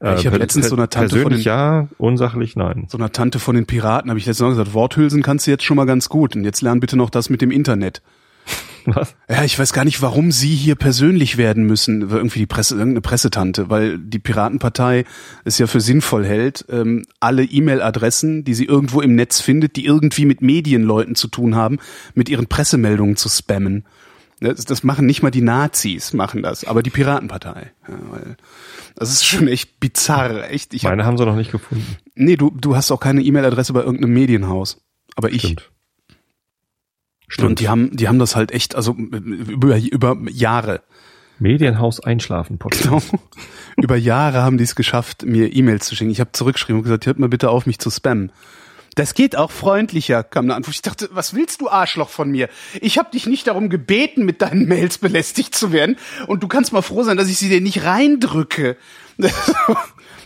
äh, 0.00 0.14
Ich 0.14 0.24
hab 0.24 0.32
per- 0.32 0.38
letztens 0.38 0.70
so 0.70 0.76
einer 0.76 0.88
Tante 0.88 1.10
von 1.10 1.18
persönlich 1.28 1.44
den- 1.44 1.48
ja, 1.52 1.88
unsachlich 1.98 2.56
nein. 2.56 2.86
so 2.88 2.96
einer 2.96 3.12
Tante 3.12 3.38
von 3.38 3.54
den 3.54 3.66
Piraten 3.66 4.08
habe 4.10 4.18
ich 4.18 4.24
letztens 4.24 4.46
noch 4.48 4.56
gesagt, 4.56 4.72
Worthülsen 4.72 5.22
kannst 5.22 5.46
du 5.46 5.50
jetzt 5.50 5.64
schon 5.64 5.76
mal 5.76 5.84
ganz 5.84 6.08
gut. 6.08 6.34
Und 6.34 6.44
jetzt 6.44 6.62
lern 6.62 6.80
bitte 6.80 6.96
noch 6.96 7.10
das 7.10 7.28
mit 7.28 7.42
dem 7.42 7.50
Internet. 7.50 8.00
Was? 8.86 9.16
Ja, 9.28 9.44
ich 9.44 9.58
weiß 9.58 9.72
gar 9.72 9.84
nicht, 9.84 10.02
warum 10.02 10.32
sie 10.32 10.54
hier 10.54 10.74
persönlich 10.74 11.36
werden 11.36 11.64
müssen, 11.64 12.02
irgendwie 12.10 12.40
die 12.40 12.46
Presse, 12.46 12.74
irgendeine 12.74 13.00
Pressetante, 13.00 13.70
weil 13.70 13.98
die 13.98 14.18
Piratenpartei 14.18 15.04
es 15.44 15.58
ja 15.58 15.66
für 15.66 15.80
sinnvoll 15.80 16.24
hält, 16.24 16.64
ähm, 16.70 17.04
alle 17.20 17.44
E-Mail-Adressen, 17.44 18.44
die 18.44 18.54
sie 18.54 18.64
irgendwo 18.64 19.00
im 19.00 19.14
Netz 19.14 19.40
findet, 19.40 19.76
die 19.76 19.84
irgendwie 19.84 20.26
mit 20.26 20.42
Medienleuten 20.42 21.14
zu 21.14 21.28
tun 21.28 21.54
haben, 21.54 21.78
mit 22.14 22.28
ihren 22.28 22.46
Pressemeldungen 22.46 23.16
zu 23.16 23.28
spammen. 23.28 23.84
Das, 24.40 24.64
das 24.64 24.82
machen 24.82 25.04
nicht 25.04 25.22
mal 25.22 25.30
die 25.30 25.42
Nazis, 25.42 26.14
machen 26.14 26.42
das, 26.42 26.64
aber 26.64 26.82
die 26.82 26.88
Piratenpartei. 26.90 27.72
Ja, 27.86 27.94
weil 28.10 28.36
das 28.96 29.10
ist 29.10 29.26
schon 29.26 29.48
echt 29.48 29.80
bizarr, 29.80 30.50
echt. 30.50 30.72
Ich 30.72 30.84
hab, 30.84 30.92
Meine 30.92 31.04
haben 31.04 31.18
sie 31.18 31.26
noch 31.26 31.36
nicht 31.36 31.52
gefunden. 31.52 31.84
nee, 32.14 32.36
du, 32.36 32.50
du 32.50 32.74
hast 32.74 32.90
auch 32.90 33.00
keine 33.00 33.22
E-Mail-Adresse 33.22 33.74
bei 33.74 33.82
irgendeinem 33.82 34.14
Medienhaus. 34.14 34.82
Aber 35.14 35.30
ich. 35.30 35.56
Stimmt. 37.30 37.48
Und 37.48 37.60
die 37.60 37.68
haben, 37.68 37.96
die 37.96 38.08
haben 38.08 38.18
das 38.18 38.34
halt 38.34 38.50
echt, 38.50 38.74
also 38.74 38.92
über, 38.92 39.78
über 39.78 40.16
Jahre. 40.28 40.82
Medienhaus 41.38 42.00
einschlafen 42.00 42.58
Podcast. 42.58 43.10
Genau. 43.10 43.22
Über 43.82 43.96
Jahre 43.96 44.42
haben 44.42 44.58
die 44.58 44.64
es 44.64 44.74
geschafft, 44.74 45.24
mir 45.24 45.54
E-Mails 45.54 45.86
zu 45.86 45.96
schicken. 45.96 46.10
Ich 46.10 46.20
habe 46.20 46.32
zurückgeschrieben 46.32 46.80
und 46.80 46.82
gesagt, 46.82 47.06
hört 47.06 47.18
mal 47.18 47.30
bitte 47.30 47.48
auf, 47.48 47.64
mich 47.64 47.78
zu 47.78 47.88
spammen. 47.88 48.30
Das 48.94 49.14
geht 49.14 49.36
auch 49.36 49.50
freundlicher, 49.50 50.22
kam 50.22 50.46
eine 50.46 50.54
Antwort. 50.54 50.74
Ich 50.74 50.82
dachte, 50.82 51.08
was 51.12 51.32
willst 51.32 51.62
du, 51.62 51.70
Arschloch, 51.70 52.10
von 52.10 52.30
mir? 52.30 52.50
Ich 52.82 52.98
habe 52.98 53.10
dich 53.10 53.26
nicht 53.26 53.46
darum 53.46 53.70
gebeten, 53.70 54.26
mit 54.26 54.42
deinen 54.42 54.66
Mails 54.66 54.98
belästigt 54.98 55.54
zu 55.54 55.72
werden. 55.72 55.96
Und 56.26 56.42
du 56.42 56.48
kannst 56.48 56.74
mal 56.74 56.82
froh 56.82 57.04
sein, 57.04 57.16
dass 57.16 57.30
ich 57.30 57.38
sie 57.38 57.48
dir 57.48 57.62
nicht 57.62 57.84
reindrücke. 57.84 58.76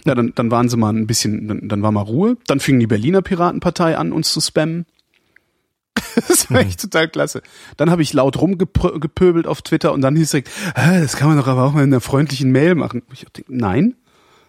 ja, 0.05 0.14
dann, 0.17 0.33
dann 0.35 0.51
waren 0.51 0.69
sie 0.69 0.77
mal 0.77 0.93
ein 0.93 1.07
bisschen, 1.07 1.47
dann, 1.47 1.69
dann 1.69 1.83
war 1.83 1.93
mal 1.93 2.01
Ruhe. 2.01 2.38
Dann 2.49 2.59
fing 2.59 2.81
die 2.81 2.88
Berliner 2.88 3.23
Piratenpartei 3.23 3.97
an, 3.97 4.12
uns 4.12 4.33
zu 4.33 4.40
spammen. 4.40 4.87
Das 6.28 6.50
war 6.50 6.61
echt 6.61 6.80
total 6.80 7.09
klasse. 7.09 7.42
Dann 7.76 7.90
habe 7.90 8.02
ich 8.02 8.12
laut 8.12 8.40
rumgepöbelt 8.40 9.46
auf 9.46 9.62
Twitter 9.62 9.92
und 9.92 10.00
dann 10.00 10.14
hieß 10.16 10.24
es 10.26 10.30
direkt, 10.30 10.50
"Hä, 10.76 11.00
das 11.00 11.16
kann 11.16 11.28
man 11.28 11.37
doch 11.37 11.46
aber 11.48 11.64
auch 11.64 11.72
mal 11.72 11.83
in 11.83 11.92
einer 11.92 12.00
freundlichen 12.00 12.50
Mail 12.52 12.74
machen. 12.74 13.02
Ich 13.12 13.24
dachte, 13.24 13.44
nein. 13.48 13.94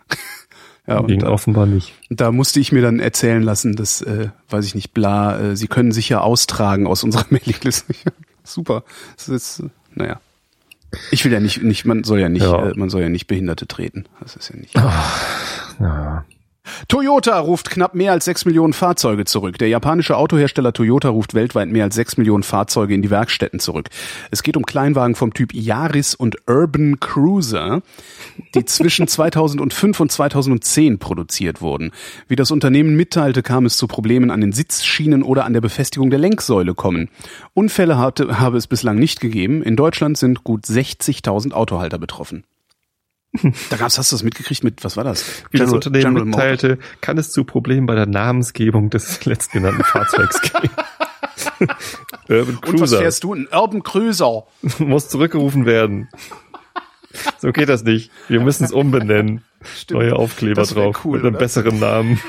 ja, 0.87 1.01
Ging 1.01 1.19
da, 1.21 1.29
offenbar 1.29 1.65
nicht. 1.65 1.93
da 2.09 2.31
musste 2.31 2.59
ich 2.59 2.71
mir 2.71 2.81
dann 2.81 2.99
erzählen 2.99 3.41
lassen, 3.41 3.75
dass, 3.75 4.01
äh, 4.01 4.29
weiß 4.49 4.65
ich 4.65 4.75
nicht, 4.75 4.93
bla, 4.93 5.39
äh, 5.39 5.55
sie 5.57 5.67
können 5.67 5.91
sich 5.91 6.09
ja 6.09 6.21
austragen 6.21 6.85
aus 6.87 7.03
unserer 7.03 7.25
Mailingliste. 7.29 7.93
Super. 8.43 8.83
Das 9.17 9.29
ist, 9.29 9.63
naja. 9.95 10.19
Ich 11.11 11.25
will 11.25 11.31
ja 11.33 11.39
nicht, 11.39 11.61
nicht, 11.63 11.85
man 11.85 12.03
soll 12.03 12.19
ja 12.19 12.29
nicht, 12.29 12.43
Ja. 12.43 12.69
Äh, 12.69 12.73
man 12.75 12.89
soll 12.89 13.01
ja 13.01 13.09
nicht 13.09 13.25
Behinderte 13.27 13.67
treten. 13.67 14.05
Das 14.21 14.35
ist 14.35 14.49
ja 14.49 14.55
nicht. 14.55 14.75
Ja. 15.79 16.25
Toyota 16.87 17.39
ruft 17.39 17.69
knapp 17.69 17.95
mehr 17.95 18.11
als 18.11 18.25
6 18.25 18.45
Millionen 18.45 18.73
Fahrzeuge 18.73 19.25
zurück. 19.25 19.57
Der 19.57 19.67
japanische 19.67 20.17
Autohersteller 20.17 20.73
Toyota 20.73 21.09
ruft 21.09 21.33
weltweit 21.33 21.69
mehr 21.69 21.85
als 21.85 21.95
6 21.95 22.17
Millionen 22.17 22.43
Fahrzeuge 22.43 22.93
in 22.93 23.01
die 23.01 23.09
Werkstätten 23.09 23.59
zurück. 23.59 23.89
Es 24.31 24.43
geht 24.43 24.57
um 24.57 24.65
Kleinwagen 24.65 25.15
vom 25.15 25.33
Typ 25.33 25.53
Yaris 25.53 26.15
und 26.15 26.37
Urban 26.47 26.99
Cruiser, 26.99 27.81
die 28.53 28.65
zwischen 28.65 29.07
2005 29.07 29.99
und 29.99 30.11
2010 30.11 30.99
produziert 30.99 31.61
wurden. 31.61 31.91
Wie 32.27 32.35
das 32.35 32.51
Unternehmen 32.51 32.95
mitteilte, 32.95 33.43
kam 33.43 33.65
es 33.65 33.77
zu 33.77 33.87
Problemen 33.87 34.31
an 34.31 34.41
den 34.41 34.51
Sitzschienen 34.51 35.23
oder 35.23 35.45
an 35.45 35.53
der 35.53 35.61
Befestigung 35.61 36.09
der 36.09 36.19
Lenksäule 36.19 36.73
kommen. 36.73 37.09
Unfälle 37.53 37.97
hatte, 37.97 38.39
habe 38.39 38.57
es 38.57 38.67
bislang 38.67 38.97
nicht 38.97 39.19
gegeben. 39.19 39.63
In 39.63 39.75
Deutschland 39.75 40.17
sind 40.17 40.43
gut 40.43 40.65
60.000 40.65 41.51
Autohalter 41.51 41.97
betroffen. 41.97 42.43
Da 43.69 43.77
gab's, 43.77 43.97
hast 43.97 44.11
du 44.11 44.15
das 44.15 44.23
mitgekriegt 44.23 44.63
mit, 44.63 44.83
was 44.83 44.97
war 44.97 45.03
das? 45.03 45.25
Wie 45.51 45.57
das 45.57 45.71
Unternehmen 45.71 46.03
General 46.15 46.25
Motors. 46.25 46.41
mitteilte, 46.41 46.79
kann 47.01 47.17
es 47.17 47.31
zu 47.31 47.43
Problemen 47.43 47.85
bei 47.85 47.95
der 47.95 48.05
Namensgebung 48.05 48.89
des 48.89 49.25
letztgenannten 49.25 49.83
Fahrzeugs 49.83 50.41
gehen. 50.41 50.69
Urban 52.29 52.55
Und 52.55 52.63
was 52.63 52.69
Cruiser 52.79 52.97
fährst 52.99 53.23
du? 53.23 53.33
Ein 53.33 53.47
Urban 53.51 53.83
Cruiser. 53.83 54.43
muss 54.79 55.09
zurückgerufen 55.09 55.65
werden. 55.65 56.09
So 57.39 57.51
geht 57.51 57.69
das 57.69 57.83
nicht. 57.83 58.11
Wir 58.27 58.41
müssen 58.41 58.65
es 58.65 58.71
umbenennen. 58.71 59.43
Neue 59.89 60.15
Aufkleber 60.15 60.63
drauf 60.63 61.01
cool, 61.05 61.17
mit 61.17 61.25
einem 61.25 61.35
oder? 61.35 61.39
besseren 61.39 61.79
Namen. 61.79 62.19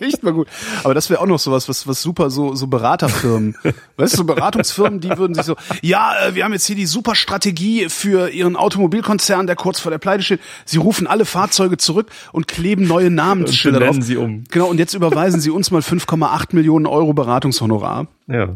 Echt 0.00 0.22
mal 0.22 0.32
gut. 0.32 0.48
Aber 0.84 0.94
das 0.94 1.10
wäre 1.10 1.20
auch 1.20 1.26
noch 1.26 1.38
sowas, 1.38 1.68
was, 1.68 1.86
was 1.86 2.02
super 2.02 2.30
so, 2.30 2.54
so 2.54 2.66
Beraterfirmen. 2.66 3.56
weißt 3.96 4.14
du, 4.14 4.16
so 4.18 4.24
Beratungsfirmen, 4.24 5.00
die 5.00 5.16
würden 5.16 5.34
sich 5.34 5.44
so, 5.44 5.56
ja, 5.82 6.12
äh, 6.26 6.34
wir 6.34 6.44
haben 6.44 6.52
jetzt 6.52 6.66
hier 6.66 6.76
die 6.76 6.86
super 6.86 7.14
Strategie 7.14 7.88
für 7.88 8.28
ihren 8.30 8.56
Automobilkonzern, 8.56 9.46
der 9.46 9.56
kurz 9.56 9.80
vor 9.80 9.90
der 9.90 9.98
Pleite 9.98 10.22
steht. 10.22 10.40
Sie 10.64 10.78
rufen 10.78 11.06
alle 11.06 11.24
Fahrzeuge 11.24 11.76
zurück 11.76 12.10
und 12.32 12.48
kleben 12.48 12.86
neue 12.86 13.10
Namensschilder 13.10 13.78
Und 13.90 13.96
drauf. 13.98 14.04
sie 14.04 14.16
um. 14.16 14.44
Genau, 14.50 14.66
und 14.66 14.78
jetzt 14.78 14.94
überweisen 14.94 15.40
sie 15.40 15.50
uns 15.50 15.70
mal 15.70 15.80
5,8 15.80 16.54
Millionen 16.54 16.86
Euro 16.86 17.12
Beratungshonorar. 17.12 18.06
Ja. 18.26 18.48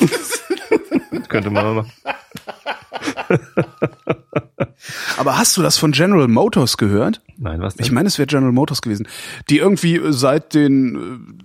Könnte 1.28 1.50
man 1.50 1.74
machen. 1.76 1.92
Aber 5.16 5.38
hast 5.38 5.56
du 5.56 5.62
das 5.62 5.78
von 5.78 5.92
General 5.92 6.28
Motors 6.28 6.76
gehört? 6.76 7.20
Nein, 7.36 7.60
was 7.60 7.76
denn? 7.76 7.84
Ich 7.84 7.92
meine, 7.92 8.08
es 8.08 8.18
wäre 8.18 8.26
General 8.26 8.52
Motors 8.52 8.82
gewesen, 8.82 9.06
die 9.48 9.58
irgendwie 9.58 9.96
äh, 9.96 10.12
seit 10.12 10.54
den 10.54 11.38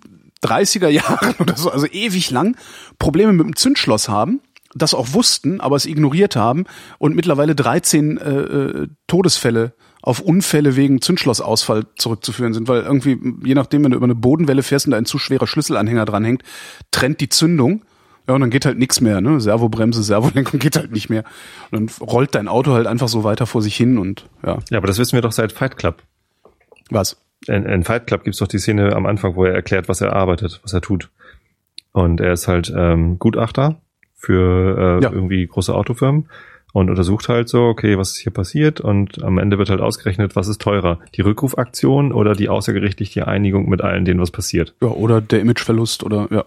äh, 0.44 0.48
30er 0.48 0.88
Jahren 0.90 1.36
oder 1.40 1.56
so, 1.58 1.72
also 1.72 1.88
ewig 1.88 2.32
lang, 2.32 2.56
Probleme 3.00 3.34
mit 3.34 3.46
dem 3.46 3.56
Zündschloss 3.56 4.10
haben, 4.10 4.42
das 4.74 4.94
auch 4.94 5.14
wussten, 5.14 5.62
aber 5.62 5.76
es 5.76 5.86
ignoriert 5.86 6.36
haben 6.36 6.66
und 6.98 7.16
mittlerweile 7.16 7.56
13 7.56 8.18
äh, 8.18 8.30
äh, 8.30 8.88
Todesfälle 9.08 9.74
auf 10.02 10.20
Unfälle 10.20 10.76
wegen 10.76 11.02
Zündschlossausfall 11.02 11.88
zurückzuführen 11.96 12.54
sind, 12.54 12.68
weil 12.68 12.84
irgendwie, 12.84 13.20
je 13.44 13.56
nachdem, 13.56 13.84
wenn 13.84 13.92
du 13.92 13.98
über 13.98 14.06
eine 14.06 14.14
Bodenwelle 14.14 14.62
fährst 14.62 14.86
und 14.86 14.92
da 14.92 14.98
ein 14.98 15.06
zu 15.06 15.18
schwerer 15.18 15.48
Schlüsselanhänger 15.48 16.06
dranhängt, 16.06 16.44
trennt 16.92 17.22
die 17.22 17.30
Zündung. 17.30 17.84
Ja, 18.28 18.34
und 18.36 18.42
dann 18.42 18.50
geht 18.50 18.66
halt 18.66 18.78
nichts 18.80 19.02
mehr, 19.02 19.22
ne? 19.22 19.40
Servobremse, 19.40 20.02
Servolenkung 20.04 20.60
geht 20.60 20.76
halt 20.78 20.92
nicht 20.92 21.10
mehr. 21.10 21.24
Und 21.72 21.92
dann 22.00 22.08
rollt 22.08 22.34
dein 22.36 22.48
Auto 22.48 22.72
halt 22.74 22.88
einfach 22.88 23.08
so 23.08 23.24
weiter 23.24 23.46
vor 23.46 23.62
sich 23.62 23.76
hin 23.76 23.98
und 23.98 24.26
ja, 24.46 24.58
ja, 24.72 24.78
aber 24.78 24.88
das 24.88 24.98
wissen 24.98 25.14
wir 25.14 25.22
doch 25.22 25.32
seit 25.32 25.52
Fight 25.52 25.78
Club. 25.78 26.02
was? 26.90 27.22
In, 27.48 27.66
in 27.66 27.84
Fight 27.84 28.08
Club 28.08 28.24
gibt's 28.24 28.40
doch 28.40 28.48
die 28.48 28.58
Szene 28.58 28.96
am 28.96 29.06
Anfang, 29.06 29.36
wo 29.36 29.46
er 29.46 29.54
erklärt, 29.54 29.88
was 29.88 30.02
er 30.02 30.14
arbeitet, 30.14 30.60
was 30.64 30.74
er 30.74 30.82
tut. 30.82 31.10
Und 31.92 32.20
er 32.20 32.34
ist 32.34 32.48
halt 32.48 32.74
ähm, 32.76 33.20
Gutachter 33.20 33.80
für 34.16 35.00
äh, 35.00 35.04
Ja. 35.04 35.12
irgendwie 35.12 35.46
große 35.46 35.74
Autofirmen 35.74 36.28
und 36.74 36.90
untersucht 36.90 37.30
halt 37.30 37.48
so, 37.48 37.64
okay, 37.66 37.98
was 37.98 38.12
ist 38.12 38.18
hier 38.18 38.34
passiert 38.34 38.82
und 38.82 39.24
am 39.24 39.38
Ende 39.38 39.58
wird 39.60 39.70
halt 39.70 39.80
ausgerechnet, 39.82 40.36
was 40.36 40.48
ist 40.48 40.60
teurer, 40.62 41.00
die 41.16 41.22
Rückrufaktion 41.22 42.12
oder 42.12 42.34
die 42.34 42.50
außergerichtliche 42.50 43.28
Einigung 43.28 43.70
mit 43.70 43.82
allen, 43.82 44.04
denen 44.06 44.20
was 44.20 44.32
passiert. 44.32 44.74
Ja, 44.82 44.88
oder 44.90 45.22
der 45.22 45.40
Imageverlust 45.42 46.04
oder 46.04 46.28
ja. 46.32 46.44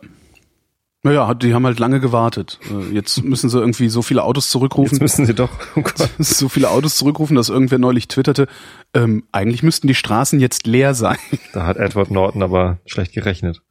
Naja, 1.08 1.34
die 1.34 1.54
haben 1.54 1.64
halt 1.64 1.78
lange 1.78 2.00
gewartet. 2.00 2.58
Äh, 2.70 2.94
Jetzt 2.94 3.24
müssen 3.24 3.48
sie 3.48 3.58
irgendwie 3.58 3.88
so 3.88 4.02
viele 4.02 4.22
Autos 4.24 4.44
Jetzt 4.44 4.52
zurückrufen, 4.52 4.98
müssen 5.00 5.26
sie 5.26 5.34
doch, 5.34 5.50
oh 5.76 5.82
so 6.18 6.48
viele 6.48 6.70
Autos 6.70 6.96
zurückrufen, 6.96 7.36
dass 7.36 7.48
irgendwer 7.48 7.78
neulich 7.78 8.08
twitterte, 8.08 8.46
ähm, 8.94 9.24
eigentlich 9.32 9.62
müssten 9.62 9.86
die 9.86 9.94
Straßen 9.94 10.38
jetzt 10.40 10.66
leer 10.66 10.94
sein. 10.94 11.16
da 11.52 11.66
hat 11.66 11.76
Edward 11.76 12.10
Norton 12.10 12.42
aber 12.42 12.78
schlecht 12.86 13.12
gerechnet. 13.12 13.62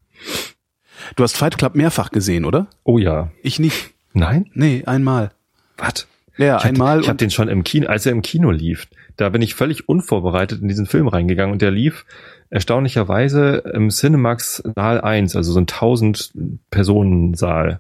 Du 1.16 1.24
hast 1.24 1.38
Fight 1.38 1.58
Club 1.58 1.76
mehrfach 1.76 2.10
gesehen, 2.12 2.44
oder? 2.44 2.68
Oh 2.84 2.98
ja. 2.98 3.32
Ich 3.44 3.60
nicht. 3.60 3.92
Nein? 4.14 4.50
Nee, 4.54 4.84
einmal. 4.86 5.32
Was? 5.78 6.08
Ja, 6.38 6.58
Ich 6.58 6.64
hab, 6.64 6.72
einmal. 6.72 7.02
Ich 7.02 7.08
habe 7.08 7.18
den 7.18 7.32
schon 7.32 7.50
im 7.50 7.64
Kino, 7.64 7.88
als 7.88 8.06
er 8.06 8.12
im 8.12 8.22
Kino 8.22 8.52
lief. 8.52 8.88
Da 9.16 9.30
bin 9.30 9.42
ich 9.42 9.56
völlig 9.56 9.88
unvorbereitet 9.90 10.62
in 10.62 10.68
diesen 10.68 10.86
Film 10.86 11.08
reingegangen 11.08 11.54
und 11.54 11.62
der 11.62 11.72
lief 11.72 12.06
erstaunlicherweise 12.50 13.58
im 13.74 13.90
Cinemax 13.90 14.64
Saal 14.76 15.02
1, 15.02 15.36
also 15.36 15.52
so 15.52 15.60
ein 15.60 15.64
1000 15.64 16.34
Personen 16.70 17.34
Saal. 17.34 17.80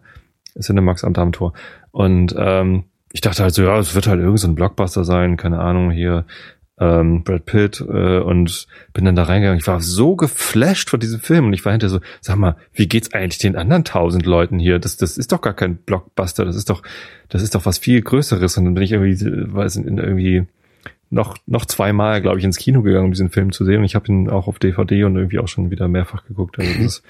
Cinemax 0.60 1.04
am 1.04 1.14
Dammtor. 1.14 1.54
Und 1.92 2.36
ähm, 2.38 2.86
ich 3.12 3.22
dachte 3.22 3.44
halt 3.44 3.54
so, 3.54 3.64
ja, 3.64 3.78
es 3.78 3.96
wird 3.96 4.08
halt 4.08 4.20
irgend 4.20 4.40
so 4.40 4.48
ein 4.48 4.56
Blockbuster 4.56 5.04
sein, 5.04 5.38
keine 5.38 5.60
Ahnung, 5.60 5.92
hier 5.92 6.26
ähm, 6.80 7.24
Brad 7.24 7.46
Pitt 7.46 7.82
äh, 7.82 8.20
und 8.20 8.68
bin 8.94 9.06
dann 9.06 9.16
da 9.16 9.24
reingegangen. 9.24 9.60
Ich 9.60 9.68
war 9.68 9.82
so 9.82 10.16
geflasht 10.16 10.90
von 10.90 11.00
diesem 11.00 11.20
Film 11.20 11.46
und 11.46 11.54
ich 11.54 11.66
war 11.66 11.72
hinterher 11.72 12.00
so, 12.00 12.02
sag 12.22 12.38
mal, 12.38 12.56
wie 12.74 12.88
geht's 12.88 13.14
eigentlich 13.14 13.40
den 13.40 13.56
anderen 13.56 13.84
tausend 13.84 14.26
Leuten 14.26 14.60
hier? 14.60 14.78
Das, 14.78 14.98
das 14.98 15.18
ist 15.18 15.32
doch 15.32 15.42
gar 15.42 15.54
kein 15.54 15.78
Blockbuster, 15.78 16.46
das 16.46 16.56
ist 16.56 16.70
doch, 16.70 16.84
das 17.30 17.42
ist 17.42 17.56
doch 17.56 17.66
was 17.66 17.80
viel 17.80 18.02
Größeres. 18.02 18.58
Und 18.58 18.66
dann 18.66 18.74
bin 18.76 18.84
ich 18.84 18.92
irgendwie, 18.92 19.54
weiß 19.54 19.78
nicht, 19.78 19.88
irgendwie 19.88 20.46
noch 21.10 21.38
noch 21.46 21.66
zweimal, 21.66 22.22
glaube 22.22 22.40
ich, 22.40 22.46
ins 22.46 22.58
Kino 22.58 22.82
gegangen, 22.82 23.06
um 23.06 23.12
diesen 23.12 23.30
Film 23.30 23.52
zu 23.52 23.66
sehen. 23.66 23.80
Und 23.80 23.86
ich 23.86 23.96
habe 23.96 24.08
ihn 24.08 24.30
auch 24.30 24.48
auf 24.48 24.60
DVD 24.60 25.04
und 25.06 25.16
irgendwie 25.16 25.40
auch 25.40 25.48
schon 25.48 25.72
wieder 25.72 25.88
mehrfach 25.88 26.26
geguckt. 26.26 26.60
Also 26.60 26.72
ist, 26.84 27.04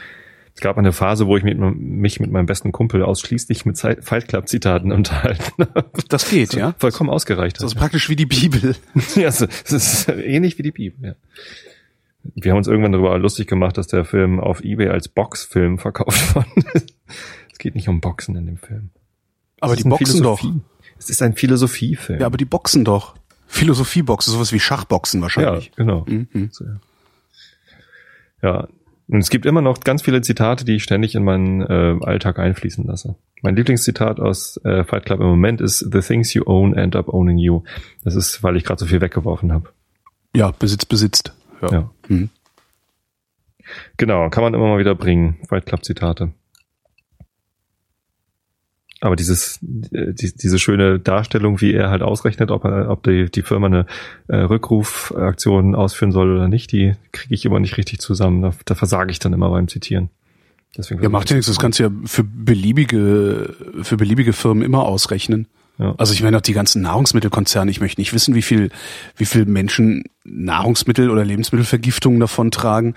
es 0.57 0.61
gab 0.61 0.77
eine 0.79 0.91
Phase, 0.91 1.27
wo 1.27 1.37
ich 1.37 1.43
mit, 1.43 1.59
mich 1.59 2.19
mit 2.19 2.31
meinem 2.31 2.47
besten 2.47 2.71
Kumpel 2.71 3.03
ausschließlich 3.03 3.65
mit 3.65 3.77
Fight 3.77 4.27
Club 4.27 4.47
Zitaten 4.47 4.91
unterhalten 4.93 5.43
habe. 5.59 5.91
das 6.09 6.29
geht, 6.29 6.55
ja. 6.55 6.73
Vollkommen 6.79 7.11
ausgereicht. 7.11 7.57
Das 7.57 7.65
ist 7.65 7.75
hat. 7.75 7.81
praktisch 7.81 8.09
wie 8.09 8.15
die 8.15 8.25
Bibel. 8.25 8.75
Ja, 9.15 9.27
es 9.27 9.41
ist 9.41 10.09
ähnlich 10.09 10.57
wie 10.57 10.63
die 10.63 10.71
Bibel. 10.71 11.09
Ja. 11.09 11.15
Wir 12.35 12.51
haben 12.51 12.57
uns 12.57 12.67
irgendwann 12.67 12.91
darüber 12.91 13.17
lustig 13.19 13.47
gemacht, 13.47 13.77
dass 13.77 13.85
der 13.85 14.03
Film 14.03 14.39
auf 14.39 14.63
eBay 14.63 14.89
als 14.89 15.07
Boxfilm 15.07 15.77
verkauft 15.77 16.35
worden 16.35 16.63
ist. 16.73 16.95
Es 17.51 17.59
geht 17.59 17.75
nicht 17.75 17.87
um 17.87 18.01
Boxen 18.01 18.35
in 18.35 18.47
dem 18.47 18.57
Film. 18.57 18.89
Aber 19.59 19.75
die 19.75 19.83
boxen 19.83 20.23
doch. 20.23 20.43
Es 20.97 21.09
ist 21.09 21.21
ein 21.21 21.35
Philosophiefilm. 21.35 22.19
Ja, 22.19 22.25
aber 22.25 22.37
die 22.37 22.45
boxen 22.45 22.83
doch. 22.83 23.15
Philosophieboxen, 23.47 24.33
sowas 24.33 24.51
wie 24.51 24.59
Schachboxen 24.59 25.19
ja 25.19 25.23
wahrscheinlich. 25.23 25.71
genau. 25.75 26.05
Mhm. 26.07 26.49
So, 26.51 26.65
ja. 26.65 26.79
ja. 28.43 28.67
Und 29.07 29.19
es 29.19 29.29
gibt 29.29 29.45
immer 29.45 29.61
noch 29.61 29.79
ganz 29.79 30.01
viele 30.01 30.21
Zitate, 30.21 30.65
die 30.65 30.75
ich 30.75 30.83
ständig 30.83 31.15
in 31.15 31.23
meinen 31.23 31.61
äh, 31.61 31.97
Alltag 32.03 32.39
einfließen 32.39 32.85
lasse. 32.85 33.15
Mein 33.41 33.55
Lieblingszitat 33.55 34.19
aus 34.19 34.59
äh, 34.65 34.83
Fight 34.83 35.05
Club 35.05 35.21
im 35.21 35.27
Moment 35.27 35.61
ist 35.61 35.79
The 35.79 36.01
things 36.01 36.33
you 36.33 36.43
own 36.45 36.75
end 36.75 36.95
up 36.95 37.07
owning 37.07 37.37
you. 37.37 37.63
Das 38.03 38.15
ist, 38.15 38.43
weil 38.43 38.57
ich 38.57 38.65
gerade 38.65 38.79
so 38.79 38.85
viel 38.85 38.99
weggeworfen 38.99 39.53
habe. 39.53 39.69
Ja, 40.35 40.51
Besitz 40.51 40.85
besitzt. 40.85 41.33
Ja. 41.61 41.71
Ja. 41.71 41.91
Mhm. 42.09 42.29
Genau, 43.97 44.29
kann 44.29 44.43
man 44.43 44.53
immer 44.53 44.67
mal 44.67 44.79
wieder 44.79 44.95
bringen. 44.95 45.37
Fight 45.47 45.65
Club 45.65 45.85
Zitate. 45.85 46.31
Aber 49.01 49.15
dieses, 49.15 49.59
äh, 49.91 50.13
die, 50.13 50.35
diese 50.35 50.59
schöne 50.59 50.99
Darstellung, 50.99 51.61
wie 51.61 51.73
er 51.73 51.89
halt 51.89 52.01
ausrechnet, 52.01 52.51
ob, 52.51 52.65
er, 52.65 52.89
ob 52.89 53.03
die, 53.03 53.29
die 53.29 53.43
Firma 53.43 53.67
eine 53.67 53.85
äh, 54.27 54.37
Rückrufaktion 54.37 55.75
ausführen 55.75 56.11
soll 56.11 56.35
oder 56.35 56.47
nicht, 56.47 56.71
die 56.71 56.93
kriege 57.11 57.35
ich 57.35 57.45
immer 57.45 57.59
nicht 57.59 57.77
richtig 57.77 57.99
zusammen. 57.99 58.41
Da, 58.41 58.53
da 58.65 58.75
versage 58.75 59.11
ich 59.11 59.19
dann 59.19 59.33
immer 59.33 59.49
beim 59.49 59.67
Zitieren. 59.67 60.09
Deswegen 60.75 61.01
Ja, 61.01 61.09
macht 61.09 61.29
ja 61.29 61.35
nichts. 61.35 61.47
Das 61.47 61.59
kannst 61.59 61.79
du 61.79 61.83
ja 61.83 61.91
für 62.05 62.23
beliebige, 62.23 63.55
für 63.81 63.97
beliebige 63.97 64.33
Firmen 64.33 64.63
immer 64.63 64.83
ausrechnen. 64.83 65.47
Ja. 65.79 65.93
Also 65.97 66.13
ich 66.13 66.23
meine 66.23 66.37
auch 66.37 66.41
die 66.41 66.53
ganzen 66.53 66.81
Nahrungsmittelkonzerne. 66.81 67.69
Ich 67.69 67.79
möchte 67.79 68.01
nicht 68.01 68.13
wissen, 68.13 68.33
wie 68.33 68.41
viel, 68.41 68.71
wie 69.15 69.25
viel 69.25 69.45
Menschen 69.45 70.05
Nahrungsmittel 70.23 71.09
oder 71.09 71.23
Lebensmittelvergiftungen 71.23 72.19
davon 72.19 72.51
tragen, 72.51 72.95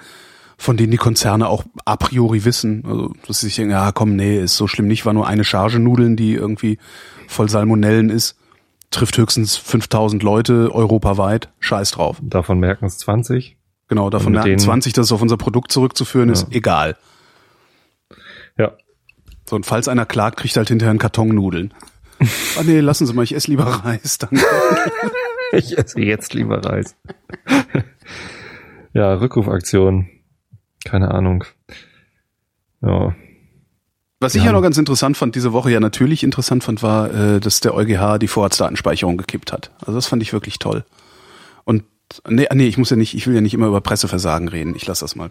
von 0.61 0.77
denen 0.77 0.91
die 0.91 0.99
Konzerne 0.99 1.49
auch 1.49 1.65
a 1.87 1.97
priori 1.97 2.45
wissen. 2.45 2.85
Also, 2.87 3.15
dass 3.27 3.41
sie 3.41 3.47
sich 3.47 3.57
denken, 3.57 3.71
ja, 3.73 3.93
komm, 3.93 4.15
nee, 4.15 4.39
ist 4.39 4.59
so 4.59 4.67
schlimm 4.67 4.89
nicht, 4.89 5.07
war 5.07 5.15
nur 5.15 5.27
eine 5.27 5.43
Charge 5.43 5.79
Nudeln, 5.79 6.17
die 6.17 6.35
irgendwie 6.35 6.79
voll 7.29 7.49
Salmonellen 7.49 8.11
ist. 8.11 8.37
Trifft 8.91 9.17
höchstens 9.17 9.57
5000 9.57 10.23
Leute 10.23 10.71
europaweit. 10.75 11.49
Scheiß 11.61 11.93
drauf. 11.93 12.19
Davon 12.21 12.61
merken 12.61 12.85
es 12.85 12.99
20. 12.99 13.57
Genau, 13.89 14.11
davon 14.11 14.33
merken 14.35 14.49
denen- 14.49 14.59
20, 14.59 14.93
dass 14.93 15.07
es 15.07 15.13
auf 15.13 15.23
unser 15.23 15.39
Produkt 15.39 15.73
zurückzuführen 15.73 16.29
ist. 16.29 16.49
Ja. 16.51 16.57
Egal. 16.57 16.97
Ja. 18.59 18.73
So, 19.49 19.57
und 19.57 19.65
falls 19.65 19.89
einer 19.89 20.05
klagt, 20.05 20.41
kriegt 20.41 20.57
halt 20.59 20.69
hinterher 20.69 20.91
einen 20.91 20.99
Karton 20.99 21.29
Nudeln. 21.29 21.73
Ah 22.59 22.63
nee, 22.65 22.81
lassen 22.81 23.07
Sie 23.07 23.15
mal, 23.15 23.23
ich 23.23 23.35
esse 23.35 23.51
lieber 23.51 23.65
Reis. 23.65 24.19
Danke. 24.19 24.45
Ich 25.53 25.77
esse 25.79 26.01
jetzt 26.01 26.33
lieber 26.35 26.63
Reis. 26.65 26.95
ja, 28.93 29.15
Rückrufaktion. 29.15 30.09
Keine 30.85 31.11
Ahnung. 31.11 31.45
Ja. 32.83 33.15
Was 34.21 34.35
ich 34.35 34.43
Ja. 34.43 34.49
ja 34.49 34.53
noch 34.53 34.63
ganz 34.63 34.77
interessant 34.79 35.17
fand, 35.17 35.35
diese 35.35 35.53
Woche 35.53 35.71
ja 35.71 35.81
natürlich 35.81 36.23
interessant 36.23 36.63
fand, 36.65 36.83
war, 36.83 37.13
äh, 37.13 37.41
dass 37.41 37.61
der 37.61 37.75
EuGH 37.75 38.19
die 38.19 38.29
Vorratsdatenspeicherung 38.29 39.17
gekippt 39.17 39.53
hat. 39.53 39.71
Also 39.81 39.93
das 39.95 40.07
fand 40.07 40.23
ich 40.23 40.33
wirklich 40.33 40.59
toll. 40.59 40.85
Und 41.65 41.85
nee, 42.29 42.47
nee, 42.53 42.67
ich 42.67 42.77
muss 42.79 42.91
ja 42.91 42.97
nicht, 42.97 43.15
ich 43.15 43.27
will 43.27 43.35
ja 43.35 43.41
nicht 43.41 43.55
immer 43.55 43.67
über 43.67 43.81
Presseversagen 43.81 44.49
reden. 44.49 44.75
Ich 44.75 44.87
lasse 44.87 45.05
das 45.05 45.17
mal. 45.17 45.31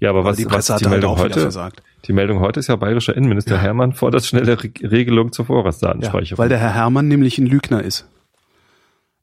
Ja, 0.00 0.10
aber 0.10 0.20
Aber 0.20 0.30
was, 0.30 0.36
die 0.36 0.44
was 0.46 0.52
Presse 0.52 0.74
hat 0.74 0.80
die 0.80 0.84
halt 0.84 0.92
Meldung 0.92 1.10
auch 1.12 1.16
wieder 1.18 1.24
heute? 1.30 1.40
versagt. 1.40 1.82
Die 2.06 2.12
Meldung 2.12 2.38
heute 2.40 2.60
ist 2.60 2.68
ja 2.68 2.76
bayerischer 2.76 3.16
Innenminister 3.16 3.58
Hermann 3.58 3.92
fordert 3.92 4.24
schnelle 4.24 4.62
Re 4.62 4.70
Regelung 4.82 5.32
zur 5.32 5.44
Ja, 5.44 5.46
Vorratsdatenspeicherung. 5.48 6.38
weil 6.38 6.48
der 6.48 6.58
Herr 6.58 6.72
Hermann 6.74 7.08
nämlich 7.08 7.38
ein 7.38 7.46
Lügner 7.46 7.82
ist. 7.82 8.06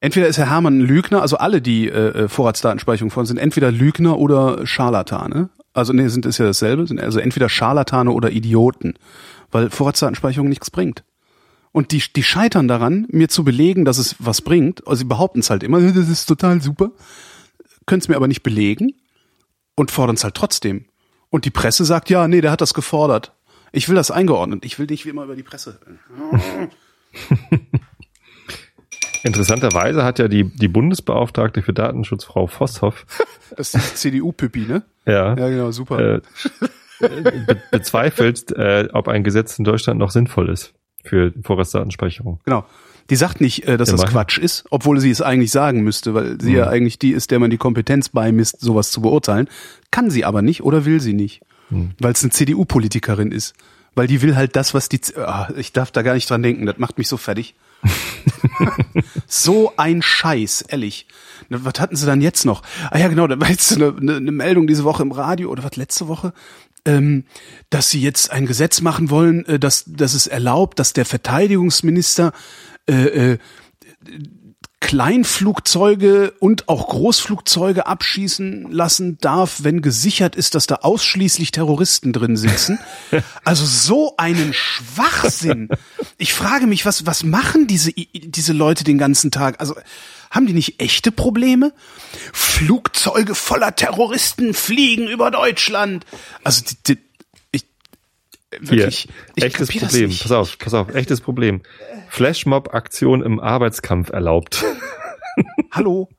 Entweder 0.04 0.28
ist 0.28 0.40
Herr 0.40 0.50
Hermann 0.50 0.80
ein 0.80 0.82
Lügner, 0.82 1.22
also 1.22 1.38
alle, 1.38 1.62
die 1.62 1.88
äh, 1.88 2.24
äh, 2.24 2.28
Vorratsdatenspeicherung 2.28 3.12
fordern, 3.12 3.28
sind 3.28 3.38
entweder 3.38 3.72
Lügner 3.72 4.18
oder 4.18 4.66
Scharlatane. 4.66 5.52
Also 5.74 5.94
nee, 5.94 6.08
sind 6.08 6.26
ist 6.26 6.40
ja 6.40 6.46
dasselbe, 6.46 6.88
sind 6.88 7.00
also 7.00 7.20
entweder 7.20 7.50
Scharlatane 7.50 8.12
oder 8.12 8.32
Idioten, 8.32 8.96
weil 9.52 9.70
Vorratsdatenspeicherung 9.70 10.50
nichts 10.50 10.72
bringt. 10.72 11.04
Und 11.72 11.92
die, 11.92 12.04
die 12.16 12.24
scheitern 12.24 12.68
daran, 12.68 13.06
mir 13.12 13.30
zu 13.30 13.44
belegen, 13.44 13.86
dass 13.86 14.00
es 14.00 14.16
was 14.18 14.42
bringt. 14.42 14.86
Also 14.88 15.02
sie 15.02 15.06
behaupten 15.06 15.42
es 15.42 15.52
halt 15.52 15.62
immer, 15.62 15.80
das 15.94 16.10
ist 16.10 16.26
total 16.26 16.64
super, 16.64 16.90
können 17.86 18.02
es 18.02 18.08
mir 18.08 18.16
aber 18.16 18.28
nicht 18.28 18.42
belegen 18.42 18.94
und 19.76 19.92
fordern 19.92 20.16
es 20.16 20.24
halt 20.24 20.34
trotzdem. 20.34 20.86
Und 21.30 21.46
die 21.46 21.52
Presse 21.52 21.86
sagt, 21.86 22.10
ja, 22.10 22.28
nee, 22.28 22.42
der 22.42 22.52
hat 22.52 22.62
das 22.62 22.74
gefordert. 22.74 23.34
Ich 23.72 23.88
will 23.88 23.96
das 23.96 24.10
eingeordnet. 24.10 24.66
Ich 24.66 24.80
will 24.80 24.88
nicht 24.88 25.06
wie 25.06 25.10
immer 25.10 25.26
über 25.26 25.36
die 25.36 25.44
Presse. 25.44 25.80
Interessanterweise 29.24 30.04
hat 30.04 30.20
ja 30.20 30.28
die, 30.28 30.44
die 30.46 30.68
Bundesbeauftragte 30.68 31.62
für 31.62 31.74
Datenschutz, 31.74 32.24
Frau 32.24 32.48
Vosshoff, 32.48 33.06
Das 33.58 33.74
ist 33.74 33.98
CDU-Püppi, 33.98 34.62
ne? 34.62 34.84
ja, 35.06 35.36
Ja, 35.36 35.50
genau, 35.50 35.72
super. 35.72 36.00
äh, 36.16 36.22
be 37.00 37.58
bezweifelt, 37.72 38.52
äh, 38.52 38.88
ob 38.94 39.08
ein 39.08 39.24
Gesetz 39.24 39.58
in 39.60 39.66
Deutschland 39.66 40.00
noch 40.00 40.12
sinnvoll 40.12 40.50
ist 40.50 40.74
für 41.04 41.34
Vorratsdatenspeicherung. 41.44 42.40
Genau. 42.46 42.66
Die 43.10 43.16
sagt 43.16 43.42
nicht, 43.42 43.68
äh, 43.68 43.76
dass 43.78 43.90
das 43.90 44.02
Immerhin. 44.02 44.14
Quatsch 44.14 44.38
ist, 44.38 44.64
obwohl 44.70 45.00
sie 45.00 45.10
es 45.10 45.22
eigentlich 45.22 45.52
sagen 45.52 45.82
müsste, 45.82 46.14
weil 46.14 46.40
sie 46.40 46.54
ja 46.54 46.68
eigentlich 46.68 47.00
die 47.00 47.12
ist, 47.12 47.32
der 47.32 47.40
man 47.40 47.50
die 47.50 47.58
Kompetenz 47.58 48.10
beimisst, 48.10 48.62
sowas 48.62 48.92
zu 48.92 49.02
beurteilen. 49.02 49.50
Kann 49.90 50.10
sie 50.12 50.24
aber 50.24 50.42
nicht 50.42 50.64
oder 50.64 50.86
will 50.86 51.02
sie 51.02 51.14
nicht. 51.14 51.42
Weil 52.00 52.12
es 52.12 52.22
eine 52.22 52.32
CDU-Politikerin 52.32 53.32
ist. 53.32 53.54
Weil 53.96 54.08
die 54.08 54.22
will 54.22 54.36
halt 54.36 54.56
das, 54.58 54.74
was 54.74 54.90
die... 54.90 55.00
Ah, 55.18 55.50
ich 55.58 55.72
darf 55.74 55.92
da 55.92 56.02
gar 56.02 56.14
nicht 56.14 56.30
dran 56.30 56.44
denken, 56.44 56.66
das 56.66 56.78
macht 56.78 56.98
mich 56.98 57.08
so 57.08 57.16
fertig. 57.18 57.56
so 59.28 59.74
ein 59.78 60.02
Scheiß, 60.02 60.64
ehrlich. 60.68 61.08
Was 61.50 61.80
hatten 61.80 61.96
sie 61.96 62.06
dann 62.06 62.22
jetzt 62.22 62.46
noch? 62.46 62.62
Ah 62.92 62.98
ja, 62.98 63.08
genau, 63.08 63.28
da 63.28 63.40
war 63.40 63.50
jetzt 63.50 63.74
eine, 63.74 63.96
eine, 64.00 64.18
eine 64.18 64.32
Meldung 64.32 64.68
diese 64.68 64.84
Woche 64.84 65.04
im 65.04 65.12
Radio 65.12 65.50
oder 65.50 65.64
was 65.64 65.76
letzte 65.76 66.08
Woche, 66.08 66.34
ähm, 66.86 67.26
dass 67.70 67.90
sie 67.90 68.02
jetzt 68.02 68.32
ein 68.32 68.46
Gesetz 68.46 68.82
machen 68.82 69.10
wollen, 69.10 69.46
äh, 69.46 69.60
dass, 69.60 69.84
dass 69.86 70.14
es 70.14 70.28
erlaubt, 70.28 70.80
dass 70.80 70.94
der 70.94 71.06
Verteidigungsminister 71.06 72.32
äh, 72.88 73.34
äh, 73.34 73.38
Kleinflugzeuge 74.82 76.34
und 76.40 76.68
auch 76.68 76.90
Großflugzeuge 76.90 77.86
abschießen 77.86 78.72
lassen 78.72 79.20
darf, 79.20 79.60
wenn 79.64 79.82
gesichert 79.82 80.36
ist, 80.36 80.56
dass 80.56 80.68
da 80.68 80.76
ausschließlich 80.82 81.52
Terroristen 81.52 82.12
drin 82.12 82.36
sitzen. 82.36 82.80
Also 83.44 83.66
so 83.66 84.16
einen 84.18 84.54
Schwachsinn. 84.54 85.70
Ich 86.18 86.34
frage 86.34 86.68
mich, 86.68 86.86
was, 86.86 87.06
was 87.06 87.24
machen 87.24 87.68
diese, 87.68 87.92
diese 87.92 88.54
Leute 88.54 88.84
den 88.84 88.98
ganzen 88.98 89.32
Tag? 89.32 89.60
Also 89.60 89.76
haben 90.30 90.48
die 90.48 90.54
nicht 90.54 90.80
echte 90.80 91.12
Probleme? 91.12 91.74
Flugzeuge 92.32 93.36
voller 93.36 93.76
Terroristen 93.76 94.54
fliegen 94.54 95.08
über 95.08 95.30
Deutschland. 95.30 96.06
Also 96.44 96.64
die, 96.64 96.96
die, 96.96 97.02
wirklich, 98.60 99.08
ich 99.36 99.44
echtes 99.44 99.70
Problem. 99.70 100.10
Pass 100.10 100.32
auf, 100.32 100.58
pass 100.58 100.74
auf, 100.74 100.94
echtes 100.94 101.22
Problem. 101.22 101.62
Flashmob-Aktion 102.10 103.22
im 103.22 103.40
Arbeitskampf 103.40 104.10
erlaubt. 104.10 104.64
Hallo? 105.72 106.10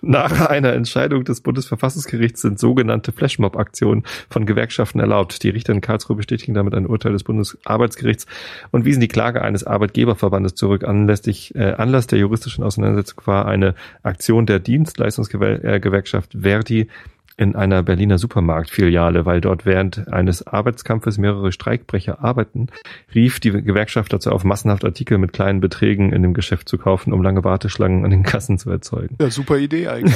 Nach 0.00 0.48
einer 0.48 0.72
Entscheidung 0.72 1.24
des 1.24 1.40
Bundesverfassungsgerichts 1.42 2.40
sind 2.40 2.58
sogenannte 2.58 3.12
Flashmob-Aktionen 3.12 4.04
von 4.30 4.46
Gewerkschaften 4.46 5.00
erlaubt. 5.00 5.42
Die 5.42 5.50
Richter 5.50 5.72
in 5.72 5.80
Karlsruhe 5.80 6.16
bestätigen 6.16 6.54
damit 6.54 6.74
ein 6.74 6.86
Urteil 6.86 7.12
des 7.12 7.24
Bundesarbeitsgerichts 7.24 8.26
und 8.70 8.84
wiesen 8.84 9.00
die 9.00 9.08
Klage 9.08 9.42
eines 9.42 9.64
Arbeitgeberverbandes 9.64 10.54
zurück. 10.54 10.84
Anlässlich, 10.84 11.54
äh, 11.54 11.72
Anlass 11.72 12.06
der 12.06 12.18
juristischen 12.18 12.64
Auseinandersetzung 12.64 13.26
war 13.26 13.46
eine 13.46 13.74
Aktion 14.02 14.46
der 14.46 14.58
Dienstleistungsgewerkschaft 14.58 16.36
Verdi 16.40 16.88
in 17.36 17.56
einer 17.56 17.82
Berliner 17.82 18.18
Supermarktfiliale, 18.18 19.26
weil 19.26 19.40
dort 19.40 19.66
während 19.66 20.08
eines 20.12 20.46
Arbeitskampfes 20.46 21.18
mehrere 21.18 21.52
Streikbrecher 21.52 22.22
arbeiten, 22.22 22.68
rief 23.14 23.40
die 23.40 23.50
Gewerkschaft 23.50 24.12
dazu 24.12 24.30
auf, 24.30 24.44
massenhaft 24.44 24.84
Artikel 24.84 25.18
mit 25.18 25.32
kleinen 25.32 25.60
Beträgen 25.60 26.12
in 26.12 26.22
dem 26.22 26.34
Geschäft 26.34 26.68
zu 26.68 26.78
kaufen, 26.78 27.12
um 27.12 27.22
lange 27.22 27.42
Warteschlangen 27.44 28.04
an 28.04 28.10
den 28.10 28.22
Kassen 28.22 28.58
zu 28.58 28.70
erzeugen. 28.70 29.16
Ja, 29.20 29.30
super 29.30 29.58
Idee 29.58 29.88
eigentlich. 29.88 30.14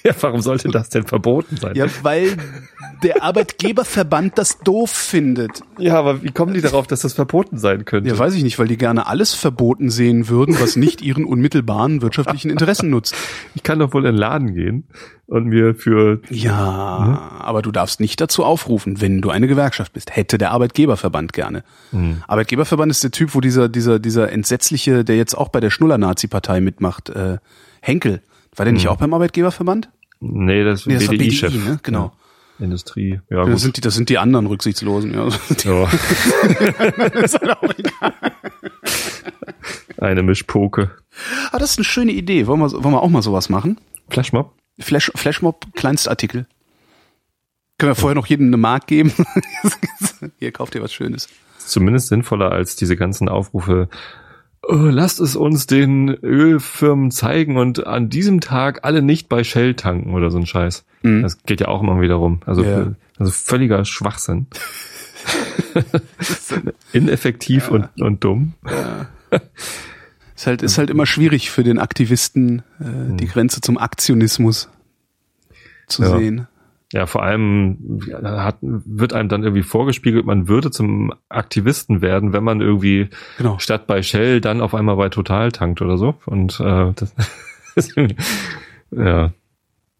Ja, 0.04 0.14
warum 0.20 0.40
sollte 0.40 0.68
das 0.68 0.88
denn 0.88 1.06
verboten 1.06 1.56
sein? 1.56 1.74
ja, 1.74 1.84
weil 2.02 2.36
der 3.02 3.22
Arbeitgeberverband 3.22 4.38
das 4.38 4.58
doof 4.60 4.90
findet. 4.90 5.62
Ja, 5.78 5.98
aber 5.98 6.22
wie 6.22 6.30
kommen 6.30 6.54
die 6.54 6.62
darauf, 6.62 6.86
dass 6.86 7.00
das 7.00 7.12
verboten 7.12 7.58
sein 7.58 7.84
könnte? 7.84 8.08
Ja, 8.08 8.18
weiß 8.18 8.34
ich 8.34 8.42
nicht, 8.42 8.58
weil 8.58 8.68
die 8.68 8.78
gerne 8.78 9.06
alles 9.06 9.34
verboten 9.34 9.90
sehen 9.90 10.28
würden, 10.28 10.58
was 10.58 10.76
nicht 10.76 11.02
ihren 11.02 11.24
unmittelbaren 11.24 12.00
wirtschaftlichen 12.00 12.50
Interessen 12.50 12.88
nutzt. 12.88 13.14
ich 13.54 13.62
kann 13.62 13.78
doch 13.78 13.92
wohl 13.92 14.06
in 14.06 14.12
den 14.12 14.18
Laden 14.18 14.54
gehen 14.54 14.84
und 15.26 15.46
mir 15.46 15.74
für 15.74 16.20
Ja, 16.30 17.38
aber 17.40 17.62
du 17.62 17.70
darfst 17.70 18.00
nicht 18.00 18.20
dazu 18.20 18.44
aufrufen, 18.44 19.00
wenn 19.00 19.20
du 19.20 19.30
eine 19.30 19.48
Gewerkschaft 19.48 19.92
bist. 19.92 20.16
Hätte 20.16 20.38
der 20.38 20.50
Arbeitgeberverband 20.52 21.32
gerne. 21.34 21.62
Arbeitgeberverband 22.26 22.90
ist 22.90 23.04
der 23.04 23.10
Typ, 23.10 23.34
wo 23.34 23.40
dieser, 23.40 23.68
dieser, 23.68 23.98
dieser 23.98 24.32
entsetzliche, 24.32 25.04
der 25.04 25.16
jetzt 25.16 25.34
auch 25.36 25.48
bei 25.50 25.60
der 25.60 25.70
Schnuller-Nazi-Partei 25.70 26.60
mitmacht, 26.60 27.10
äh, 27.10 27.38
Henkel. 27.80 28.22
War 28.60 28.64
der 28.66 28.74
nicht 28.74 28.88
auch 28.88 28.98
beim 28.98 29.14
Arbeitgeberverband? 29.14 29.88
nee, 30.20 30.62
das 30.64 30.84
Nee, 30.84 30.94
das 30.94 31.04
war 31.08 31.12
BDI-Chef. 31.14 31.50
BDI, 31.50 31.64
ne? 31.64 31.80
Genau. 31.82 32.12
Ja, 32.58 32.64
Industrie. 32.66 33.20
Ja, 33.30 33.38
Das 33.38 33.48
gut. 33.48 33.58
sind 33.60 33.76
die, 33.78 33.80
das 33.80 33.94
sind 33.94 34.10
die 34.10 34.18
anderen 34.18 34.44
Rücksichtslosen, 34.46 35.14
ja. 35.14 35.28
Ja. 35.64 35.88
ist 37.22 37.40
halt 37.40 37.50
auch 37.56 37.62
egal. 37.78 38.12
Eine 39.96 40.22
Mischpoke. 40.22 40.90
Ah, 41.52 41.58
das 41.58 41.70
ist 41.70 41.78
eine 41.78 41.86
schöne 41.86 42.12
Idee. 42.12 42.46
Wollen 42.46 42.60
wir, 42.60 42.70
wollen 42.70 42.92
wir 42.94 43.02
auch 43.02 43.08
mal 43.08 43.22
sowas 43.22 43.48
machen? 43.48 43.78
Flashmob? 44.10 44.52
Flash, 44.78 45.10
Flashmob, 45.14 45.66
Kleinstartikel. 45.74 46.46
Können 47.78 47.92
wir 47.92 47.94
vorher 47.96 48.14
noch 48.14 48.26
jedem 48.26 48.48
eine 48.48 48.58
Mark 48.58 48.86
geben? 48.88 49.10
Hier, 50.38 50.52
kauft 50.52 50.74
ihr 50.74 50.82
was 50.82 50.92
Schönes. 50.92 51.28
Ist 51.58 51.70
zumindest 51.70 52.08
sinnvoller 52.08 52.52
als 52.52 52.76
diese 52.76 52.94
ganzen 52.94 53.30
Aufrufe. 53.30 53.88
"Oh, 54.62 54.74
lasst 54.74 55.20
es 55.20 55.36
uns 55.36 55.66
den 55.66 56.08
Ölfirmen 56.10 57.10
zeigen 57.10 57.56
und 57.56 57.86
an 57.86 58.08
diesem 58.10 58.40
Tag 58.40 58.80
alle 58.84 59.02
nicht 59.02 59.28
bei 59.28 59.42
Shell 59.44 59.74
tanken 59.74 60.12
oder 60.14 60.30
so 60.30 60.38
ein 60.38 60.46
Scheiß. 60.46 60.84
Mhm. 61.02 61.22
Das 61.22 61.42
geht 61.44 61.60
ja 61.60 61.68
auch 61.68 61.82
immer 61.82 62.00
wieder 62.00 62.16
rum. 62.16 62.40
Also, 62.46 62.62
Ja. 62.62 62.92
also 63.18 63.32
völliger 63.32 63.84
Schwachsinn. 63.84 64.46
Ineffektiv 66.92 67.70
und, 67.70 67.88
und 68.00 68.24
dumm. 68.24 68.54
Ist 70.36 70.46
halt, 70.46 70.62
ist 70.62 70.78
halt 70.78 70.90
immer 70.90 71.06
schwierig 71.06 71.50
für 71.50 71.62
den 71.64 71.78
Aktivisten, 71.78 72.60
äh, 72.80 73.16
die 73.16 73.26
Grenze 73.26 73.60
zum 73.60 73.78
Aktionismus 73.78 74.68
zu 75.86 76.02
Ja. 76.02 76.16
sehen. 76.18 76.46
Ja, 76.92 77.06
vor 77.06 77.22
allem 77.22 78.00
hat, 78.22 78.58
wird 78.62 79.12
einem 79.12 79.28
dann 79.28 79.44
irgendwie 79.44 79.62
vorgespiegelt, 79.62 80.26
man 80.26 80.48
würde 80.48 80.72
zum 80.72 81.12
Aktivisten 81.28 82.02
werden, 82.02 82.32
wenn 82.32 82.42
man 82.42 82.60
irgendwie 82.60 83.08
Genau. 83.38 83.58
statt 83.60 83.86
bei 83.86 84.02
Shell 84.02 84.40
dann 84.40 84.60
auf 84.60 84.74
einmal 84.74 84.96
bei 84.96 85.08
Total 85.08 85.52
tankt 85.52 85.82
oder 85.82 85.96
so. 85.98 86.16
Und 86.26 86.58
äh, 86.58 86.92
das 86.96 87.14
ist 87.76 87.94
ja, 88.90 89.30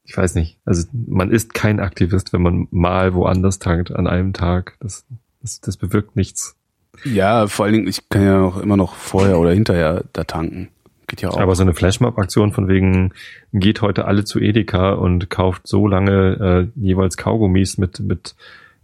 ich 0.04 0.16
weiß 0.16 0.34
nicht. 0.34 0.58
Also 0.64 0.88
man 0.92 1.30
ist 1.30 1.54
kein 1.54 1.78
Aktivist, 1.78 2.32
wenn 2.32 2.42
man 2.42 2.66
mal 2.72 3.14
woanders 3.14 3.60
tankt 3.60 3.92
an 3.94 4.08
einem 4.08 4.32
Tag. 4.32 4.76
Das, 4.80 5.06
das, 5.40 5.60
das 5.60 5.76
bewirkt 5.76 6.16
nichts. 6.16 6.56
Ja, 7.04 7.46
vor 7.46 7.64
allen 7.66 7.74
Dingen, 7.74 7.86
ich 7.88 8.08
kann 8.08 8.24
ja 8.24 8.40
auch 8.42 8.58
immer 8.60 8.76
noch 8.76 8.94
vorher 8.94 9.38
oder 9.38 9.52
hinterher 9.52 10.02
da 10.12 10.24
tanken. 10.24 10.68
Geht 11.10 11.22
ja 11.22 11.30
auch. 11.30 11.38
Aber 11.40 11.56
so 11.56 11.62
eine 11.62 11.74
Flashmob-Aktion 11.74 12.52
von 12.52 12.68
wegen, 12.68 13.12
geht 13.52 13.82
heute 13.82 14.04
alle 14.04 14.22
zu 14.24 14.38
Edeka 14.38 14.92
und 14.92 15.28
kauft 15.28 15.66
so 15.66 15.88
lange 15.88 16.70
äh, 16.76 16.80
jeweils 16.80 17.16
Kaugummis 17.16 17.78
mit, 17.78 17.98
mit, 17.98 18.36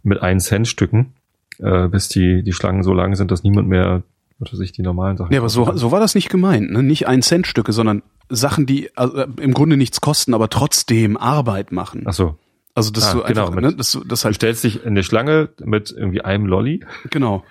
mit 0.03 0.21
1 0.21 0.43
Cent 0.43 0.67
Stücken, 0.67 1.13
äh, 1.59 1.87
bis 1.87 2.09
die, 2.09 2.43
die 2.43 2.51
Schlangen 2.51 2.83
so 2.83 2.93
lang 2.93 3.15
sind, 3.15 3.31
dass 3.31 3.43
niemand 3.43 3.69
mehr, 3.69 4.03
was 4.39 4.51
weiß 4.51 4.59
ich, 4.59 4.73
die 4.73 4.81
normalen 4.81 5.15
Sachen. 5.15 5.31
ja, 5.31 5.39
aber 5.39 5.47
so, 5.47 5.71
so 5.77 5.91
war 5.93 6.01
das 6.01 6.15
nicht 6.15 6.29
gemeint, 6.29 6.69
ne? 6.69 6.83
Nicht 6.83 7.07
ein 7.07 7.21
Cent 7.21 7.47
Stücke, 7.47 7.71
sondern 7.71 8.03
Sachen, 8.27 8.65
die 8.65 8.89
also, 8.97 9.15
äh, 9.15 9.27
im 9.39 9.53
Grunde 9.53 9.77
nichts 9.77 10.01
kosten, 10.01 10.33
aber 10.33 10.49
trotzdem 10.49 11.15
Arbeit 11.15 11.71
machen. 11.71 12.03
Ach 12.07 12.13
so. 12.13 12.35
Also 12.75 12.91
dass 12.91 13.05
Ah, 13.09 13.13
du 13.13 13.23
einfach, 13.23 13.45
genau, 13.51 13.55
mit- 13.55 13.71
ne, 13.71 13.75
dass 13.77 13.93
du 13.93 14.03
das 14.03 14.19
Du 14.21 14.25
halt 14.25 14.35
stellst 14.35 14.65
dich 14.65 14.83
in 14.83 14.89
eine 14.89 15.03
Schlange 15.03 15.47
mit 15.63 15.91
irgendwie 15.97 16.21
einem 16.21 16.45
Lolli 16.45 16.83
genau. 17.09 17.43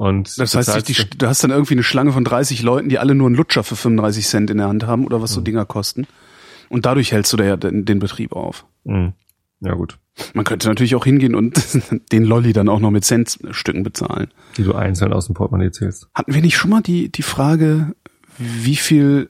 Und 0.00 0.38
Das 0.38 0.54
heißt, 0.54 0.88
die, 0.88 0.94
du 0.94 1.26
hast 1.26 1.44
dann 1.44 1.50
irgendwie 1.50 1.74
eine 1.74 1.82
Schlange 1.82 2.12
von 2.12 2.24
30 2.24 2.62
Leuten, 2.62 2.88
die 2.88 2.98
alle 2.98 3.14
nur 3.14 3.26
einen 3.26 3.36
Lutscher 3.36 3.62
für 3.62 3.76
35 3.76 4.26
Cent 4.26 4.48
in 4.48 4.56
der 4.56 4.66
Hand 4.66 4.86
haben 4.86 5.04
oder 5.04 5.20
was 5.20 5.30
so 5.30 5.42
Dinger 5.42 5.66
kosten. 5.66 6.06
Und 6.70 6.86
dadurch 6.86 7.12
hältst 7.12 7.34
du 7.34 7.36
da 7.36 7.44
ja 7.44 7.58
den, 7.58 7.84
den 7.84 7.98
Betrieb 7.98 8.32
auf. 8.32 8.64
Hm. 8.86 9.12
Ja 9.60 9.74
gut. 9.74 9.98
Man 10.32 10.46
könnte 10.46 10.68
natürlich 10.68 10.94
auch 10.94 11.04
hingehen 11.04 11.34
und 11.34 11.62
den 12.12 12.24
Lolli 12.24 12.54
dann 12.54 12.70
auch 12.70 12.80
noch 12.80 12.90
mit 12.90 13.04
Centstücken 13.04 13.82
bezahlen. 13.82 14.28
Die 14.56 14.62
du 14.62 14.74
einzeln 14.74 15.12
aus 15.12 15.26
dem 15.26 15.34
Portemonnaie 15.34 15.70
zählst. 15.70 16.08
Hatten 16.14 16.32
wir 16.32 16.40
nicht 16.40 16.56
schon 16.56 16.70
mal 16.70 16.80
die, 16.80 17.12
die 17.12 17.22
Frage, 17.22 17.94
wie 18.38 18.76
viel 18.76 19.28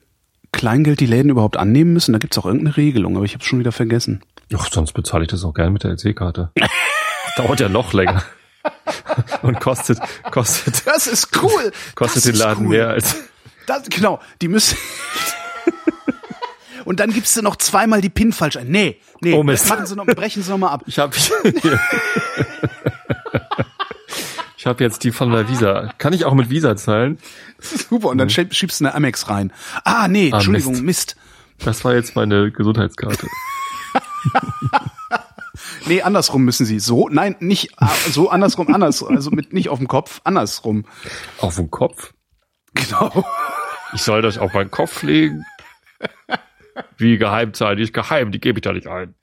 Kleingeld 0.53 1.01
die 1.01 1.07
Läden 1.07 1.33
überhaupt 1.33 1.57
annehmen 1.57 1.95
müssen? 1.95 2.13
Da 2.13 2.21
gibt's 2.21 2.39
auch 2.39 2.47
irgendeine 2.47 2.77
Regelung, 2.77 3.17
aber 3.17 3.25
ich 3.25 3.35
habe 3.35 3.43
schon 3.43 3.59
wieder 3.59 3.73
vergessen. 3.73 4.23
Ach, 4.55 4.69
sonst 4.71 4.93
bezahle 4.93 5.25
ich 5.25 5.31
das 5.31 5.43
auch 5.43 5.53
gerne 5.53 5.73
mit 5.73 5.83
der 5.83 5.91
EC-Karte. 5.95 6.53
Dauert 7.37 7.59
ja 7.59 7.69
noch 7.69 7.93
länger. 7.93 8.23
Und 9.43 9.61
kostet, 9.61 9.99
kostet, 10.31 10.87
Das 10.87 11.07
ist 11.07 11.29
cool. 11.43 11.73
kostet 11.95 12.17
das 12.19 12.25
den 12.25 12.37
Laden 12.37 12.67
cool. 12.67 12.77
mehr 12.77 12.89
als. 12.89 13.17
Das, 13.67 13.83
genau, 13.89 14.21
die 14.43 14.49
müssen. 14.49 14.77
Und 16.85 16.99
dann 17.01 17.13
gibst 17.13 17.37
du 17.37 17.43
noch 17.43 17.57
zweimal 17.57 18.01
die 18.01 18.09
PIN 18.09 18.33
falsch 18.33 18.57
ein. 18.57 18.69
Nee, 18.69 19.01
nee, 19.21 19.35
Oh, 19.35 19.43
Mist. 19.43 19.69
machen 19.69 19.87
Sie 19.87 19.95
noch, 19.95 20.07
brechen 20.07 20.43
Sie 20.43 20.51
noch 20.51 20.59
mal 20.59 20.71
ab. 20.71 20.83
Ich 20.87 20.99
habe 20.99 21.15
Ich 24.57 24.67
habe 24.67 24.85
jetzt 24.85 25.05
die 25.05 25.13
von 25.13 25.31
der 25.31 25.49
Visa. 25.49 25.91
Kann 25.99 26.13
ich 26.13 26.25
auch 26.27 26.35
mit 26.35 26.51
Visa 26.51 26.77
zahlen? 26.77 27.19
Super, 27.61 28.09
und 28.09 28.19
dann 28.19 28.29
schieb- 28.29 28.53
schiebst 28.55 28.81
du 28.81 28.85
eine 28.85 28.95
Amex 28.95 29.29
rein. 29.31 29.53
Ah, 29.85 30.07
nee, 30.09 30.31
Ah, 30.33 30.37
Entschuldigung, 30.37 30.73
Mist. 30.73 30.85
Mist. 30.85 31.17
Das 31.65 31.83
war 31.85 31.95
jetzt 31.95 32.15
meine 32.17 32.51
Gesundheitskarte. 32.51 33.27
Nee, 35.87 36.03
andersrum 36.03 36.45
müssen 36.45 36.67
Sie. 36.67 36.79
So, 36.79 37.09
nein, 37.09 37.37
nicht 37.41 37.71
ah, 37.77 37.91
so 38.11 38.31
andersrum, 38.31 38.73
anders. 38.73 39.03
Also 39.03 39.31
mit 39.31 39.53
nicht 39.53 39.69
auf 39.69 39.79
dem 39.79 39.89
Kopf, 39.89 40.21
andersrum. 40.25 40.85
Auf 41.39 41.57
den 41.57 41.71
Kopf? 41.71 42.13
Genau. 42.75 43.25
Ich 43.93 44.03
soll 44.03 44.23
das 44.23 44.39
auf 44.39 44.53
meinen 44.53 44.71
Kopf 44.71 45.03
legen? 45.03 45.45
Wie 46.97 47.19
geheim 47.19 47.53
zahlen? 47.55 47.77
Die 47.77 47.83
ist 47.83 47.93
geheim, 47.93 48.31
die 48.31 48.41
gebe 48.41 48.59
ich 48.59 48.63
da 48.63 48.73
nicht 48.73 48.87
ein. 48.87 49.15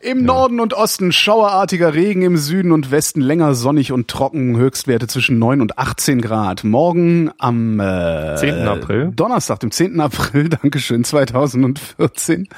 Im 0.00 0.24
Norden 0.24 0.60
und 0.60 0.74
Osten 0.74 1.10
schauerartiger 1.10 1.92
Regen, 1.92 2.22
im 2.22 2.36
Süden 2.36 2.70
und 2.70 2.92
Westen 2.92 3.20
länger 3.20 3.54
sonnig 3.54 3.90
und 3.90 4.06
trocken, 4.06 4.56
Höchstwerte 4.56 5.08
zwischen 5.08 5.40
9 5.40 5.60
und 5.60 5.76
18 5.76 6.20
Grad. 6.20 6.62
Morgen 6.62 7.32
am 7.38 7.80
äh, 7.80 8.36
10. 8.36 8.68
April. 8.68 9.10
Donnerstag, 9.12 9.58
dem 9.58 9.72
10. 9.72 9.98
April, 10.00 10.48
Dankeschön, 10.62 11.02
2014. 11.02 12.48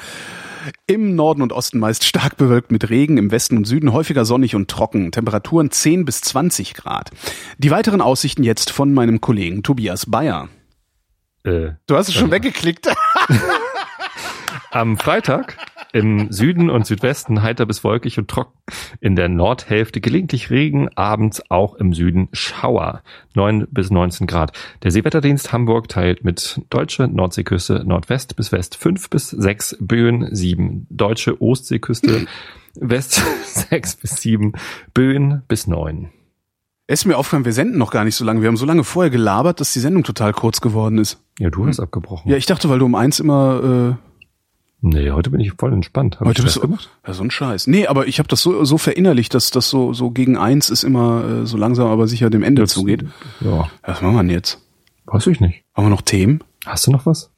Im 0.86 1.14
Norden 1.14 1.42
und 1.42 1.52
Osten 1.52 1.78
meist 1.78 2.04
stark 2.04 2.36
bewölkt 2.36 2.70
mit 2.72 2.90
Regen, 2.90 3.16
im 3.16 3.30
Westen 3.30 3.56
und 3.56 3.64
Süden 3.66 3.92
häufiger 3.92 4.24
sonnig 4.24 4.54
und 4.54 4.68
trocken. 4.70 5.12
Temperaturen 5.12 5.70
10 5.70 6.04
bis 6.04 6.20
20 6.20 6.74
Grad. 6.74 7.10
Die 7.58 7.70
weiteren 7.70 8.00
Aussichten 8.00 8.42
jetzt 8.44 8.70
von 8.70 8.92
meinem 8.92 9.20
Kollegen 9.20 9.62
Tobias 9.62 10.06
Bayer. 10.06 10.48
Äh, 11.44 11.70
Du 11.86 11.96
hast 11.96 12.08
es 12.08 12.14
schon 12.14 12.30
weggeklickt. 12.30 12.88
Am 14.70 14.98
Freitag 14.98 15.56
im 15.92 16.30
Süden 16.32 16.70
und 16.70 16.86
Südwesten 16.86 17.42
heiter 17.42 17.66
bis 17.66 17.84
wolkig 17.84 18.18
und 18.18 18.28
trocken. 18.28 18.58
In 19.00 19.16
der 19.16 19.28
Nordhälfte 19.28 20.00
gelegentlich 20.00 20.50
Regen, 20.50 20.88
abends 20.94 21.42
auch 21.50 21.74
im 21.74 21.92
Süden 21.92 22.28
Schauer. 22.32 23.02
9 23.34 23.66
bis 23.70 23.90
19 23.90 24.26
Grad. 24.26 24.52
Der 24.82 24.90
Seewetterdienst 24.90 25.52
Hamburg 25.52 25.88
teilt 25.88 26.24
mit 26.24 26.60
deutsche 26.70 27.08
Nordseeküste 27.08 27.84
Nordwest 27.84 28.36
bis 28.36 28.52
West 28.52 28.76
5 28.76 29.10
bis 29.10 29.30
6 29.30 29.78
Böen 29.80 30.34
7. 30.34 30.86
Deutsche 30.90 31.40
Ostseeküste 31.40 32.26
West 32.74 33.22
6 33.70 33.96
bis 33.96 34.20
7 34.20 34.52
Böen 34.94 35.42
bis 35.48 35.66
9. 35.66 36.10
Es 36.86 37.02
ist 37.02 37.06
mir 37.06 37.16
aufgefallen, 37.16 37.44
wir 37.44 37.52
senden 37.52 37.78
noch 37.78 37.92
gar 37.92 38.04
nicht 38.04 38.16
so 38.16 38.24
lange. 38.24 38.40
Wir 38.40 38.48
haben 38.48 38.56
so 38.56 38.66
lange 38.66 38.82
vorher 38.82 39.10
gelabert, 39.10 39.60
dass 39.60 39.72
die 39.72 39.78
Sendung 39.78 40.02
total 40.02 40.32
kurz 40.32 40.60
geworden 40.60 40.98
ist. 40.98 41.22
Ja, 41.38 41.48
du 41.48 41.64
hast 41.64 41.78
abgebrochen. 41.78 42.28
Ja, 42.28 42.36
ich 42.36 42.46
dachte, 42.46 42.68
weil 42.68 42.80
du 42.80 42.84
um 42.84 42.96
eins 42.96 43.20
immer 43.20 43.96
äh, 43.96 44.09
Nee, 44.82 45.10
heute 45.10 45.28
bin 45.30 45.40
ich 45.40 45.52
voll 45.52 45.72
entspannt. 45.74 46.20
Hab 46.20 46.26
Heute 46.26 46.40
ich 46.40 46.44
bist 46.44 46.56
du 46.56 46.60
gemacht? 46.60 46.88
Ja, 47.06 47.12
so 47.12 47.22
ein 47.22 47.30
Scheiß. 47.30 47.66
Nee, 47.66 47.86
aber 47.86 48.06
ich 48.06 48.18
habe 48.18 48.28
das 48.28 48.40
so, 48.42 48.64
so 48.64 48.78
verinnerlicht, 48.78 49.34
dass 49.34 49.50
das 49.50 49.68
so, 49.68 49.92
so 49.92 50.10
gegen 50.10 50.38
eins 50.38 50.70
ist 50.70 50.84
immer 50.84 51.42
äh, 51.42 51.46
so 51.46 51.58
langsam 51.58 51.88
aber 51.88 52.08
sicher 52.08 52.30
dem 52.30 52.42
Ende 52.42 52.62
Jetzt- 52.62 52.72
zugeht. 52.72 53.04
Ja, 53.40 53.68
Was 53.82 54.00
machen 54.00 54.14
wir 54.14 54.22
denn 54.22 54.30
jetzt? 54.30 54.58
weiß 55.06 55.26
ich 55.26 55.40
nicht. 55.40 55.64
Haben 55.74 55.86
wir 55.86 55.90
noch 55.90 56.02
Themen? 56.02 56.42
Hast 56.64 56.86
du 56.86 56.92
noch 56.92 57.04
was? 57.04 57.30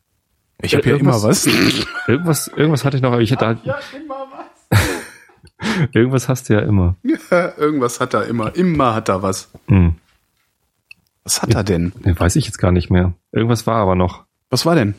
Ich 0.61 0.75
habe 0.77 0.89
ja 0.89 0.97
immer 0.97 1.21
was. 1.23 1.47
Irgendwas, 2.07 2.47
irgendwas 2.49 2.85
hatte 2.85 2.97
ich 2.97 3.03
noch, 3.03 3.13
aber 3.13 3.23
ich 3.23 3.31
hätte 3.33 3.47
halt, 3.47 3.59
immer 3.65 4.27
was. 4.71 4.81
irgendwas 5.93 6.29
hast 6.29 6.49
du 6.49 6.55
ja 6.55 6.61
immer. 6.61 6.95
Ja, 7.03 7.53
irgendwas 7.57 7.99
hat 7.99 8.15
er 8.15 8.27
immer. 8.27 8.55
Immer 8.55 8.95
hat 8.95 9.09
er 9.09 9.23
was. 9.23 9.51
Hm. 9.69 9.95
Was 11.25 11.43
hat 11.43 11.55
er 11.55 11.65
denn? 11.65 11.93
Nee, 12.05 12.15
weiß 12.17 12.37
ich 12.37 12.47
jetzt 12.47 12.59
gar 12.59 12.71
nicht 12.73 12.91
mehr. 12.91 13.15
Irgendwas 13.33 13.67
war 13.67 13.77
aber 13.77 13.95
noch. 13.97 14.25
Was 14.51 14.67
war 14.67 14.75
denn? 14.75 14.95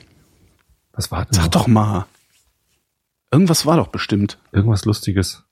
Was 0.94 1.12
war 1.12 1.26
denn 1.26 1.34
Sag 1.34 1.44
noch? 1.46 1.52
doch 1.52 1.68
mal. 1.68 2.06
Irgendwas 3.34 3.65
war 3.65 3.77
doch 3.77 3.88
bestimmt. 3.88 4.38
Irgendwas 4.51 4.86
Lustiges. 4.86 5.43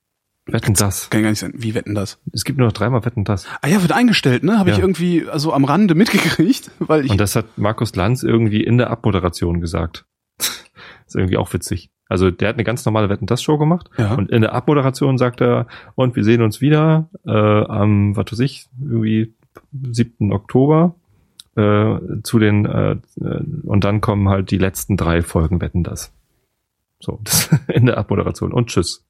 Wetten 0.45 0.73
das. 0.73 1.09
Kann 1.09 1.21
gar 1.23 1.29
nicht 1.29 1.39
sein. 1.39 1.53
Wie 1.55 1.75
wetten 1.75 1.93
das? 1.95 2.19
Es 2.33 2.43
gibt 2.43 2.57
nur 2.57 2.67
noch 2.67 2.73
dreimal 2.73 3.05
Wetten 3.05 3.23
das. 3.23 3.45
Ah 3.61 3.67
ja, 3.67 3.81
wird 3.81 3.91
eingestellt, 3.91 4.43
ne? 4.43 4.57
Habe 4.59 4.69
ich 4.71 4.77
Ja. 4.77 4.81
irgendwie 4.83 5.27
also 5.27 5.53
am 5.53 5.65
Rande 5.65 5.93
mitgekriegt, 5.95 6.71
weil 6.79 7.05
ich 7.05 7.11
Und 7.11 7.19
das 7.19 7.35
hat 7.35 7.57
Markus 7.57 7.95
Lanz 7.95 8.23
irgendwie 8.23 8.63
in 8.63 8.77
der 8.77 8.89
Abmoderation 8.89 9.61
gesagt. 9.61 10.05
ist 10.39 11.15
irgendwie 11.15 11.37
auch 11.37 11.51
witzig. 11.53 11.89
Also 12.09 12.29
der 12.31 12.49
hat 12.49 12.55
eine 12.55 12.63
ganz 12.63 12.83
normale 12.85 13.07
Wetten 13.09 13.25
das 13.27 13.41
Show 13.41 13.57
gemacht 13.57 13.89
Ja. 13.97 14.15
und 14.15 14.29
in 14.31 14.41
der 14.41 14.53
Abmoderation 14.53 15.17
sagt 15.17 15.39
er, 15.41 15.67
und 15.95 16.15
wir 16.15 16.23
sehen 16.23 16.41
uns 16.41 16.59
wieder 16.59 17.09
äh, 17.25 17.31
am, 17.31 18.15
was 18.17 18.31
weiß 18.31 18.39
ich, 18.39 18.67
irgendwie 18.81 19.33
7. 19.71 20.33
Oktober 20.33 20.95
äh, 21.55 21.95
zu 22.23 22.39
den 22.39 22.65
äh, 22.65 22.91
äh, 23.21 23.43
und 23.63 23.83
dann 23.83 24.01
kommen 24.01 24.27
halt 24.27 24.51
die 24.51 24.57
letzten 24.57 24.97
drei 24.97 25.21
Folgen 25.21 25.61
Wetten 25.61 25.83
das. 25.83 26.13
So, 27.01 27.19
das 27.23 27.49
in 27.67 27.85
der 27.87 27.97
Abmoderation 27.97 28.53
und 28.53 28.67
tschüss. 28.69 29.05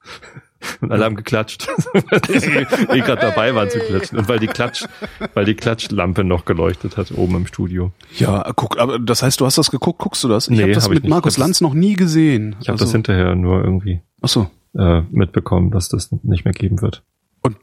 Und 0.79 0.91
alle 0.91 1.05
haben 1.05 1.15
geklatscht, 1.15 1.67
die 2.29 3.01
gerade 3.01 3.19
dabei 3.21 3.55
waren 3.55 3.69
zu 3.69 3.79
klatschen. 3.79 4.19
Und 4.19 4.27
weil 4.29 4.37
die 4.39 4.47
Klatsch, 4.47 4.85
weil 5.33 5.45
die 5.45 5.55
Klatschlampe 5.55 6.23
noch 6.23 6.45
geleuchtet 6.45 6.97
hat 6.97 7.11
oben 7.11 7.35
im 7.35 7.47
Studio. 7.47 7.91
ja, 8.17 8.51
guck, 8.55 8.77
aber 8.77 8.99
das 8.99 9.23
heißt, 9.23 9.39
du 9.41 9.45
hast 9.45 9.57
das 9.57 9.71
geguckt, 9.71 9.99
guckst 9.99 10.23
du 10.23 10.27
das? 10.27 10.47
Ich 10.47 10.55
Nee, 10.57 10.61
habe 10.63 10.73
das 10.73 10.85
hab 10.85 10.93
mit. 10.93 11.07
Markus 11.07 11.37
Lanz 11.37 11.61
noch 11.61 11.73
nie 11.73 11.93
gesehen. 11.95 12.55
Ich 12.61 12.67
habe 12.67 12.73
also, 12.73 12.85
das 12.85 12.91
hinterher 12.91 13.33
nur 13.35 13.63
irgendwie 13.63 14.01
Ach 14.21 14.29
so. 14.29 14.49
äh, 14.77 15.01
mitbekommen, 15.09 15.71
dass 15.71 15.89
das 15.89 16.11
nicht 16.23 16.45
mehr 16.45 16.53
geben 16.53 16.81
wird. 16.83 17.03
Und 17.41 17.57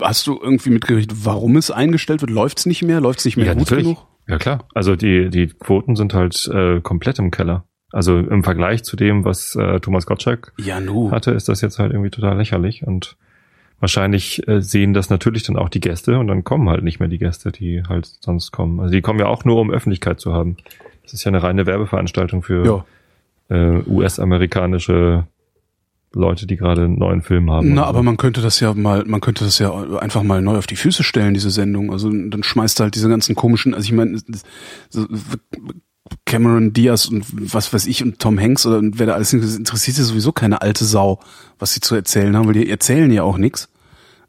hast 0.00 0.26
du 0.28 0.38
irgendwie 0.40 0.70
mitgekriegt, 0.70 1.24
warum 1.24 1.56
es 1.56 1.72
eingestellt 1.72 2.20
wird? 2.20 2.30
Läuft's 2.30 2.66
nicht 2.66 2.82
mehr? 2.82 3.00
Läuft's 3.00 3.24
nicht 3.24 3.36
mehr 3.36 3.54
gut 3.56 3.68
genug? 3.68 4.06
Ja 4.28 4.38
klar. 4.38 4.68
Also 4.74 4.94
die 4.94 5.28
die 5.28 5.48
Quoten 5.48 5.96
sind 5.96 6.14
halt 6.14 6.48
äh, 6.54 6.80
komplett 6.80 7.18
im 7.18 7.32
Keller. 7.32 7.64
Also 7.92 8.18
im 8.18 8.42
Vergleich 8.42 8.82
zu 8.84 8.96
dem, 8.96 9.24
was 9.24 9.54
äh, 9.54 9.78
Thomas 9.80 10.06
Gottschalk 10.06 10.52
Ja, 10.58 10.80
nu. 10.80 11.10
hatte, 11.10 11.30
ist 11.32 11.48
das 11.48 11.60
jetzt 11.60 11.78
halt 11.78 11.92
irgendwie 11.92 12.10
total 12.10 12.36
lächerlich 12.38 12.86
und 12.86 13.16
wahrscheinlich 13.80 14.46
äh, 14.48 14.62
sehen 14.62 14.94
das 14.94 15.10
natürlich 15.10 15.42
dann 15.42 15.56
auch 15.56 15.68
die 15.68 15.80
Gäste 15.80 16.18
und 16.18 16.26
dann 16.28 16.42
kommen 16.44 16.68
halt 16.70 16.84
nicht 16.84 17.00
mehr 17.00 17.08
die 17.08 17.18
Gäste, 17.18 17.52
die 17.52 17.82
halt 17.88 18.06
sonst 18.20 18.50
kommen. 18.52 18.80
Also 18.80 18.92
die 18.92 19.02
kommen 19.02 19.18
ja 19.18 19.26
auch 19.26 19.44
nur, 19.44 19.60
um 19.60 19.70
Öffentlichkeit 19.70 20.20
zu 20.20 20.32
haben. 20.32 20.56
Das 21.02 21.12
ist 21.12 21.24
ja 21.24 21.28
eine 21.30 21.42
reine 21.42 21.66
Werbeveranstaltung 21.66 22.42
für 22.42 22.64
Ja. 22.64 23.56
äh, 23.56 23.82
US-amerikanische 23.88 25.26
Leute, 26.14 26.46
die 26.46 26.56
gerade 26.56 26.82
einen 26.84 26.98
neuen 26.98 27.22
Film 27.22 27.50
haben. 27.50 27.74
Na, 27.74 27.84
aber 27.84 27.98
so. 27.98 28.02
man 28.04 28.16
könnte 28.18 28.40
das 28.42 28.60
ja 28.60 28.72
mal, 28.74 29.04
man 29.06 29.20
könnte 29.20 29.44
das 29.44 29.58
ja 29.58 29.72
einfach 29.98 30.22
mal 30.22 30.42
neu 30.42 30.58
auf 30.58 30.66
die 30.66 30.76
Füße 30.76 31.02
stellen, 31.02 31.34
diese 31.34 31.50
Sendung. 31.50 31.90
Also 31.90 32.10
dann 32.10 32.42
schmeißt 32.42 32.80
halt 32.80 32.94
diese 32.94 33.08
ganzen 33.08 33.34
komischen, 33.34 33.74
also 33.74 33.84
ich 33.84 33.92
meine, 33.92 34.18
so 34.90 35.06
Cameron 36.24 36.72
Diaz 36.72 37.06
und 37.06 37.24
was 37.52 37.72
weiß 37.72 37.86
ich 37.86 38.02
und 38.02 38.18
Tom 38.18 38.38
Hanks 38.38 38.66
oder 38.66 38.80
wer 38.82 39.06
da 39.06 39.14
alles 39.14 39.32
ist, 39.32 39.58
interessiert 39.58 39.98
ja 39.98 40.04
sowieso 40.04 40.32
keine 40.32 40.62
alte 40.62 40.84
Sau, 40.84 41.20
was 41.58 41.74
sie 41.74 41.80
zu 41.80 41.94
erzählen 41.94 42.36
haben, 42.36 42.46
weil 42.46 42.54
die 42.54 42.68
erzählen 42.68 43.10
ja 43.10 43.22
auch 43.22 43.38
nichts. 43.38 43.68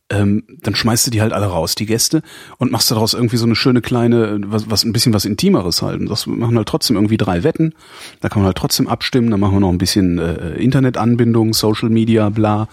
Ähm, 0.10 0.44
dann 0.62 0.76
schmeißt 0.76 1.08
du 1.08 1.12
die 1.12 1.22
halt 1.22 1.34
alle 1.34 1.46
raus, 1.46 1.76
die 1.76 1.86
Gäste, 1.86 2.22
und 2.58 2.72
machst 2.72 2.92
daraus 2.92 3.14
irgendwie 3.14 3.38
so 3.38 3.46
eine 3.46 3.56
schöne 3.56 3.82
kleine, 3.82 4.42
was, 4.46 4.70
was 4.70 4.84
ein 4.84 4.94
bisschen 4.94 5.14
was 5.14 5.26
Intimeres 5.26 5.82
halt. 5.82 6.00
Und 6.00 6.10
das 6.10 6.28
machen 6.28 6.58
halt 6.58 6.68
trotzdem 6.68 6.98
irgendwie 6.98 7.18
drei 7.18 7.44
Wetten. 7.44 7.74
Da 8.20 8.30
kann 8.30 8.42
man 8.42 8.48
halt 8.48 8.58
trotzdem 8.58 8.88
abstimmen, 8.88 9.32
dann 9.32 9.40
machen 9.40 9.56
wir 9.56 9.60
noch 9.62 9.72
ein 9.72 9.78
bisschen 9.78 10.20
äh, 10.20 10.56
Internetanbindung, 10.56 11.54
Social 11.54 11.90
Media, 11.90 12.30
bla. 12.30 12.68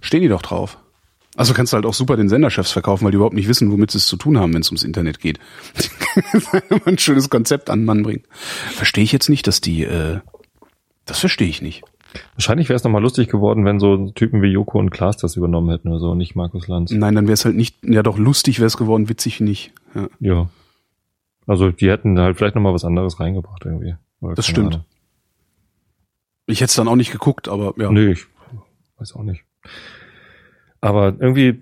Stehen 0.00 0.20
die 0.22 0.28
doch 0.28 0.42
drauf. 0.42 0.78
Also 1.38 1.54
kannst 1.54 1.72
du 1.72 1.76
halt 1.76 1.86
auch 1.86 1.94
super 1.94 2.16
den 2.16 2.28
Senderchefs 2.28 2.72
verkaufen, 2.72 3.04
weil 3.04 3.12
die 3.12 3.14
überhaupt 3.14 3.36
nicht 3.36 3.46
wissen, 3.46 3.70
womit 3.70 3.92
sie 3.92 3.98
es 3.98 4.06
zu 4.06 4.16
tun 4.16 4.38
haben, 4.38 4.52
wenn 4.54 4.60
es 4.60 4.70
ums 4.70 4.82
Internet 4.82 5.20
geht. 5.20 5.38
ein 6.84 6.98
schönes 6.98 7.30
Konzept 7.30 7.70
an 7.70 7.78
den 7.78 7.84
Mann 7.84 8.02
bringen. 8.02 8.24
Verstehe 8.72 9.04
ich 9.04 9.12
jetzt 9.12 9.28
nicht, 9.28 9.46
dass 9.46 9.60
die, 9.60 9.84
äh, 9.84 10.18
das 11.06 11.20
verstehe 11.20 11.46
ich 11.46 11.62
nicht. 11.62 11.84
Wahrscheinlich 12.34 12.68
wäre 12.68 12.76
es 12.76 12.82
nochmal 12.82 13.02
lustig 13.02 13.28
geworden, 13.28 13.64
wenn 13.64 13.78
so 13.78 14.10
Typen 14.10 14.42
wie 14.42 14.48
Joko 14.48 14.80
und 14.80 14.90
Klaas 14.90 15.16
das 15.16 15.36
übernommen 15.36 15.70
hätten 15.70 15.86
oder 15.90 16.00
so, 16.00 16.16
nicht 16.16 16.34
Markus 16.34 16.66
Lanz. 16.66 16.90
Nein, 16.90 17.14
dann 17.14 17.28
wäre 17.28 17.34
es 17.34 17.44
halt 17.44 17.54
nicht, 17.54 17.76
ja 17.84 18.02
doch 18.02 18.18
lustig 18.18 18.58
wäre 18.58 18.66
es 18.66 18.76
geworden, 18.76 19.08
witzig 19.08 19.38
nicht. 19.38 19.72
Ja. 19.94 20.08
Ja. 20.18 20.50
Also 21.46 21.70
die 21.70 21.88
hätten 21.88 22.18
halt 22.18 22.36
vielleicht 22.36 22.56
nochmal 22.56 22.74
was 22.74 22.84
anderes 22.84 23.20
reingebracht 23.20 23.64
irgendwie. 23.64 23.94
Das 24.34 24.44
stimmt. 24.44 24.74
Ahnung. 24.74 24.86
Ich 26.46 26.60
hätte 26.60 26.70
es 26.70 26.74
dann 26.74 26.88
auch 26.88 26.96
nicht 26.96 27.12
geguckt, 27.12 27.46
aber 27.46 27.74
ja. 27.76 27.92
Nee, 27.92 28.10
ich 28.10 28.26
weiß 28.96 29.14
auch 29.14 29.22
nicht. 29.22 29.44
Aber 30.80 31.14
irgendwie, 31.18 31.58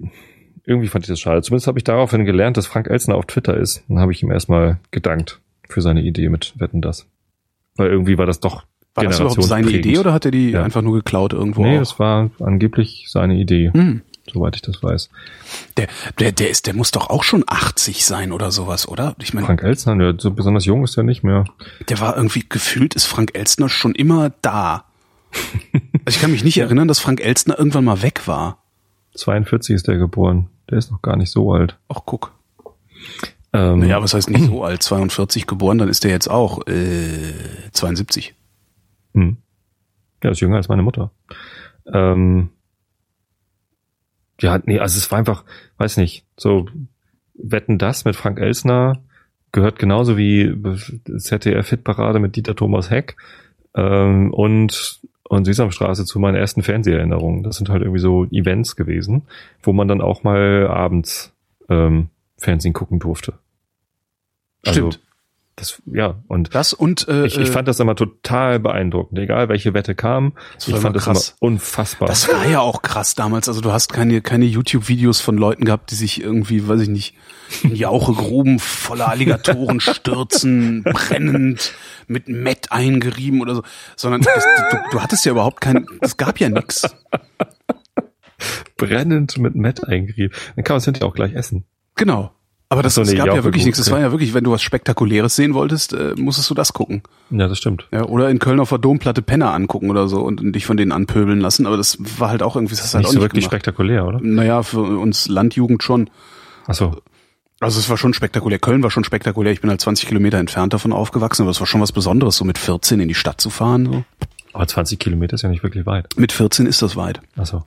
irgendwie 0.64 0.89
fand 0.89 1.05
ich 1.05 1.09
das 1.09 1.21
schade. 1.21 1.43
Zumindest 1.43 1.67
habe 1.69 1.79
ich 1.79 1.85
daraufhin 1.85 2.25
gelernt, 2.25 2.57
dass 2.57 2.67
Frank 2.67 2.89
Elstner 2.89 3.14
auf 3.17 3.27
Twitter 3.27 3.57
ist. 3.57 3.83
Dann 3.89 3.99
habe 3.99 4.12
ich 4.12 4.23
ihm 4.23 4.31
erstmal 4.31 4.79
gedankt 4.91 5.41
für 5.69 5.81
seine 5.81 6.03
Idee 6.03 6.29
mit 6.29 6.55
Wetten 6.59 6.83
das. 6.83 7.07
Weil 7.77 7.89
irgendwie 7.91 8.19
war 8.19 8.27
das 8.27 8.41
doch 8.41 8.64
War 8.95 9.05
das 9.05 9.19
überhaupt 9.21 9.43
seine 9.43 9.62
generationsprägend. 9.67 9.87
Idee 9.87 9.99
oder 9.99 10.12
hat 10.12 10.25
er 10.25 10.31
die 10.31 10.51
Ja. 10.51 10.62
einfach 10.62 10.83
nur 10.83 10.95
geklaut 10.95 11.33
irgendwo? 11.33 11.62
Nee, 11.62 11.77
auch? 11.77 11.81
das 11.81 11.99
war 11.99 12.31
angeblich 12.41 13.07
seine 13.09 13.35
Idee, 13.37 13.71
Hm. 13.75 14.01
soweit 14.33 14.57
ich 14.57 14.62
das 14.62 14.83
weiß. 14.83 15.11
Der, 15.77 15.87
der, 16.19 16.33
der 16.33 16.49
ist, 16.51 16.67
der 16.67 16.75
muss 16.75 16.91
doch 16.93 17.11
auch 17.11 17.23
schon 17.25 17.45
80 17.47 18.05
sein 18.07 18.33
oder 18.33 18.51
sowas, 18.51 18.89
oder? 18.89 19.14
Ich 19.21 19.35
meine, 19.35 19.47
Frank 19.47 19.62
Elstner, 19.62 19.97
der, 19.97 20.14
so 20.19 20.31
besonders 20.31 20.64
jung 20.64 20.83
ist 20.85 20.97
er 20.97 21.03
nicht 21.03 21.23
mehr. 21.23 21.45
der 21.89 22.01
war 22.01 22.17
irgendwie 22.17 22.45
gefühlt, 22.49 22.95
ist 22.95 23.05
Frank 23.07 23.33
Elstner 23.35 23.69
schon 23.69 23.95
immer 23.95 24.31
da. 24.43 24.85
Also 26.07 26.19
ich 26.19 26.23
kann 26.23 26.31
mich 26.31 26.45
nicht 26.45 26.57
erinnern, 26.59 26.87
dass 26.87 27.01
Frank 27.01 27.21
Elstner 27.21 27.59
irgendwann 27.59 27.85
mal 27.85 28.01
weg 28.01 28.29
war. 28.29 28.62
42 29.17 29.75
ist 29.75 29.89
der 29.89 29.97
geboren. 29.97 30.49
Der 30.71 30.79
ist 30.79 30.91
noch 30.91 31.03
gar 31.03 31.17
nicht 31.17 31.31
so 31.31 31.53
alt. 31.53 31.79
Ach, 31.89 32.01
guck. 32.05 32.33
Ähm, 33.53 33.81
Naja, 33.81 34.03
was 34.03 34.14
heißt 34.14 34.31
nicht 34.31 34.47
so 34.47 34.64
alt? 34.64 34.83
42 34.83 35.47
geboren, 35.47 35.79
dann 35.79 35.89
ist 35.89 36.05
der 36.05 36.11
jetzt 36.11 36.29
auch 36.29 36.67
äh, 36.67 37.33
72. 37.73 38.35
Hm. 39.14 39.39
Ja, 40.23 40.31
ist 40.31 40.41
jünger 40.41 40.57
als 40.57 40.69
meine 40.69 40.83
Mutter. 40.83 41.11
Ähm, 41.93 42.51
ja, 44.41 44.61
nee, 44.64 44.79
also 44.79 44.99
es 44.99 45.11
war 45.11 45.19
einfach, 45.19 45.45
weiß 45.79 45.97
nicht, 45.97 46.27
so 46.37 46.67
Wetten 47.35 47.79
das 47.79 48.05
mit 48.05 48.17
Frank 48.17 48.39
Elsner 48.39 49.03
gehört 49.53 49.79
genauso 49.79 50.19
wie 50.19 50.55
ZDF-Hitparade 51.17 52.19
mit 52.19 52.37
Dieter 52.37 52.57
Thomas 52.57 52.91
Heck 52.91 53.17
ähm, 53.75 54.33
und 54.33 55.01
und 55.29 55.45
Sesamstraße 55.45 56.05
zu 56.05 56.18
meinen 56.18 56.37
ersten 56.37 56.62
Fernseherinnerungen. 56.62 57.43
Das 57.43 57.57
sind 57.57 57.68
halt 57.68 57.83
irgendwie 57.83 58.01
so 58.01 58.24
Events 58.27 58.77
gewesen, 58.77 59.22
wo 59.62 59.72
man 59.72 59.89
dann 59.89 60.01
auch 60.01 60.22
mal 60.22 60.66
abends 60.68 61.33
ähm, 61.68 62.09
Fernsehen 62.39 62.72
gucken 62.72 62.99
durfte. 62.99 63.35
Also, 64.64 64.91
Stimmt. 64.91 65.05
Das, 65.57 65.82
ja, 65.86 66.22
und 66.28 66.54
Das 66.54 66.74
und 66.74 67.09
äh, 67.09 67.24
ich, 67.26 67.38
ich 67.38 67.50
fand 67.50 67.66
das 67.66 67.80
immer 67.80 67.96
total 67.96 68.61
beeindruckend, 68.61 69.18
egal 69.18 69.48
welche 69.48 69.72
Wette 69.72 69.94
kam. 69.94 70.34
Ich 70.59 70.74
fand 70.74 70.94
das 70.94 71.04
krass. 71.04 71.34
immer 71.40 71.52
unfassbar. 71.52 72.09
Das 72.09 72.28
war 72.28 72.46
ja 72.46 72.61
auch 72.61 72.82
krass 72.82 73.14
damals. 73.14 73.48
Also 73.48 73.62
du 73.62 73.72
hast 73.72 73.90
keine, 73.90 74.20
keine 74.20 74.44
YouTube-Videos 74.44 75.22
von 75.22 75.38
Leuten 75.38 75.64
gehabt, 75.64 75.90
die 75.90 75.94
sich 75.94 76.20
irgendwie, 76.20 76.68
weiß 76.68 76.82
ich 76.82 76.88
nicht, 76.88 77.14
in 77.62 77.74
Jauchegruben 77.74 78.59
voller 78.59 79.09
Alligatoren 79.09 79.80
stürzen, 79.80 80.82
brennend, 80.84 81.72
mit 82.07 82.28
Mett 82.28 82.70
eingerieben 82.70 83.40
oder 83.40 83.54
so. 83.54 83.62
Sondern 83.96 84.20
das, 84.20 84.44
du, 84.70 84.76
du 84.90 85.00
hattest 85.02 85.24
ja 85.24 85.32
überhaupt 85.32 85.62
kein, 85.62 85.86
es 86.02 86.18
gab 86.18 86.38
ja 86.38 86.50
nix. 86.50 86.82
brennend 88.76 89.38
mit 89.38 89.54
Matt 89.54 89.88
eingerieben. 89.88 90.36
Dann 90.54 90.64
kann 90.64 90.74
man 90.74 90.78
es 90.78 90.84
hinterher 90.84 91.09
auch 91.09 91.14
gleich 91.14 91.32
essen. 91.32 91.64
Genau. 91.94 92.32
Aber 92.69 92.83
das, 92.83 92.95
so, 92.95 93.03
es 93.03 93.11
nee, 93.11 93.17
gab 93.17 93.29
ja 93.29 93.45
wirklich 93.45 93.64
nichts. 93.64 93.79
Es 93.79 93.93
war 93.93 94.01
ja 94.01 94.11
wirklich, 94.11 94.35
wenn 94.35 94.43
du 94.43 94.51
was 94.51 94.61
Spektakuläres 94.61 95.37
sehen 95.37 95.55
wolltest, 95.55 95.93
äh, 95.93 96.14
musstest 96.17 96.51
du 96.51 96.55
das 96.55 96.73
gucken. 96.73 97.03
Ja, 97.31 97.47
das 97.47 97.59
stimmt. 97.59 97.87
Ja, 97.93 98.05
oder 98.05 98.29
in 98.29 98.41
Köln 98.41 98.59
auf 98.59 98.71
der 98.71 98.79
Domplatte 98.79 99.23
Penner 99.23 99.55
angucken 99.55 99.89
oder 99.89 100.09
so 100.09 100.21
und 100.23 100.53
dich 100.53 100.67
von 100.67 100.77
denen 100.77 100.91
anpöbeln 100.91 101.39
lassen. 101.41 101.67
Aber 101.67 101.77
das 101.77 101.99
war 102.19 102.29
halt 102.29 102.43
auch 102.43 102.57
irgendwie, 102.57 102.75
das 102.75 102.83
hast 102.83 102.95
du 102.95 102.97
halt 102.97 103.03
Nicht 103.03 103.09
auch 103.09 103.12
so 103.12 103.19
nicht 103.19 103.25
wirklich 103.25 103.45
gemacht. 103.45 103.53
spektakulär, 103.53 104.05
oder? 104.05 104.19
Naja, 104.21 104.64
für 104.64 104.81
uns 104.81 105.29
Landjugend 105.29 105.85
schon. 105.85 106.11
Ach 106.67 106.75
so. 106.75 106.97
Also 107.61 107.79
es 107.79 107.89
war 107.89 107.97
schon 107.97 108.14
spektakulär. 108.14 108.59
Köln 108.59 108.83
war 108.83 108.91
schon 108.91 109.05
spektakulär. 109.05 109.53
Ich 109.53 109.61
bin 109.61 109.71
halt 109.71 109.81
20 109.81 110.09
Kilometer 110.09 110.39
entfernt 110.39 110.75
davon 110.75 110.93
aufgewachsen, 110.93 111.43
aber 111.43 111.53
es 111.53 111.61
war 111.61 111.67
schon 111.69 111.81
was 111.81 111.93
Besonderes, 111.93 112.37
so 112.37 112.45
mit 112.45 112.59
14 112.59 112.99
in 112.99 113.09
die 113.09 113.14
Stadt 113.14 113.41
zu 113.41 113.49
fahren. 113.49 113.87
So. 113.87 114.05
Aber 114.53 114.67
20 114.67 114.99
Kilometer 114.99 115.35
ist 115.35 115.43
ja 115.43 115.49
nicht 115.49 115.62
wirklich 115.62 115.87
weit. 115.87 116.09
Mit 116.17 116.33
14 116.33 116.67
ist 116.67 116.83
das 116.83 116.97
weit. 116.97 117.21
Ach 117.37 117.47
so. 117.47 117.62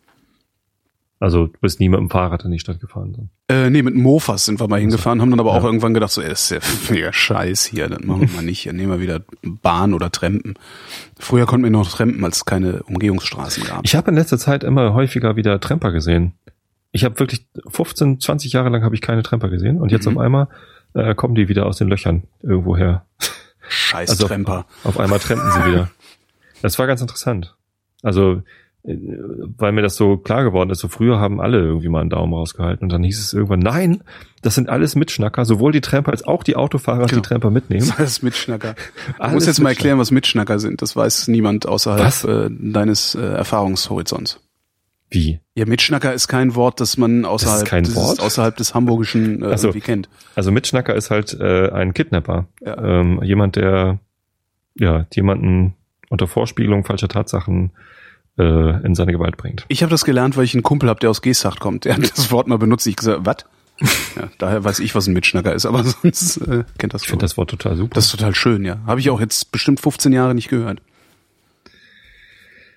Also 1.22 1.48
du 1.48 1.60
bist 1.60 1.80
nie 1.82 1.90
mit 1.90 2.00
dem 2.00 2.10
Fahrrad 2.10 2.46
in 2.46 2.52
die 2.52 2.60
Stadt 2.60 2.80
gefahren. 2.80 3.14
Dann. 3.14 3.30
Äh, 3.66 3.70
nee, 3.70 3.82
mit 3.82 3.94
Mofas 3.94 4.46
sind 4.46 4.60
wir 4.62 4.68
mal 4.70 4.80
hingefahren, 4.80 5.22
haben 5.22 5.30
dann 5.32 5.40
aber 5.42 5.52
auch 5.54 5.66
irgendwann 5.66 5.94
gedacht, 5.94 6.12
so, 6.12 6.22
ey, 6.22 6.30
das 6.30 6.50
ist 6.50 6.64
ja 6.90 6.94
mega 6.94 7.12
Scheiß 7.12 7.66
hier, 7.66 7.90
dann 7.90 8.06
machen 8.08 8.22
wir 8.22 8.30
mal 8.38 8.42
nicht. 8.44 8.66
Dann 8.66 8.78
nehmen 8.78 8.92
wir 8.92 9.02
wieder 9.02 9.22
Bahn 9.44 9.94
oder 9.94 10.12
Trampen. 10.12 10.54
Früher 11.20 11.46
konnten 11.46 11.66
wir 11.66 11.72
noch 11.72 11.92
trampen, 11.92 12.24
als 12.24 12.38
es 12.38 12.46
keine 12.46 12.84
Umgehungsstraßen 12.84 13.66
gab. 13.66 13.82
Ich 13.84 13.96
habe 13.96 14.12
in 14.12 14.16
letzter 14.16 14.38
Zeit 14.38 14.64
immer 14.64 14.94
häufiger 14.94 15.36
wieder 15.36 15.60
Tramper 15.60 15.92
gesehen. 15.92 16.34
Ich 16.94 17.04
habe 17.04 17.20
wirklich 17.20 17.46
15, 17.68 18.22
20 18.22 18.54
Jahre 18.54 18.70
lang 18.70 18.84
habe 18.84 18.96
ich 18.96 19.02
keine 19.02 19.22
Tramper 19.22 19.50
gesehen 19.50 19.80
und 19.82 19.92
jetzt 19.92 20.08
Mhm. 20.08 20.18
auf 20.18 20.24
einmal 20.24 20.48
äh, 20.96 21.14
kommen 21.16 21.36
die 21.36 21.50
wieder 21.50 21.66
aus 21.66 21.78
den 21.78 21.90
Löchern 21.90 22.24
irgendwo 22.42 22.78
her. 22.78 23.06
Scheiß 23.68 24.10
Also- 24.12 24.28
Tramper. 24.28 24.66
Auf 24.86 25.00
einmal 25.00 25.20
trampen 25.20 25.52
sie 25.52 25.66
wieder. 25.70 25.92
Das 26.62 26.78
war 26.80 26.88
ganz 26.88 27.00
interessant. 27.00 27.56
Also, 28.04 28.42
weil 28.84 29.72
mir 29.74 29.82
das 29.82 29.96
so 29.98 30.18
klar 30.18 30.44
geworden 30.44 30.70
ist, 30.70 30.80
so 30.80 30.88
früher 30.88 31.20
haben 31.20 31.42
alle 31.42 31.58
irgendwie 31.60 31.90
mal 31.90 32.00
einen 32.02 32.10
Daumen 32.10 32.34
rausgehalten 32.34 32.84
und 32.86 32.90
dann 32.90 33.04
hieß 33.04 33.20
es 33.20 33.34
irgendwann, 33.34 33.60
nein, 33.60 34.02
das 34.42 34.56
sind 34.56 34.70
alles 34.70 34.96
Mitschnacker, 34.96 35.44
sowohl 35.44 35.74
die 35.74 35.82
Tramper 35.82 36.12
als 36.12 36.24
auch 36.26 36.44
die 36.44 36.56
Autofahrer, 36.56 37.06
die 37.06 37.10
Genau. 37.16 37.22
Tramper 37.24 37.50
mitnehmen. 37.52 37.86
Das 37.88 38.00
heißt 38.00 38.24
Mitschnacker. 38.24 38.76
Du 39.18 39.22
Alles 39.22 39.34
musst 39.34 39.48
jetzt 39.48 39.60
mal 39.60 39.70
Mitschnacker. 39.70 39.70
erklären, 39.72 40.00
was 40.00 40.12
Mitschnacker 40.12 40.60
sind. 40.60 40.82
Das 40.82 40.96
weiß 40.96 41.28
niemand 41.28 41.68
außerhalb 41.68 42.02
Was? 42.06 42.24
äh, 42.24 42.50
deines 42.52 43.16
äh, 43.16 43.20
Erfahrungshorizonts. 43.22 44.40
Wie? 45.12 45.40
Ja, 45.56 45.66
Mitschnacker 45.66 46.14
ist 46.14 46.28
kein 46.28 46.56
Wort, 46.56 46.80
das 46.80 46.96
man 46.98 47.26
außerhalb, 47.26 47.68
des, 47.84 47.96
Wort? 47.96 48.22
außerhalb 48.22 48.56
des 48.56 48.74
Hamburgischen 48.76 49.42
äh, 49.44 49.50
Ach 49.54 49.58
so. 49.58 49.68
irgendwie 49.70 49.82
kennt. 49.86 50.10
Also 50.36 50.52
Mitschnacker 50.52 50.96
ist 50.96 51.10
halt 51.12 51.34
äh, 51.40 51.70
ein 51.72 51.94
Kidnapper. 51.94 52.48
Ja. 52.64 52.78
Ähm, 53.02 53.20
jemand, 53.24 53.56
der 53.58 54.00
ja 54.76 55.06
jemanden 55.14 55.74
unter 56.10 56.28
Vorspiegelung 56.28 56.86
falscher 56.86 57.08
Tatsachen 57.10 57.72
äh, 58.40 58.86
in 58.86 58.96
seine 58.96 59.12
Gewalt 59.12 59.38
bringt. 59.38 59.66
Ich 59.68 59.84
habe 59.84 59.92
das 59.92 60.06
gelernt, 60.06 60.38
weil 60.38 60.46
ich 60.46 60.54
einen 60.54 60.64
Kumpel 60.64 60.90
habe, 60.90 61.00
der 61.00 61.10
aus 61.10 61.22
Geesthacht 61.22 61.60
kommt. 61.60 61.86
Der 61.86 61.96
hat 61.96 62.18
das 62.18 62.32
Wort 62.32 62.48
mal 62.48 62.58
benutzt. 62.58 62.88
Ich 62.88 62.96
gesagt, 62.96 63.20
was? 63.24 63.46
Ja, 64.16 64.30
daher 64.38 64.64
weiß 64.64 64.80
ich, 64.80 64.96
was 64.96 65.08
ein 65.08 65.14
Mitschnacker 65.14 65.54
ist, 65.54 65.66
aber 65.66 65.84
sonst 66.02 66.38
äh, 66.38 66.64
kennt 66.78 66.94
das 66.94 67.04
Ich 67.04 67.10
finde 67.10 67.24
das 67.24 67.38
Wort 67.38 67.50
total 67.50 67.76
super. 67.76 67.94
Das 67.94 68.06
ist 68.06 68.12
total 68.12 68.34
schön, 68.36 68.66
ja. 68.66 68.80
Habe 68.86 69.00
ich 69.00 69.10
auch 69.10 69.20
jetzt 69.20 69.52
bestimmt 69.52 69.80
15 69.80 70.12
Jahre 70.12 70.34
nicht 70.34 70.50
gehört. 70.50 70.82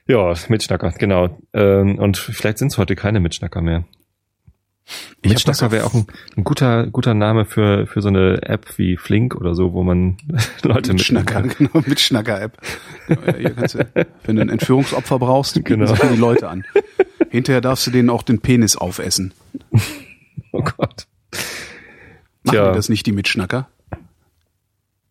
ja, 0.07 0.35
Mitschnacker, 0.49 0.93
genau. 0.99 1.39
Ähm, 1.53 1.99
und 1.99 2.19
vielleicht 2.19 2.59
sind 2.59 2.69
es 2.73 2.79
heute 2.79 2.97
keine 2.97 3.21
Mitschnacker 3.21 3.63
mehr. 3.63 3.85
Ich 4.85 5.31
hab 5.31 5.31
Mitschnacker 5.31 5.61
das 5.67 5.73
wäre 5.73 5.87
auch 5.87 5.95
ein, 5.95 6.07
ein 6.37 6.45
guter, 6.45 6.87
gutter 6.89 7.15
Name 7.15 7.45
für, 7.45 7.87
für 7.87 8.03
so 8.03 8.09
eine 8.09 8.43
App 8.43 8.77
wie 8.77 8.97
Flink 8.97 9.35
oder 9.37 9.55
so, 9.55 9.73
wo 9.73 9.83
man 9.85 10.17
Leute 10.63 10.93
Mitschnacker, 10.93 11.41
mitnehmen 11.41 11.71
genau, 11.73 11.85
Mitschnacker-App. 11.87 12.59
Ja, 13.09 13.51
du, 13.51 13.87
wenn 14.25 14.37
du 14.37 14.43
ein 14.43 14.49
Entführungsopfer 14.49 15.19
brauchst, 15.19 15.65
Genau. 15.65 15.87
sich 15.87 15.99
die 16.01 16.17
Leute 16.17 16.49
an. 16.49 16.65
Hinterher 17.31 17.61
darfst 17.61 17.87
du 17.87 17.91
denen 17.91 18.11
auch 18.11 18.23
den 18.23 18.41
Penis 18.41 18.77
aufessen. 18.77 19.33
Oh 20.55 20.61
Gott. 20.63 21.07
Machen 22.43 22.51
Tja. 22.57 22.73
das 22.73 22.91
nicht, 22.91 23.07
die 23.07 23.13
Mitschnacker? 23.13 23.69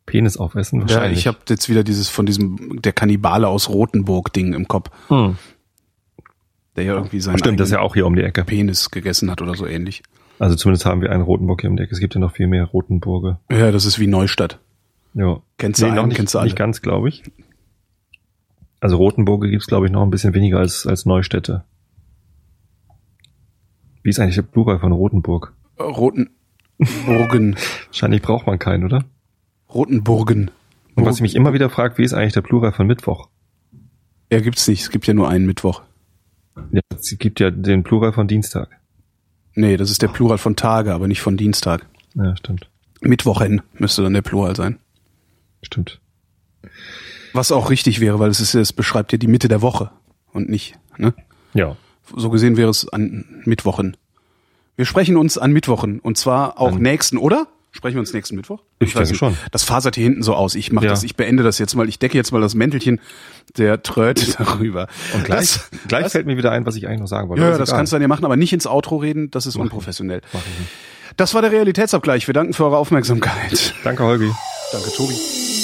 Penis 0.05 0.38
aufessen? 0.38 0.82
Ja, 0.82 0.88
Wahrscheinlich. 0.88 1.19
ich 1.19 1.26
habe 1.28 1.39
jetzt 1.49 1.67
wieder 1.67 1.84
dieses 1.84 2.09
von 2.09 2.28
diesem 2.28 2.80
der 2.82 2.93
Kannibale 2.93 3.47
aus 3.47 3.67
Rothenburg-Ding 3.69 4.53
im 4.53 4.67
Kopf, 4.67 4.91
hm. 5.07 5.38
Der 6.82 6.93
ja 6.93 6.97
irgendwie 6.97 7.19
seinen 7.19 7.38
Stimmt, 7.38 7.59
das 7.59 7.71
ja 7.71 7.79
auch 7.79 7.93
hier 7.93 8.05
um 8.05 8.15
die 8.15 8.23
Ecke. 8.23 8.43
Penis 8.43 8.89
gegessen 8.91 9.29
hat 9.29 9.41
oder 9.41 9.55
so 9.55 9.65
ähnlich. 9.65 10.03
Also 10.39 10.55
zumindest 10.55 10.86
haben 10.86 11.01
wir 11.01 11.11
einen 11.11 11.23
Rotenburg 11.23 11.61
hier 11.61 11.69
um 11.69 11.77
die 11.77 11.84
Ecke. 11.84 11.93
Es 11.93 11.99
gibt 11.99 12.15
ja 12.15 12.19
noch 12.19 12.34
viel 12.34 12.47
mehr 12.47 12.65
Rotenburge. 12.65 13.38
Ja, 13.51 13.71
das 13.71 13.86
ist 13.86 13.99
wie 13.99 14.07
Neustadt. 14.07 14.59
Ja. 15.13 15.41
Kennst 15.57 15.82
du 15.82 15.88
noch 15.88 15.97
einen, 15.97 16.07
nicht, 16.07 16.17
kennst 16.17 16.34
du 16.34 16.39
alle. 16.39 16.47
nicht 16.47 16.57
ganz, 16.57 16.82
glaube 16.82 17.09
ich. 17.09 17.23
Also 18.79 18.97
Rotenburge 18.97 19.49
gibt's 19.49 19.67
glaube 19.67 19.86
ich, 19.86 19.91
noch 19.91 20.01
ein 20.01 20.09
bisschen 20.09 20.34
weniger 20.34 20.57
als, 20.57 20.88
als 20.88 21.05
Neustädte. 21.05 21.63
Wie 24.03 24.09
ist 24.09 24.19
eigentlich 24.19 24.36
der 24.36 24.41
Plural 24.41 24.79
von 24.79 24.91
Rotenburg? 24.91 25.53
Rotenburgen. 25.79 27.55
Wahrscheinlich 27.88 28.23
braucht 28.23 28.47
man 28.47 28.57
keinen, 28.57 28.86
oder? 28.86 29.05
Rotenburgen. 29.71 30.49
Und 30.95 31.05
was 31.05 31.17
ich 31.17 31.21
mich 31.21 31.36
immer 31.36 31.53
wieder 31.53 31.69
frage, 31.69 31.99
wie 31.99 32.03
ist 32.03 32.13
eigentlich 32.13 32.34
der 32.34 32.41
Plural 32.41 32.71
von 32.71 32.88
Mittwoch? 32.88 33.29
Ja, 34.32 34.39
gibt's 34.39 34.67
nicht. 34.67 34.82
Es 34.82 34.89
gibt 34.89 35.05
ja 35.05 35.13
nur 35.13 35.29
einen 35.29 35.45
Mittwoch. 35.45 35.84
Ja, 36.71 36.81
es 36.89 37.15
gibt 37.17 37.39
ja 37.39 37.51
den 37.51 37.83
Plural 37.83 38.13
von 38.13 38.27
Dienstag. 38.27 38.69
Nee, 39.55 39.77
das 39.77 39.89
ist 39.91 40.01
der 40.01 40.07
Plural 40.07 40.37
von 40.37 40.55
Tage, 40.55 40.93
aber 40.93 41.07
nicht 41.07 41.21
von 41.21 41.37
Dienstag. 41.37 41.85
Ja, 42.15 42.35
stimmt. 42.35 42.69
Mittwochen 43.01 43.61
müsste 43.73 44.03
dann 44.03 44.13
der 44.13 44.21
Plural 44.21 44.55
sein. 44.55 44.77
Stimmt. 45.61 45.99
Was 47.33 47.51
auch 47.51 47.69
richtig 47.69 47.99
wäre, 47.99 48.19
weil 48.19 48.29
es 48.29 48.39
ist, 48.39 48.53
es 48.53 48.73
beschreibt 48.73 49.11
ja 49.11 49.17
die 49.17 49.27
Mitte 49.27 49.47
der 49.47 49.61
Woche 49.61 49.91
und 50.33 50.49
nicht, 50.49 50.75
ne? 50.97 51.13
Ja. 51.53 51.77
So 52.15 52.29
gesehen 52.29 52.57
wäre 52.57 52.69
es 52.69 52.87
an 52.89 53.41
Mittwochen. 53.45 53.97
Wir 54.75 54.85
sprechen 54.85 55.17
uns 55.17 55.37
an 55.37 55.51
Mittwochen 55.51 55.99
und 55.99 56.17
zwar 56.17 56.59
auch 56.59 56.73
An- 56.73 56.81
nächsten, 56.81 57.17
oder? 57.17 57.47
Sprechen 57.74 57.95
wir 57.95 57.99
uns 58.01 58.11
nächsten 58.13 58.36
Mittwoch? 58.36 58.61
Ich 58.80 58.95
weiß 58.95 59.07
denke 59.07 59.17
schon. 59.17 59.38
Das 59.51 59.63
fasert 59.63 59.95
hier 59.95 60.03
hinten 60.03 60.24
so 60.24 60.34
aus. 60.36 60.55
Ich 60.55 60.72
mache 60.74 60.86
Ja. 60.86 60.91
das, 60.91 61.03
ich 61.03 61.15
beende 61.15 61.41
das 61.41 61.57
jetzt 61.57 61.74
mal. 61.76 61.88
Ich 61.88 61.99
decke 61.99 62.17
jetzt 62.17 62.32
mal 62.34 62.41
das 62.41 62.53
Mäntelchen 62.53 62.99
der 63.57 63.82
Tröte 63.82 64.26
darüber. 64.38 64.88
Und 65.13 65.24
gleich, 65.24 65.39
Das, 65.39 65.69
gleich 65.88 66.03
das, 66.03 66.11
fällt 66.11 66.26
mir 66.26 66.36
wieder 66.38 66.51
ein, 66.51 66.65
was 66.65 66.76
ich 66.76 66.86
eigentlich 66.88 66.99
noch 66.99 67.07
sagen 67.07 67.30
wollte. 67.30 67.41
ja, 67.43 67.57
das 67.57 67.69
egal. 67.69 67.80
kannst 67.80 67.93
du 67.93 67.95
dann 67.95 68.01
ja 68.01 68.07
machen, 68.09 68.26
aber 68.26 68.36
nicht 68.36 68.51
ins 68.51 68.67
Outro 68.67 68.97
reden. 68.97 69.32
Das 69.32 69.45
ist 69.45 69.55
unprofessionell. 69.55 70.22
Mach 70.34 70.41
ich 70.41 70.59
nicht. 70.59 70.72
Das 71.17 71.34
war 71.34 71.41
der 71.41 71.51
Realitätsabgleich. 71.51 72.28
Wir 72.28 72.34
danken 72.34 72.53
für 72.53 72.65
eure 72.65 72.78
Aufmerksamkeit. 72.78 73.74
Danke, 73.84 74.03
Holgi. 74.03 74.32
Danke, 74.74 74.89
Tobi. 74.95 75.61